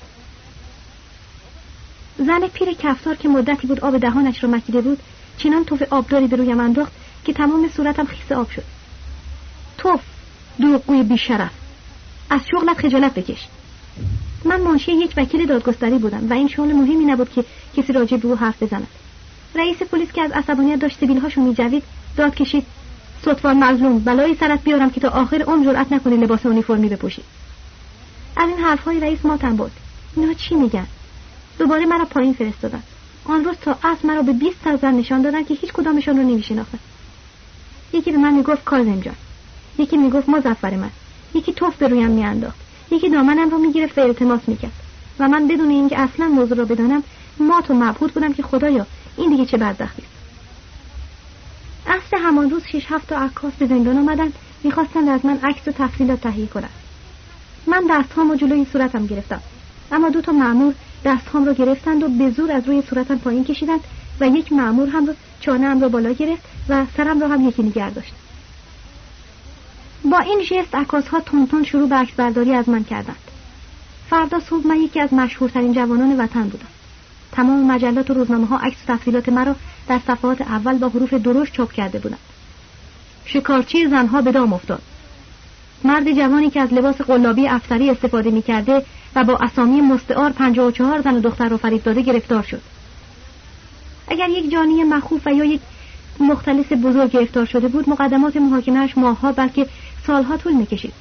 [2.17, 4.99] زن پیر کفتار که مدتی بود آب دهانش رو مکیده بود
[5.37, 6.91] چنان توف آبداری به رویم انداخت
[7.25, 8.63] که تمام صورتم خیس آب شد.
[9.77, 9.99] توف
[10.59, 11.51] دروغگوی بیشرف.
[12.29, 13.47] از شغلت خجالت بکش.
[14.45, 17.45] من منشی یک وکیل دادگستری بودم و این شغل مهمی نبود که
[17.77, 18.87] کسی راجع به او حرف بزند.
[19.55, 21.83] رئیس پلیس که از عصبانیت داشت سبیلهاشو میجوید
[22.17, 22.65] داد کشید
[23.25, 27.21] سطفان مظلوم بلایی سرت بیارم که تا آخر عمر جرأت نکنی لباس اونیفرمی بپوشی.
[28.37, 29.71] از این حرفهای رئیس ماتم بود
[30.15, 30.87] اینا چی میگن؟
[31.59, 32.83] دوباره مرا پایین فرستادن.
[33.25, 36.23] آن روز تا از مرا به 20 تا زن نشان دادن که هیچ کدامشان رو
[36.23, 36.79] نمیشناختم
[37.93, 39.15] یکی به من می‌گفت کاظم جان.
[39.77, 40.89] یکی می‌گفت مزفر من.
[41.33, 42.64] یکی توف به رویم میانداخت.
[42.91, 44.73] یکی دامنم رو می‌گرفت و التماس می‌کرد.
[45.19, 47.03] و من بدون اینکه اصلا موضوع را بدانم
[47.39, 50.15] مات و مبهوت بودم که خدایا این دیگه چه بدبختی است؟
[52.13, 54.33] همان روز شش هفت تا عکاس به زندان آمدند
[54.63, 56.69] می‌خواستند از من عکس و تفصیلات تهیه کنند.
[57.67, 59.41] من دستهام و جلوی صورتم گرفتم.
[59.91, 60.73] اما دو تا مأمور
[61.05, 63.79] دستهام را گرفتند و به زور از روی صورتم پایین کشیدند
[64.19, 67.89] و یک مأمور هم رو چانه را بالا گرفت و سرم را هم یکی نگه
[67.89, 68.13] داشت.
[70.11, 73.15] با این جست عکاس ها تون شروع به عکس برداری از من کردند.
[74.09, 76.67] فردا صبح من یکی از مشهورترین جوانان وطن بودم.
[77.31, 79.55] تمام مجلات و روزنامه ها عکس و تفصیلات مرا
[79.87, 82.19] در صفحات اول با حروف درشت چاپ کرده بودند.
[83.25, 84.81] شکارچی زنها به دام افتاد.
[85.83, 88.85] مرد جوانی که از لباس قلابی افسری استفاده می کرده
[89.15, 92.61] و با اسامی مستعار 54 زن و دختر را فریب داده گرفتار شد.
[94.07, 95.61] اگر یک جانی مخوف و یا یک
[96.19, 99.67] مختلس بزرگ گرفتار شده بود مقدمات محاکمهش ماهها بلکه
[100.07, 100.93] سالها طول می‌کشید.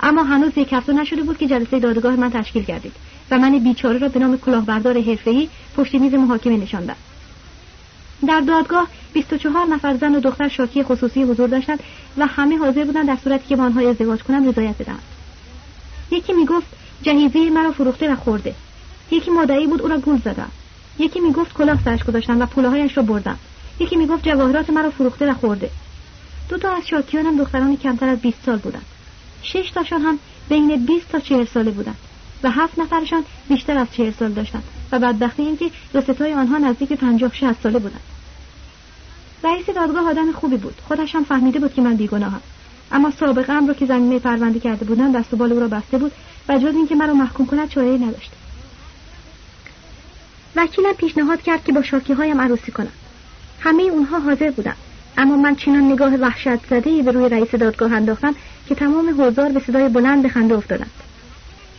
[0.00, 2.92] اما هنوز یک هفته نشده بود که جلسه دادگاه من تشکیل گردید
[3.30, 6.96] و من بیچاره را به نام کلاهبردار حرفه‌ای پشت میز محاکمه نشاندم
[8.28, 11.80] در دادگاه 24 نفر زن و دختر شاکی خصوصی حضور داشتند
[12.18, 15.02] و همه حاضر بودند در صورتی که با آنها ازدواج کنم رضایت بدهند.
[16.10, 16.66] یکی می‌گفت
[17.02, 18.54] جهیزه مرا فروخته و خورده.
[19.10, 20.50] یکی مدعی بود او را گول زدم
[20.98, 23.38] یکی می‌گفت کلاه سرش گذاشتم و پولهایش را بردم.
[23.80, 25.70] یکی می‌گفت جواهرات مرا فروخته و خورده.
[26.50, 28.84] دو تا از شاکیانم دختران کمتر از 20 سال بودند
[29.42, 30.18] شش تاشان هم
[30.48, 31.96] بین 20 تا 40 ساله بودند
[32.42, 34.62] و هفت نفرشان بیشتر از 40 سال داشتند
[34.92, 38.00] و بدبختی اینکه دو ستای آنها نزدیک 50 60 ساله بودند
[39.44, 40.74] رئیس دادگاه آدم خوبی بود.
[40.88, 42.40] خودش هم فهمیده بود که من بیگناهم.
[42.92, 45.98] اما سابقه ام رو که زمینه پرونده کرده بودن دست و بال او را بسته
[45.98, 46.12] بود
[46.48, 48.30] و جز اینکه مرا محکوم کند چاره‌ای نداشت.
[50.56, 52.92] وکیلم پیشنهاد کرد که با شاکی هایم عروسی کنم.
[53.60, 54.76] همه اونها حاضر بودند
[55.20, 58.34] اما من چنان نگاه وحشت زده به روی رئیس دادگاه انداختم
[58.68, 60.90] که تمام حضار به صدای بلند خنده افتادند.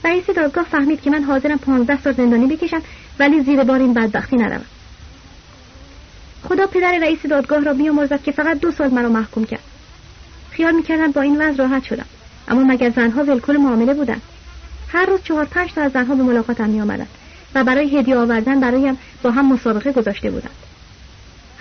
[0.04, 2.82] رئیس دادگاه فهمید که من حاضرم پانزده سال زندانی بکشم
[3.20, 4.66] ولی زیر بار این بدبختی نروم.
[6.44, 9.64] خدا پدر رئیس دادگاه را بیامرزد که فقط دو سال مرا محکوم کرد.
[10.52, 12.06] خیال می‌کردم با این وضع راحت شدم.
[12.48, 14.22] اما مگر زنها ولکل معامله بودند؟
[14.88, 17.10] هر روز چهار پنج تا از زنها به ملاقاتم میآمدند
[17.56, 20.71] و برای هدیه آوردن برایم با هم مسابقه گذاشته بودند.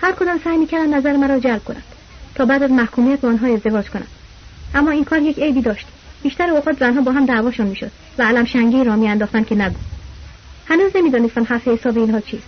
[0.01, 1.83] هر کدام سعی می‌کردند نظر مرا جلب کنند
[2.35, 4.07] تا بعد از محکومیت با آنها ازدواج کنم
[4.73, 5.87] اما این کار یک عیبی داشت.
[6.23, 9.75] بیشتر اوقات زنها با هم دعواشون می‌شد و علم شنگی را میانداختند که نگو.
[10.65, 12.47] هنوز نمی‌دانستم حرف حساب اینها چیست.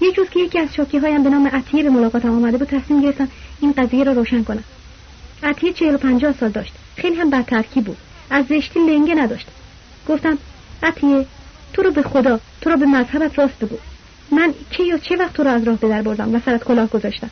[0.00, 3.02] یک روز که یکی از شاکی هایم به نام عطیه به ملاقاتم آمده بود تصمیم
[3.02, 3.28] گرفتم
[3.60, 4.64] این قضیه را روشن کنم.
[5.42, 6.72] عطیه چهل و پنجاه سال داشت.
[6.96, 7.96] خیلی هم بدترکیب بود.
[8.30, 9.46] از زشتی لنگه نداشت.
[10.08, 10.38] گفتم
[10.82, 11.26] عطیه
[11.72, 13.78] تو رو به خدا تو رو به مذهبت راست بگو.
[14.32, 16.86] من کی یا چه وقت تو رو از راه به در بردم؟ و سرت کلاه
[16.86, 17.30] گذاشتم.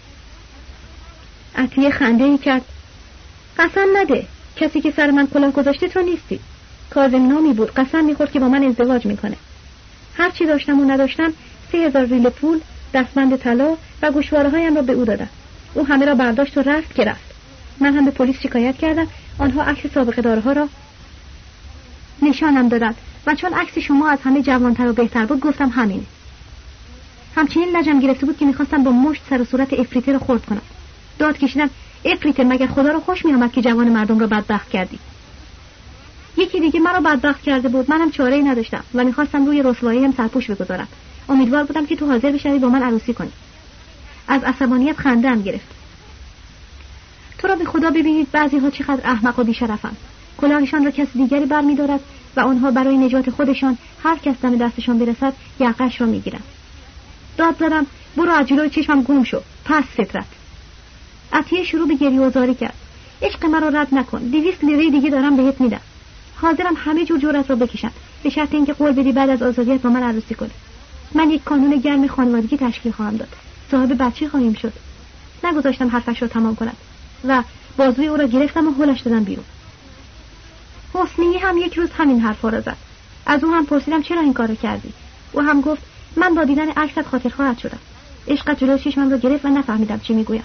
[1.57, 2.65] عطیه خنده ای کرد.
[3.59, 4.27] قسم نده.
[4.57, 6.41] کسی که سر من کلاه گذاشته تو نیستی.
[6.91, 7.71] کاظم نامی بود.
[7.71, 9.37] قسم می‌خورد که با من ازدواج می‌کنه.
[10.15, 11.33] هر چی داشتم و نداشتم
[11.73, 12.61] سه هزار ریل پول
[12.95, 15.29] دستبند طلا و گوشواره هایم را به او دادم.
[15.75, 17.35] او همه را برداشت و رفت که رفت.
[17.81, 19.07] من هم به پلیس شکایت کردم.
[19.39, 20.69] آنها عکس سابقه دارها را
[22.23, 22.97] نشانم دادند.
[23.27, 26.03] و چون عکس شما از همه جوانتر و بهتر بود گفتم همینه.
[27.35, 30.63] همچنین لجم گرفته بود که می‌خواستم با مشت سر و صورت افریته رو خورد کنم.
[31.19, 31.71] داد کشیدم
[32.05, 34.99] افریته مگر خدا رو خوش میآمد که جوان مردم را بدبخت کردی؟
[36.37, 40.13] یکی دیگه مرا بدبخت کرده بود منم چاره ای نداشتم و می‌خواستم روی رسوایی هم
[40.13, 40.89] سرپوش بگذارم.
[41.29, 43.33] امیدوار بودم که تو حاضر بشوی با من عروسی کنی.
[44.29, 45.75] از عصبانیت خنده هم گرفت.
[47.39, 49.97] تو را به خدا ببینید بعضی ها چقدر احمق و بیشرفند
[50.39, 52.01] کلاهشان را کسی دیگری برمیدارد
[52.37, 56.45] و آنها برای نجات خودشان هر کس دم دستشان برسد یقش را می‌گیرند.
[57.41, 57.87] داد زدم.
[58.17, 59.41] برو از جلوی چشمم گم شو.
[59.65, 60.27] پس فطرت.
[61.33, 62.75] عطیه شروع به گریه و کرد.
[63.23, 64.19] عشق مرا رد نکن.
[64.19, 65.81] دویست لیره دیگه دارم بهت میدم.
[66.37, 67.93] حاضرم همه جور جورت را بکشم.
[68.23, 70.51] به شرط اینکه قول بدی بعد از آزادیت با من عروسی کنی.
[71.15, 73.29] من یک کانون گرم خانوادگی تشکیل خواهم داد.
[73.71, 74.73] صاحب بچه خواهیم شد.
[75.45, 76.77] نگذاشتم حرفش را تمام کند
[77.25, 77.43] و
[77.77, 79.45] بازوی او را گرفتم و هلش دادم بیرون.
[80.95, 82.77] حسنی هم یک روز همین حرفا را زد.
[83.27, 84.93] از او هم پرسیدم چرا این کارو کردی؟
[85.33, 85.83] او هم گفت
[86.17, 87.79] من با دیدن عکست خاطر خواهد شدم.
[88.29, 90.45] عشقت جلو چشمم را گرفت و نفهمیدم چی می‌گویم.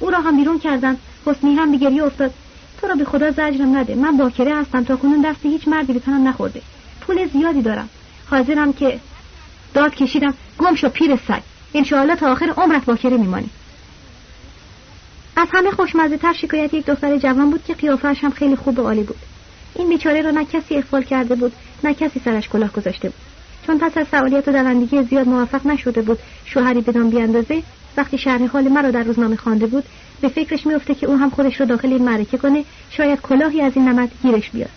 [0.00, 0.96] او را هم بیرون کردم.
[1.26, 2.34] حسنی هم به گریه افتاد.
[2.80, 3.94] تو را به خدا زجرم نده.
[3.94, 4.84] من باکره هستم.
[4.84, 6.62] تا کنون دست هیچ مردی به تنم نخورده.
[7.00, 7.88] پول زیادی دارم.
[8.30, 9.00] حاضرم که
[9.74, 10.34] داد کشیدم.
[10.58, 11.42] گم شو پیر سگ.
[11.74, 13.50] انشاءالله تا آخر عمرت باکره میمانی.
[15.36, 18.82] از همه خوشمزه تر شکایت یک دختر جوان بود که قیافش هم خیلی خوب و
[18.82, 19.18] عالی بود.
[19.74, 21.52] این بیچاره را نه کسی اخفال کرده بود
[21.84, 23.33] نه کسی سرش کلاه گذاشته بود.
[23.66, 27.62] چون پس از فعالیت و دوندگی زیاد موفق نشده بود شوهری بدان بیاندازه
[27.96, 29.84] وقتی شرح حال مرا در روزنامه خوانده بود
[30.20, 33.72] به فکرش میفته که او هم خودش رو داخل این معرکه کنه شاید کلاهی از
[33.76, 34.70] این نمد گیرش بیاد.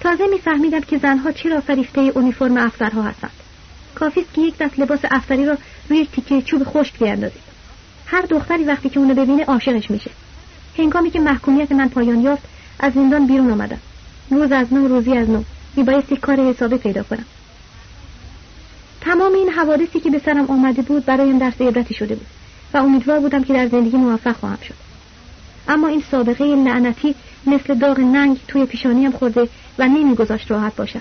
[0.00, 3.30] تازه میفهمیدم که زنها چرا فریفته اونیفرم افسرها هستند.
[3.94, 5.56] کافیست که یک دست لباس افسری را
[5.88, 7.42] روی تیکه چوب خشک بیاندازید
[8.06, 10.10] هر دختری وقتی که اونو ببینه عاشقش میشه.
[10.78, 12.42] هنگامی که محکومیت من پایان یافت
[12.80, 13.78] از زندان بیرون آمدم.
[14.30, 15.42] روز از نو روزی از نو.
[15.76, 17.24] میبایستی کار حسابی پیدا کنم.
[19.00, 22.26] تمام این حوادثی که به سرم آمده بود برایم درس عبرتی شده بود
[22.74, 24.74] و امیدوار بودم که در زندگی موفق خواهم شد.
[25.68, 27.14] اما این سابقه لعنتی
[27.46, 29.48] مثل داغ ننگ توی پیشانیم خورده
[29.78, 31.00] و نمیگذاشت راحت باشم.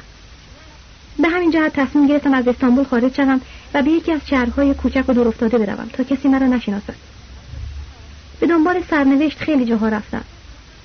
[1.19, 3.41] به همین جهت تصمیم گرفتم از استانبول خارج شوم
[3.73, 6.95] و به یکی از شهرهای کوچک و دور افتاده بروم تا کسی مرا نشناسد.
[8.39, 10.23] به دنبال سرنوشت خیلی جاها رفتم.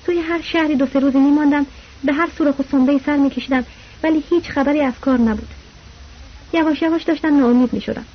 [0.05, 1.65] توی هر شهری دو سه روزی میماندم
[2.03, 3.65] به هر سوراخ و سنبه سر میکشیدم
[4.03, 5.47] ولی هیچ خبری از کار نبود.
[6.53, 8.05] یواش یواش داشتم ناامید می‌شدم.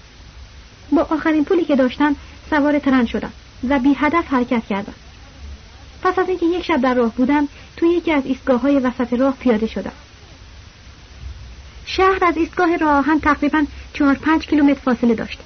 [0.93, 2.16] با آخرین پولی که داشتم
[2.51, 3.32] سوار ترن شدم
[3.69, 4.94] و بی هدف حرکت کردم.
[6.02, 9.36] پس از اینکه یک شب در راه بودم توی یکی از ایستگاه های وسط راه
[9.40, 9.93] پیاده شدم.
[11.86, 15.39] شهر از ایستگاه راه آهن تقریبا چهار پنج کیلومتر فاصله داشت.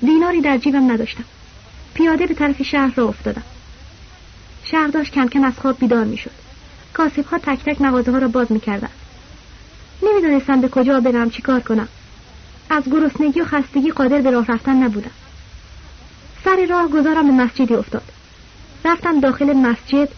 [0.00, 1.24] دیناری در جیبم نداشتم.
[1.94, 3.42] پیاده به طرف شهر را افتادم.
[4.64, 6.30] شهر داشت کم کم از خواب بیدار می‌شد.
[6.94, 8.90] کاسب ها تک تک مغازه ها را باز می‌کردن.
[10.02, 11.88] نمی‌دانستم به کجا برم چیکار کنم.
[12.70, 15.10] از گرسنگی و خستگی قادر به راه رفتن نبودم.
[16.44, 18.02] سر راه گذارم به مسجدی افتاد.
[18.84, 20.08] رفتم داخل مسجد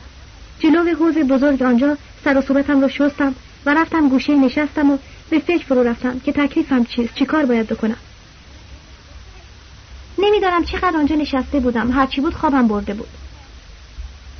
[0.58, 3.34] جلو حوز بزرگ آنجا سر و صورتم را شستم
[3.66, 4.98] و رفتم گوشه نشستم و
[5.30, 7.96] به فکر فرو رفتم که تکلیفم چیست چی کار باید بکنم.
[10.18, 13.08] نمی‌دانم چقدر آنجا نشسته بودم هرچی بود خوابم برده بود.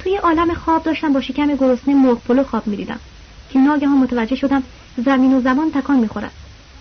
[0.02, 3.00] توی عالم خواب داشتم با شکم گرسنه مرغ خواب می‌دیدم.
[3.50, 4.62] که ناگهان متوجه شدم
[4.96, 6.32] زمین و زمان تکان می‌خورد.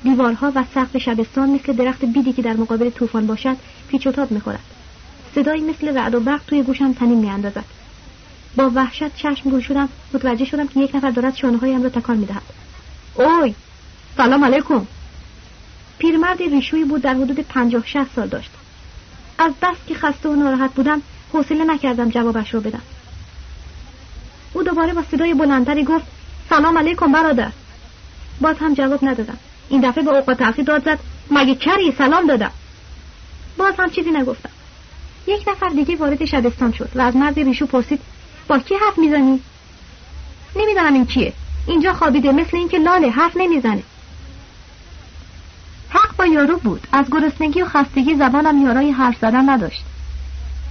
[0.04, 3.58] دیوارها و سقف شبستان مثل درخت بیدی که در مقابل طوفان باشد
[3.88, 4.60] پیچ و تاب می‌خورد.
[5.36, 7.64] صدایی مثل رعد و برق توی گوشم تنین میاندازد.
[8.56, 12.42] با وحشت چشم گوش شدم متوجه شدم که یک نفر دارد شانههایم را تکان می‌دهد.
[13.16, 13.56] اوی
[14.18, 14.88] سلام علیکم.
[15.98, 18.50] پیرمرد ریشویی بود در حدود پنجاه شهست سال داشت.
[19.38, 21.02] از دست که خسته و ناراحت بودم
[21.34, 22.82] حوصله نکردم جوابش را بدم.
[24.54, 26.06] او دوباره با صدای بلندتری گفت
[26.50, 27.52] سلام علیکم برادر.
[28.42, 29.38] باز هم جواب ندادم.
[29.70, 31.00] این دفعه به اوقات تاخیر داد زد
[31.32, 32.52] مگه کری سلام دادم؟
[33.58, 34.50] باز هم چیزی نگفتم.
[35.28, 38.00] یک نفر دیگه وارد شبستان شد و از مرد ریشو پرسید
[38.48, 39.40] با کی حرف می‌زنی؟
[40.56, 41.34] نمی‌دانم این کیه.
[41.68, 43.84] اینجا خوابیده مثل اینکه لاله حرف نمی‌زنه.
[45.90, 46.88] حق با یارو بود.
[46.92, 49.84] از گرسنگی و خستگی زبانم یارای حرف زدن نداشت.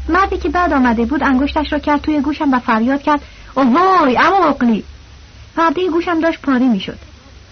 [0.08, 3.20] مردی که بعد آمده بود انگشتش را کرد توی گوشم و فریاد کرد.
[3.54, 4.84] اوهوی امامقلی
[5.56, 6.98] پرده گوشم داشت پاره می‌شد.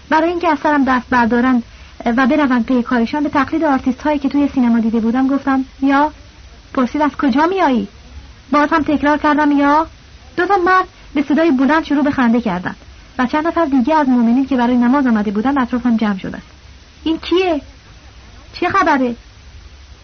[0.09, 1.63] برای اینکه از سرم دست بردارند
[2.05, 6.11] و بروند پی کارشان به تقلید آرتیست هایی که توی سینما دیده بودم گفتم یا
[6.73, 7.87] پرسید از کجا میایی
[8.51, 9.87] باز هم تکرار کردم یا.
[10.37, 12.75] دو تا مرد به صدای بلند شروع به خنده کردند
[13.17, 16.41] و چند نفر دیگه از مؤمنین که برای نماز آمده بودند اطرافم جمع شدند
[17.03, 17.61] این کیه؟
[18.53, 19.15] چه خبره؟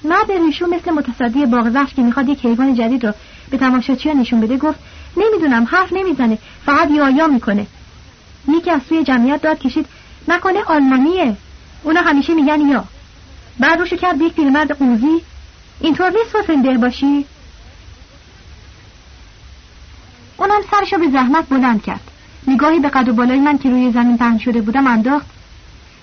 [0.03, 3.13] مرد ریشو مثل متصدی باغ که می‌خواد یک حیوان جدید رو
[3.49, 4.79] به تماشاچی نشون بده گفت
[5.17, 6.37] نمی‌دونم حرف نمی‌زنه.
[6.65, 7.67] فقط یا یا می‌کنه.
[8.47, 9.85] یکی از سوی جمعیت داد کشید.
[10.27, 11.37] نکنه آلمانیه.
[11.83, 12.83] اونا همیشه میگن یا.
[13.59, 15.21] بعد روشو کرد یک پیرمرد قوزی
[15.79, 17.25] اینطور نیست فسنده باشی.
[20.37, 22.11] اونم سرشو به زحمت بلند کرد.
[22.47, 25.25] نگاهی به قد و بالای من که روی زمین پهن شده بودم انداخت.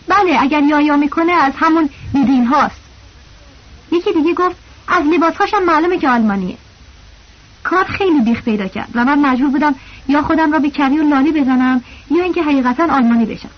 [0.09, 2.81] بله اگر یا می‌کنه از همون بیدین هاست.
[3.93, 4.57] یکی دیگه گفت
[4.89, 6.57] از لباسهاشم معلومه که آلمانیه.
[7.65, 9.75] کار خیلی بیخ پیدا کرد و من مجبور بودم
[10.09, 13.51] یا خودم را به کری و لالی بزنم یا اینکه حقیقتا آلمانی بشم.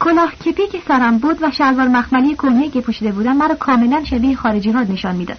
[0.00, 4.36] کلاه کپی که سرم بود و شلوار مخملی کهنه که پوشیده بودم مرا کاملا شبیه
[4.36, 5.38] خارجی ها نشان می‌داد.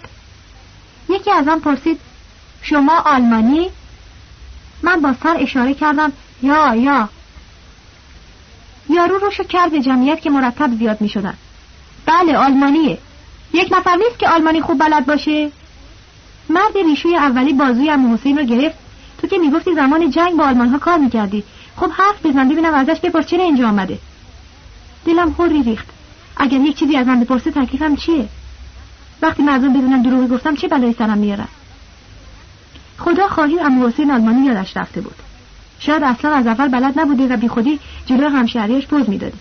[1.10, 2.00] یکی از آن پرسید
[2.62, 3.70] شما آلمانی؟
[4.84, 6.12] من با سر اشاره کردم
[6.42, 7.10] یا یا.
[8.90, 11.34] یارو روشو کرد به جمعیت که مرتب زیاد می شدن.
[12.06, 12.98] بله آلمانیه.
[13.54, 15.52] یک نفر نیست که آلمانی خوب بلد باشه؟
[16.50, 18.78] مرد ریشوی اولی بازوی امو حسین رو گرفت.
[19.22, 21.44] تو که می‌گفتی زمان جنگ با آلمان ها کار می‌کردی.
[21.76, 24.00] خب حرف بزن ببینم ازش بپرس چرا اینجا آمده.
[25.06, 25.88] دلم خوری ریخت.
[26.38, 28.28] اگر یک چیزی از من بپرسه تکلیفم چیه؟
[29.22, 31.48] وقتی مردم بدونم دروغی گفتم چه بلایی سرم میارن
[32.98, 35.16] خدا خواهی امو حسین آلمانی یادش رفته بود.
[35.80, 39.38] شاید اصلا از اول بلد نبوده و بیخودی جلو همشهریش پوز می‌داده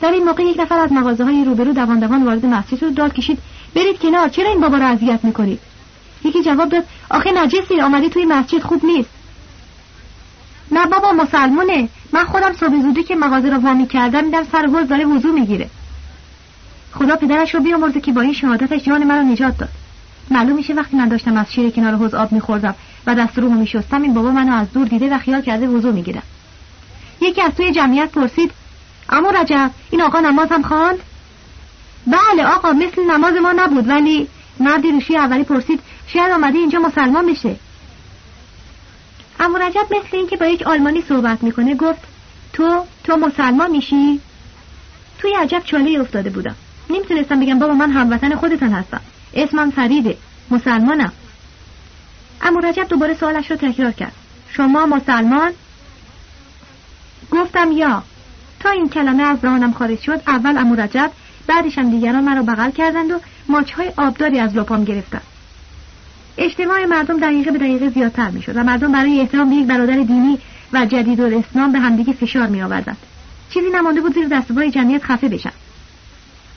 [0.00, 3.12] در این موقع یک نفر از مغازه های روبرو دوان دوان وارد مسجد رو داد
[3.12, 3.38] کشید
[3.74, 5.60] برید کنار چرا این بابا رو اذیت می‌کنید؟
[6.24, 9.10] یکی جواب داد آخه نجسی آمدی توی مسجد خوب نیست.
[10.72, 11.88] نه بابا مسلمونه.
[12.12, 15.70] من خودم صبح زودی که مغازه رو وامی کردم میدم سر حوز داره وضو می‌گیره.
[16.92, 19.68] خدا پدرش رو بیامرزه که با این شهادتش جان من رو نجات داد.
[20.30, 22.74] معلوم میشه وقتی من داشتم از شیر کنار حوز آب میخوردم
[23.06, 26.22] و دست رو میشستم این بابا منو از دور دیده و خیال کرده وضو می‌گیرم.
[27.20, 28.50] یکی از توی جمعیت پرسید
[29.08, 30.98] اما رجب این آقا نماز هم خواند؟
[32.06, 34.28] بله آقا مثل نماز ما نبود ولی
[34.60, 35.80] مردی روشی اولی پرسید
[36.12, 37.56] شاید آمده اینجا مسلمان بشه.
[39.40, 42.00] اما رجب مثل اینکه با یک آلمانی صحبت می‌کنه گفت
[42.52, 44.20] تو تو مسلمان میشی؟
[45.18, 46.54] توی عجب چاله افتاده بودم.
[46.90, 49.00] نمی‌تونستم بگم بابا من هموطن خودتان هستم.
[49.34, 50.16] اسمم فریده
[50.50, 51.12] مسلمانم.
[52.42, 54.12] اما رجب دوباره سوالش رو تکرار کرد.
[54.48, 55.52] شما مسلمان؟
[57.30, 58.02] گفتم یا.
[58.60, 61.10] تا این کلمه از دهانم خارج شد اول امو رجب
[61.46, 65.22] بعدش هم دیگران مرا بغل کردند و ماچهای آبداری از لپام گرفتند.
[66.42, 70.38] اجتماع مردم دقیقه به دقیقه زیادتر می‌شد و مردم برای احترام به یک برادر دینی
[70.72, 72.96] و جدید و اسلام به همدیگه فشار می آوردند
[73.50, 75.52] چیزی نمانده بود زیر دستبای جمعیت خفه بشن.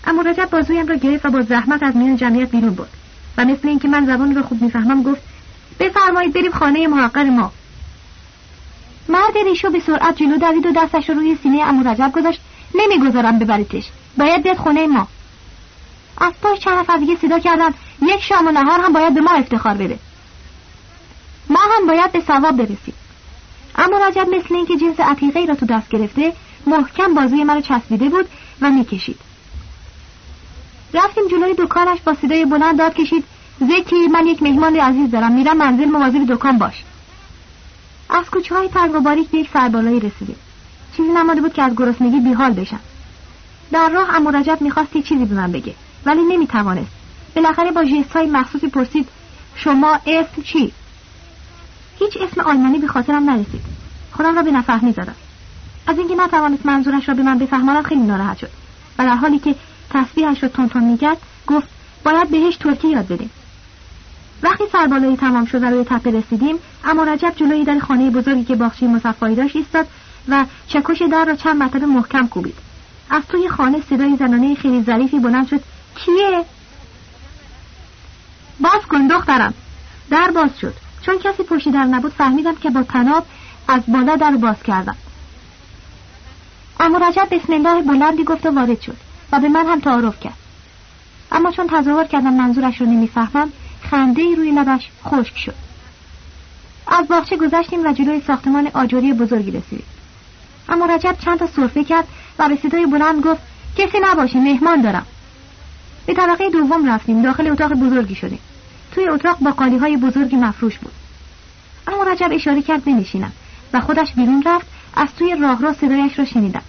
[0.08, 2.90] اما رجب بازویم را گرفت و با زحمت از میان جمعیت بیرون برد
[3.38, 5.22] و مثل اینکه من زبان را خوب می‌فهمم گفت
[5.80, 7.52] بفرمایید بریم خانه محقر ما.
[9.10, 12.42] مرد ریشو به سرعت جلو دوید و دستش رو روی سینه امو رجب گذاشت.
[12.76, 13.90] نمی‌گذارم ببریدش.
[14.18, 15.08] باید بیاد خونه ما.
[16.18, 17.69] از پای چند نفر دیگه صدا کردن
[18.02, 19.99] یک شام و نهار هم باید به ما افتخار بده.
[21.49, 22.94] ما هم باید به ثواب برسیم.
[23.76, 26.34] اما رجب مثل اینکه جنس عتیقه را تو دست گرفته
[26.68, 28.30] محکم بازوی مرا چسبیده بود
[28.61, 29.19] و می‌کشید.
[30.94, 33.23] رفتیم جلوی دکانش با صدای بلند داد کشید
[33.60, 36.84] زکی من یک مهمان عزیز دارم میرم منزل مواظب دکان باش.
[38.10, 40.35] از کوچه های تنگ و باریک به یک سربالایی رسیدیم.
[40.98, 42.80] چیزی نماده بود که از گرسنگی بیحال بشم.
[43.72, 45.76] در راه امو رجب می‌خواستی چیزی به من بگه.
[46.06, 46.92] ولی نمی‌توانست.
[47.36, 49.10] بالاخره با جیست های مخصوصی پرسید
[49.56, 50.72] شما اسم چی؟
[52.00, 53.62] هیچ اسم آلمانی به خاطرم نرسید.
[54.12, 55.16] خودم را به نفهمی زدم
[55.88, 58.50] از اینکه نتوانست منظورش را به من بفهمانم خیلی ناراحت شد.
[59.00, 59.56] و در حالی که
[59.90, 61.18] تسبیحش را تون می‌کرد
[61.48, 61.68] گفت
[62.04, 63.30] باید بهش ترکی یاد بدیم.
[64.44, 66.56] وقتی سربالایی تمام شد و روی تپه رسیدیم
[66.86, 69.88] اما رجب جلوی در خانه بزرگی که باغچه مصفایی داشت ایستاد
[70.28, 72.56] و چکش در را چند مرتبه محکم کوبید.
[73.10, 75.64] از توی خانه صدای زنانه خیلی ظریفی بلند شد
[75.95, 76.45] کیه؟
[78.60, 79.53] باز کن دخترم.
[80.10, 80.76] در باز شد.
[81.02, 83.26] چون کسی پشتی در نبود فهمیدم که با تناب
[83.68, 84.95] از بالا در باز کردم.
[86.80, 88.98] اما رجب بسم الله بلندی گفت و وارد شد
[89.32, 90.38] و به من هم تعارف کرد.
[91.32, 93.49] اما چون تظاهر کردم منظورش رو نمی‌فهمم
[93.91, 95.56] خنده روی لبش خشک شد.
[96.88, 99.86] از باغچه گذشتیم و جلوی ساختمان آجوری بزرگی رسیدیم.
[100.70, 102.07] اما رجب چند تا صرفه کرد
[102.40, 103.41] و به صدای بلند گفت
[103.78, 105.06] کسی نباشه مهمان دارم.
[106.06, 108.40] به طبقه دوم رفتیم داخل اتاق بزرگی شدیم.
[108.92, 110.94] توی اتاق با قالی های بزرگی مفروش بود.
[111.88, 113.32] اما رجب اشاره کرد بنشینم
[113.74, 116.62] و خودش بیرون رفت از توی راهرو صدایش را شنیدم.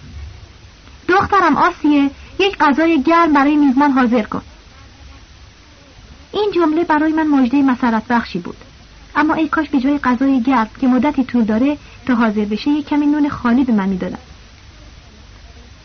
[1.07, 2.09] دخترم آسیه
[2.39, 4.41] یک غذای گرم برای میزمان حاضر کن.
[6.31, 8.57] این جمله برای من مژده مسرت بخشی بود.
[9.15, 12.87] اما ای کاش به جای غذای گرم که مدتی طول داره تا حاضر بشه یک
[12.87, 14.17] کمی نون خالی به من می‌دادن.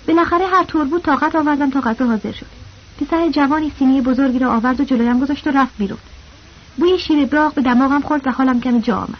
[0.09, 2.60] بالاخره هر طور بود طاقت آوردم تا غذا حاضر شد.
[3.01, 5.99] پسر جوانی سینی بزرگی را آورد و جلویم گذاشت و رفت بیرون.
[6.77, 9.19] بوی شیر براق به دماغم خورد و حالم کمی جا آمد.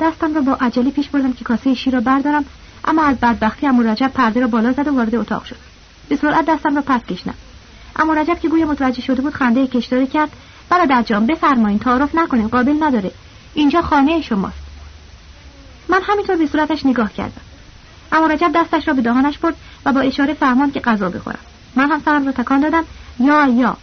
[0.00, 2.44] دستم را با عجله پیش بردم که کاسه شیر را بردارم
[2.84, 5.56] اما از بدبختی امو رجب پرده را بالا زد و وارد اتاق شد.
[6.08, 7.34] به سرعت دستم را پس کشیدم.
[7.96, 10.30] اما رجب که گویا متوجه شده بود خنده کشداری کرد
[10.68, 13.10] برادر جان بفرمایین تعارف نکنین قابل نداره.
[13.54, 14.56] اینجا خانه شماست.
[15.88, 17.40] من همینطور به صورتش نگاه کردم.
[18.12, 21.49] اما رجب دستش را به دهانش برد و با اشاره فهمان که غذا بخورم.
[21.76, 22.84] من هم سرم را تکان دادم.
[23.20, 23.76] یا یا.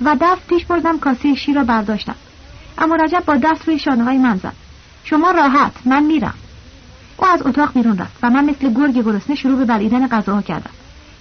[0.00, 2.14] و دست پیش بردم کاسه شیر را برداشتم.
[2.78, 4.52] اما رجب با دست روی شانه های من زد.
[5.04, 6.34] شما راحت من میرم.
[7.16, 10.70] او از اتاق بیرون رفت و من مثل گرگ گرسنه شروع به بلعیدن غذاها کردم.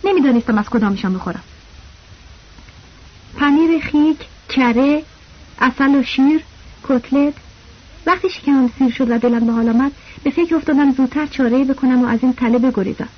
[0.04, 1.44] نمی‌دانستم از کدامشان بخورم.
[3.38, 4.18] پنیر خیک
[4.50, 5.04] کره
[5.60, 6.44] اصل و شیر
[6.84, 7.34] کتلت.
[8.06, 9.92] وقتی شکمم سیر شد و دلم به حال آمد
[10.24, 13.10] به فکر افتادم زودتر چاره بکنم و از این تله بگریزم.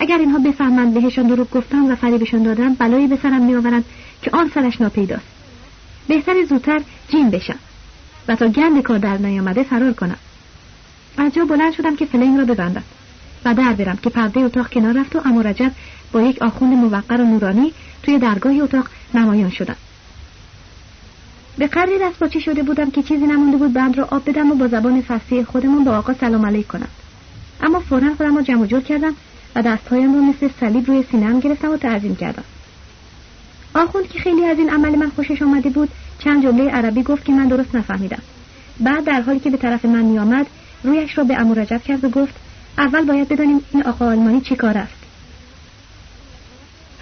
[0.00, 3.84] اگر اینها بفهمند بهشان دروغ گفتم و فریبشان دادم بلایی به سرم میآورند
[4.22, 5.26] که آن سرش ناپیداست.
[6.08, 7.58] بهتر زودتر جیم بشم
[8.28, 10.16] و تا گند کار در نیامده فرار کنم.
[11.16, 12.82] از جا بلند شدم که فلنگ را ببندم
[13.44, 15.72] و در برم که پرده اتاق کنار رفت و امو رجب
[16.12, 17.72] با یک آخوند موقر و نورانی
[18.02, 19.76] توی درگاه اتاق نمایان شدم.
[21.58, 24.68] به قدری دست شده بودم که چیزی نمونده بود بند را آب بدم و با
[24.68, 26.88] زبان فصیح خودمون با آقا سلام علیک کنم.
[27.62, 29.14] اما فورا خودم را جمع جور کردم
[29.54, 32.44] و دستهایم را مثل صلیب روی سینهام گرفتم و تعظیم کردم.
[33.74, 37.32] آخوند که خیلی از این عمل من خوشش آمده بود چند جمله عربی گفت که
[37.32, 38.22] من درست نفهمیدم.
[38.80, 40.46] بعد در حالی که به طرف من میآمد
[40.84, 42.34] رویش را به امو رجب کرد و گفت
[42.78, 45.00] اول باید بدانیم این آقا آلمانی چی کار است.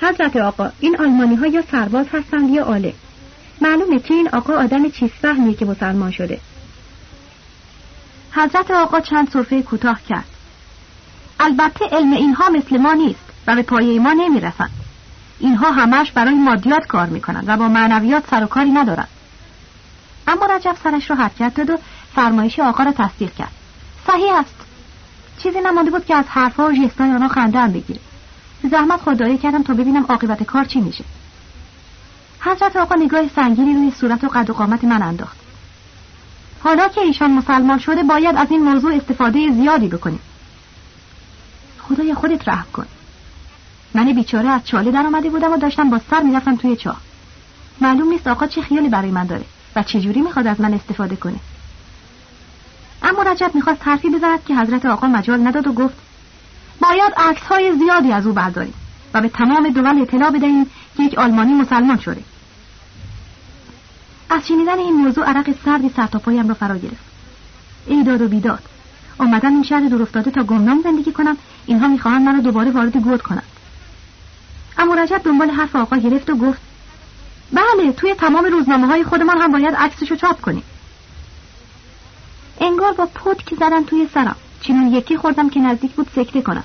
[0.00, 2.94] حضرت آقا این آلمانی ها یا سرباز هستند یا آله.
[3.60, 6.40] معلومه که این آقا آدم چیز فهمیه که مسلمان شده.
[8.30, 10.37] حضرت آقا چند صرفه کوتاه کرد.
[11.40, 14.70] البته علم اینها مثل ما نیست و به پایه ما نمی‌رسند.
[15.38, 19.08] اینها همش برای مادیات کار می‌کنند و با معنویات سر و کاری ندارند.
[20.26, 21.78] اما رجب سرش را حرکت داد و
[22.14, 23.52] فرمایش آقا را تصدیق کرد.
[24.06, 24.54] صحیح است.
[25.42, 28.00] چیزی نمانده بود که از حرفها و ژستای آنها خنده هم بگیره.
[28.70, 31.04] زحمت خدایی کردم تا ببینم عاقبت کار چی میشه.
[32.40, 35.36] حضرت آقا نگاه سنگینی روی صورت و قد و قامت من انداخت.
[36.60, 40.20] حالا که ایشان مسلمان شده باید از این موضوع استفاده زیادی بکنیم.
[41.88, 42.86] خدای خودت رحم کن.
[43.94, 47.00] من بیچاره از چاله در آمده بودم و داشتم با سر می‌رفتم توی چاه
[47.80, 49.44] معلوم نیست آقا چه خیالی برای من داره
[49.76, 51.38] و چه جوری می‌خواد از من استفاده کنه.
[53.02, 55.94] اما رجب می‌خواست حرفی بزند که حضرت آقا مجال نداد و گفت
[56.80, 58.74] باید عکس های زیادی از او برداریم
[59.14, 60.66] و به تمام دول اطلاع بدهیم
[60.96, 62.22] که یک آلمانی مسلمان شده.
[64.30, 67.04] از شنیدن این موضوع عرق سردی سر تا پایم را فرا گرفت.
[67.86, 68.62] ایداد و بیداد
[69.18, 71.36] آمدن این شهر دور افتاده تا گمنام زندگی کنم
[71.68, 73.42] اینها می‌خواهند مرا دوباره وارد گود کنند.
[74.78, 76.60] اما رجب دنبال حرف آقا گرفت و گفت
[77.52, 80.62] بله توی تمام روزنامه های خودمان هم باید عکسشو چاپ کنیم.
[82.60, 83.08] انگار با
[83.46, 84.36] که زدن توی سرم.
[84.60, 86.64] چنون یکی خوردم که نزدیک بود سکته کنم.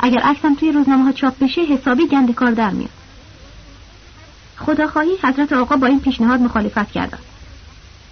[0.00, 2.90] اگر عکسم توی روزنامه ها چاپ بشه حسابی گند کار در میاد.
[4.58, 7.18] خداخواهی حضرت آقا با این پیشنهاد مخالفت کردن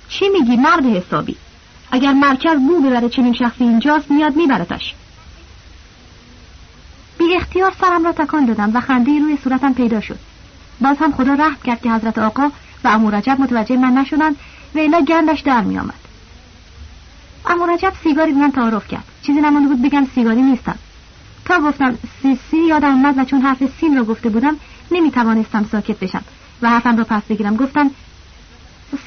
[0.09, 1.36] چی میگی مرد حسابی؟
[1.90, 4.94] اگر مرکز بو ببره چنین شخصی اینجاست میاد میبرتش.
[7.36, 10.19] اختیار سرم را تکان دادم و خنده روی صورتم پیدا شد.
[10.81, 12.51] باز هم خدا رحم کرد که حضرت آقا
[12.85, 14.36] و امو رجب متوجه من نشدند.
[14.74, 15.94] و الا گندش در میآمد
[17.47, 19.05] امو رجب سیگاری به من تعارف کرد.
[19.23, 20.78] چیزی نمانده بود بگم سیگاری نیستم.
[21.44, 24.56] تا گفتم سی سی یادم اومد و چون حرف سین را گفته بودم
[24.90, 26.24] نمی توانستم ساکت بشم
[26.62, 27.56] و حرفم را پس بگیرم.
[27.56, 27.90] گفتم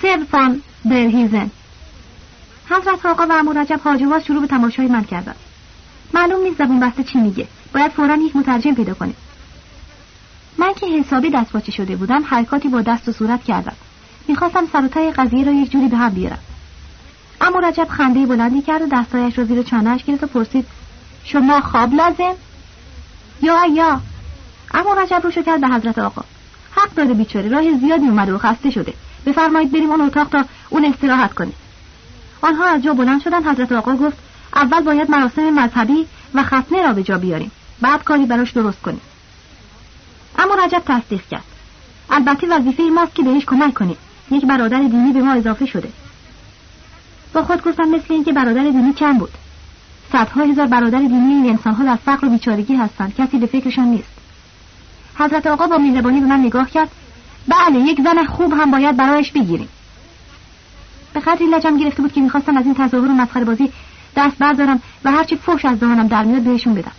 [0.01, 1.51] سبفان برهیزن.
[2.69, 5.35] حضرت آقا و امو رجب حاجواز شروع به تماشای من کردن
[6.13, 7.47] معلوم نیست زبون بسته چی میگه.
[7.73, 9.15] باید فورا یک مترجم پیدا کنیم
[10.57, 13.76] من که حسابی دست شده بودم حرکاتی با دست و صورت کردم.
[14.27, 16.39] می‌خواستم سر قضیه را یک جوری به هم بیارم.
[17.41, 20.65] اما رجب خنده بلندی کرد و دستایش را زیر چانهش گرفت و پرسید
[21.23, 22.35] شما خواب لازم؟
[23.41, 24.02] یا یا.
[24.73, 26.22] اما رجب رو کرد به حضرت آقا.
[26.72, 28.94] حق داره بیچاره راه زیادی اومده و خسته شده.
[29.26, 31.52] بفرمایید بریم اون اتاق تا اون استراحت کنه.
[32.41, 34.18] آنها از جا بلند شدن حضرت آقا گفت
[34.56, 37.52] اول باید مراسم مذهبی و ختنه را به جا بیاریم.
[37.81, 39.01] بعد کاری براش درست کنیم
[40.37, 41.43] اما رجب تصدیق کرد.
[42.09, 43.97] البته وظیفه ماست که بهش کمک کنیم
[44.31, 45.89] یک برادر دینی به ما اضافه شده.
[47.33, 49.31] با خود گفتم مثل اینکه برادر دینی چند بود.
[50.11, 53.15] صدها هزار برادر دینی این انسانها در فقر و بیچارگی هستند.
[53.15, 54.09] کسی به فکرشان نیست.
[55.19, 56.89] حضرت آقا با مهربانی به من نگاه کرد.
[57.47, 59.69] بله یک زن خوب هم باید برایش بگیریم.
[61.13, 63.71] به قدری لجم گرفته بود که می‌خواستم از این تظاهر و مسخره بازی
[64.15, 66.91] دست بردارم و هرچی فوش از دهانم در میاد بهشون بدم.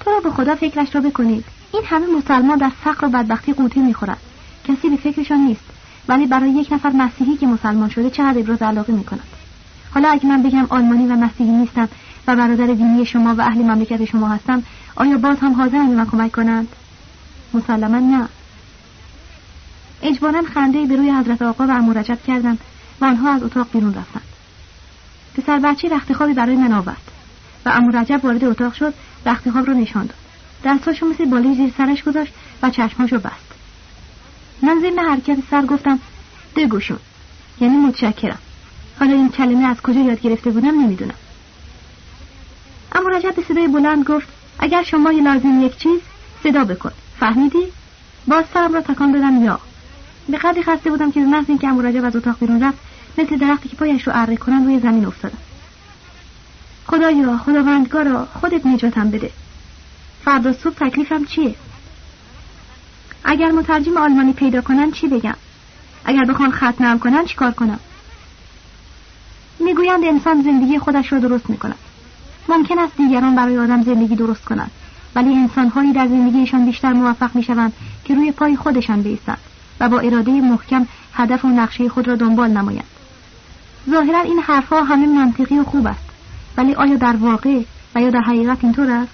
[0.00, 1.44] تو را به خدا فکرش را بکنید.
[1.72, 4.20] این همه مسلمان در فقر و بدبختی قوطی می‌خورند.
[4.64, 5.64] کسی به فکرشان نیست.
[6.08, 9.28] ولی برای یک نفر مسیحی که مسلمان شده چقدر ابراز علاقه می‌کند؟
[9.94, 11.88] حالا اگه من بگم آلمانی و مسیحی نیستم
[12.26, 14.62] و برادر دینی شما و اهل مملکت شما هستم
[14.96, 16.68] آیا باز هم حاضرن به من کمک کنند؟
[17.54, 18.28] مسلما نه.
[20.02, 22.58] اجبارا خنده به روی حضرت آقا و امو کردند
[23.00, 24.22] و آنها از اتاق بیرون رفتند.
[25.34, 27.17] پسر بچه رخت خوابی برای من آورد.
[27.68, 28.94] امو رجب وارد اتاق شد
[29.26, 30.18] رخت خواب رو نشان داد.
[30.64, 32.32] دستاشو مثل بالی زیر سرش گذاشت
[32.62, 33.48] و چشماشو بست.
[34.62, 35.98] من ضمن حرکت سر گفتم
[36.56, 36.98] دگوشون
[37.60, 38.38] یعنی متشکرم.
[39.00, 41.14] حالا این کلمه از کجا یاد گرفته بودم نمی‌دونم.
[42.92, 44.28] اما رجب به صدای بلند گفت
[44.58, 46.00] اگر شما لازم یک چیز
[46.42, 46.92] صدا بکن.
[47.20, 47.62] فهمیدی؟
[48.26, 49.60] باز سرم را تکان دادم یا.
[50.28, 52.78] به قدری خسته بودم که به محض اینکه امو رجب از اتاق بیرون رفت
[53.18, 55.38] مثل درختی که پایش رو اره کنن روی زمین افتادم.
[56.88, 59.30] خدایا خداوندگارا خودت نجاتم بده.
[60.24, 61.54] فردا صبح تکلیفم چیه؟
[63.24, 65.36] اگر مترجم آلمانی پیدا کنن چی بگم؟
[66.04, 67.80] اگر بخوان خط نرم کنن چیکار کنم؟
[69.60, 71.78] می‌گویند انسان زندگی خودش را درست می‌کند.
[72.48, 74.70] ممکن است دیگران برای آدم زندگی درست کنند
[75.14, 77.72] ولی انسانهایی در زندگیشان بیشتر موفق می‌شوند
[78.04, 79.38] که روی پای خودشان بیستند
[79.80, 82.88] و با اراده محکم هدف و نقشه خود را دنبال نمایند.
[83.90, 86.07] ظاهرا این حرفها همه منطقی و خوب است.
[86.56, 87.62] ولی آیا در واقع
[87.94, 89.12] و یا در حقیقت اینطور است؟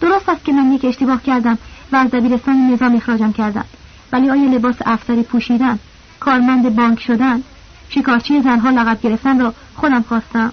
[0.00, 1.58] درست است که من یک اشتباه کردم
[1.92, 3.64] و از دبیرستان نظام اخراجم کردم.
[4.12, 5.78] ولی آیا لباس افسری پوشیدن
[6.20, 7.42] کارمند بانک شدن
[7.88, 10.52] شکارچی زنها لقب گرفتن را خودم خواستم؟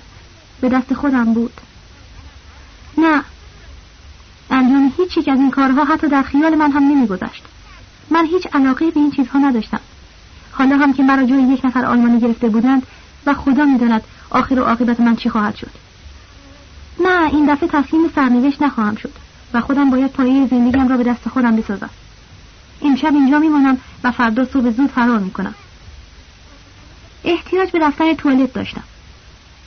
[0.61, 1.53] به دست خودم بود.
[2.97, 3.21] نه.
[4.51, 7.43] انجام هیچ یک از این کارها حتی در خیال من هم نمیگذشت.
[8.09, 9.79] من هیچ علاقه به این چیزها نداشتم.
[10.51, 12.87] حالا هم که مرا جای یک نفر آلمانی گرفته بودند
[13.25, 15.71] و خدا می‌داند آخر و عاقبت من چی خواهد شد؟
[16.99, 19.13] نه این دفعه تسلیم سرنوشت نخواهم شد
[19.53, 21.89] و خودم باید پایه زندگیم را به دست خودم بسازم.
[22.81, 25.55] امشب اینجا میمانم و فردا صبح زود فرار می‌کنم.
[27.23, 28.83] احتیاج به رفتن توالت داشتم.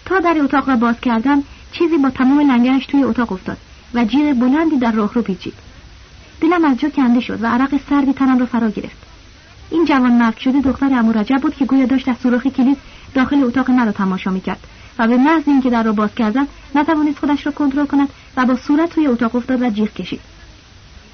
[0.05, 1.43] تا در اتاق را باز کردم
[1.73, 3.57] چیزی با تمام لنگرش توی اتاق افتاد
[3.95, 5.55] و جیغ بلندی در راه رو پیچید.
[6.41, 9.07] دلم از جا کنده شد و عرق سردی تنم را فرا گرفت.
[9.71, 12.77] این جوان مرد شده دختر امو رجب بود که گویا داشت از سوراخ کلیس
[13.15, 14.61] داخل اتاق مرا تماشا می‌کرد
[14.99, 18.57] و به محض اینکه در را باز کردم نتوانست خودش را کنترل کند و با
[18.57, 20.21] صورت توی اتاق افتاد و جیغ کشید.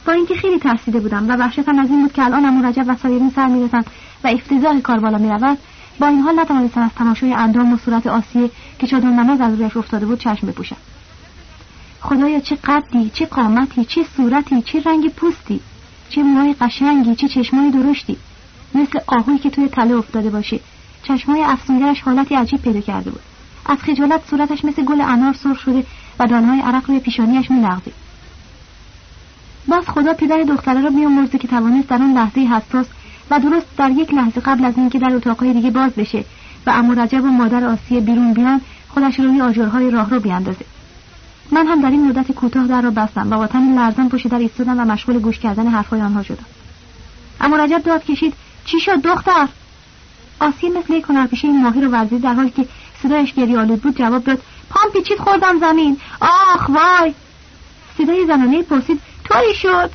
[0.06, 2.96] با اینکه خیلی ترسیده بودم و وحشتم از این بود که الان امو رجب و
[3.02, 3.86] سایرین سر می‌رسند
[4.24, 5.58] و افتضاح کار بالا می‌رود
[6.00, 9.76] با این حال نتوانستم از تماشای اندام و صورت آسیه که چادر نماز از رویش
[9.76, 10.76] افتاده بود چشم بپوشم.
[12.00, 15.60] خدایا چه قدی چه قامتی چه صورتی چه رنگ پوستی
[16.08, 18.16] چه موهای قشنگی چه چشمای درشتی
[18.74, 20.60] مثل آهویی که توی تله افتاده باشه.
[21.08, 23.22] چشمای افسونگرش حالتی عجیب پیدا کرده بود.
[23.66, 25.84] از خجالت صورتش مثل گل انار سرخ شده
[26.18, 27.94] و دانهای عرق روی پیشانیش میلغزید.
[29.68, 32.86] باز خدا پدر دختره را بیامرزه که توانست در آن لحظه حساس
[33.30, 36.24] و درست در یک لحظه قبل از اینکه در اتاقهای دیگه باز بشه
[36.66, 40.64] و امو رجب و مادر آسیه بیرون بیان خودش روی آجرهای راه رو بیاندازه.
[41.52, 44.38] من هم در این مدت کوتاه در را بستم و با تن لرزان پشت در
[44.38, 46.46] ایستادم و مشغول گوش کردن حرفهای آنها شدم.
[47.40, 48.34] اما رجب داد کشید
[48.64, 49.48] چی شد دختر؟
[50.40, 52.68] آسیه مثل یک هنرپیشه این ماهی رو ورزید در حالی که
[53.02, 56.00] صدایش گریه بود جواب داد پام پیچید خوردم زمین.
[56.20, 57.14] آخ وای!
[57.98, 59.90] صدای زنانه پرسید طوری شد؟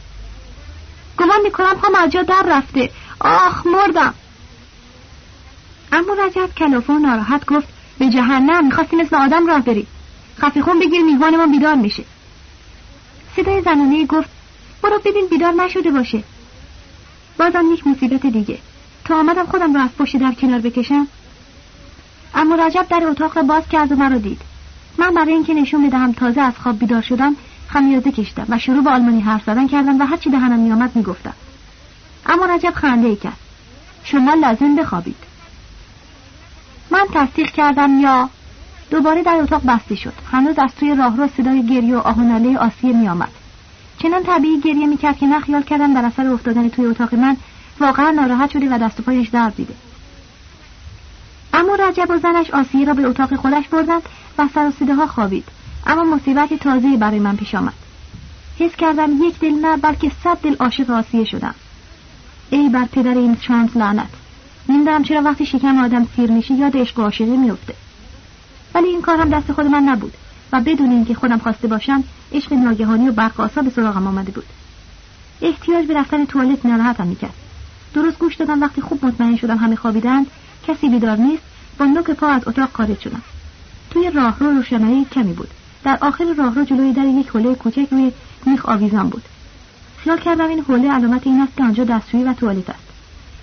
[1.17, 2.89] گمان می‌کنم پام از جا در رفته.
[3.19, 4.13] آخ مردم!
[5.91, 7.67] اما رجب کلافه و ناراحت گفت
[7.99, 9.87] به جهنم می‌خواستی مثل آدم راه بری.
[10.39, 12.03] خفه خون بگیر میهمان ما بیدار میشه.
[13.35, 14.29] صدای زنانه گفت
[14.83, 16.23] برو ببین بیدار نشده باشه.
[17.37, 18.59] بازم یک مصیبت دیگه.
[19.05, 21.07] تا آمدم خودم را از پشت در کنار بکشم.
[22.35, 24.41] اما رجب در اتاق را باز کرد و مرا دید.
[24.97, 27.35] من برای اینکه نشون بدهم تازه از خواب بیدار شدم
[27.67, 31.33] خمیازه کشیدم و شروع به آلمانی حرف زدن کردم و هرچی دهنم میآمد می‌گفتم.
[32.25, 33.37] اما رجب خنده ای کرد.
[34.03, 35.15] شما لازم بخوابید.
[36.91, 38.29] من تصدیق کردم یا
[38.89, 40.13] دوباره در اتاق بسته شد.
[40.31, 43.31] هنوز از توی راهرو صدای گریه و آهناله آسیه میآمد.
[43.99, 47.37] چنان طبیعی گریه می‌کرد که من خیال کردم در اثر افتادن توی اتاق من
[47.81, 49.73] واقعا ناراحت شده و دست و پایش درد دیده.
[51.53, 54.01] اما رجب و زنش آسیه را به اتاق خودش بردند
[54.37, 55.45] و سر و ها خوابید.
[55.87, 57.73] اما مصیبت تازه برای من پیش آمد.
[58.59, 61.55] حس کردم یک دل نه بلکه صد دل عاشق آسیه شدم.
[62.49, 64.09] ای بر پدر این شانس لعنت.
[64.69, 67.73] نمی‌دانم چرا وقتی شکم آدم سیر میشه یاد عشق و عاشقی میفته
[68.75, 70.13] ولی این کار هم دست خود من نبود
[70.51, 72.03] و بدون اینکه خودم خواسته باشم
[72.33, 74.45] عشق ناگهانی و برقاسا به سراغم آمده بود.
[75.41, 77.33] احتیاج به رفتن توالت ناراحتم می‌کرد.
[77.93, 80.27] درست گوش دادم وقتی خوب مطمئن شدم همه خوابیدند
[80.67, 81.43] کسی بیدار نیست
[81.77, 83.21] با نوک پا از اتاق خارج شدم
[83.91, 85.49] توی راهرو روشنایی کمی بود.
[85.83, 88.11] در آخر راهرو جلوی در یک حوله کوچک روی
[88.45, 89.23] میخ آویزان بود.
[89.97, 92.83] خیال کردم این حوله علامت این است که آنجا دستشویی و توالت است.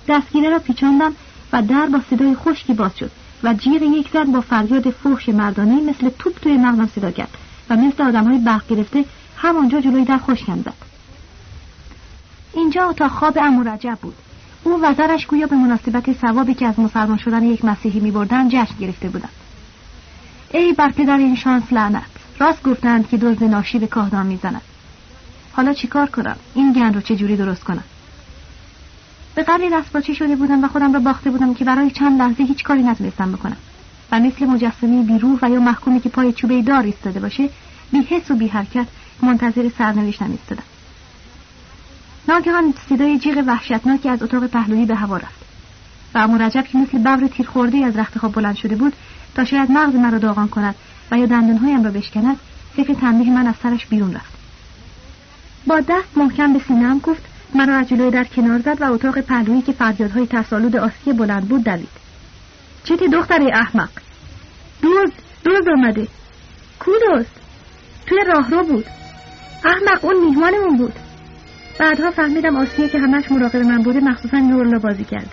[0.08, 1.12] دستگیره را پیچاندم
[1.52, 3.10] و در با صدای خشکی باز شد
[3.42, 7.38] و جیغ یک زن با فریاد فحش مردانه مثل توپ توی مغزم صدا کرد
[7.70, 9.04] و مثل آدمهای برق گرفته
[9.36, 10.74] همانجا جلوی در خشکم زد.
[12.54, 14.14] اینجا اتاق خواب امو رجب بود.
[14.64, 18.48] او و زرش گویا به مناسبت ثوابی که از مسلمان شدن یک مسیحی می بردن
[18.48, 19.32] جشن گرفته بودند.
[20.50, 22.02] ای بر پدر این شانس لعنت.
[22.38, 24.62] راست گفتند که دزد ناشی به کاهدان می‌زند.
[25.52, 27.84] حالا چیکار کنم؟ این گند رو چجوری درست کنم؟
[29.34, 32.64] به قبل دستپاچه شده بودم و خودم را باخته بودم که برای چند لحظه هیچ
[32.64, 33.56] کاری نتونستم بکنم.
[34.12, 37.50] و مثل مجسمه بیروح و یا محکومی که پای چوبه دار ایستاده باشه
[37.92, 38.86] بی حس و بی حرکت
[39.22, 40.62] منتظر سرنوشتم ایستادم.
[42.28, 45.44] ناگهان صدای جیغ وحشتناکی از اتاق پهلویی به هوا رفت.
[46.14, 47.48] و امو رجب که مثل ببر تیر
[47.84, 48.92] از رخت خواب بلند شده بود
[49.34, 50.74] تا شاید مغز مرا داغان کند
[51.10, 52.36] و یا دندانهایم را بشکند
[52.76, 54.32] فکر تنبیه من از سرش بیرون رفت.
[55.66, 57.22] با دست محکم به سینهام گفت
[57.54, 61.64] مرا از جلوی در کنار زد و اتاق پهلویی که فریادهای ترسالود آسی بلند بود
[61.64, 61.88] دوید.
[62.84, 63.90] چتی دختر احمق؟
[64.82, 65.10] دوز
[65.44, 66.08] دوز آمده.
[66.80, 67.40] کو دوست
[68.06, 68.84] توی راهرو بود.
[69.64, 71.07] احمق اون میهمانمون بود.
[71.78, 75.30] بعدها فهمیدم آسیه که همش مراقب من بوده مخصوصا نورلا بازی کرد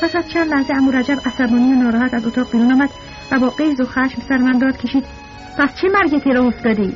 [0.00, 2.90] پس از چند لحظه امو رجب عصبانی و ناراحت از اتاق بیرون آمد
[3.32, 5.04] و با قیز و خشم سر من داد کشید
[5.58, 6.92] پس چه مرگتی را افتاده ای؟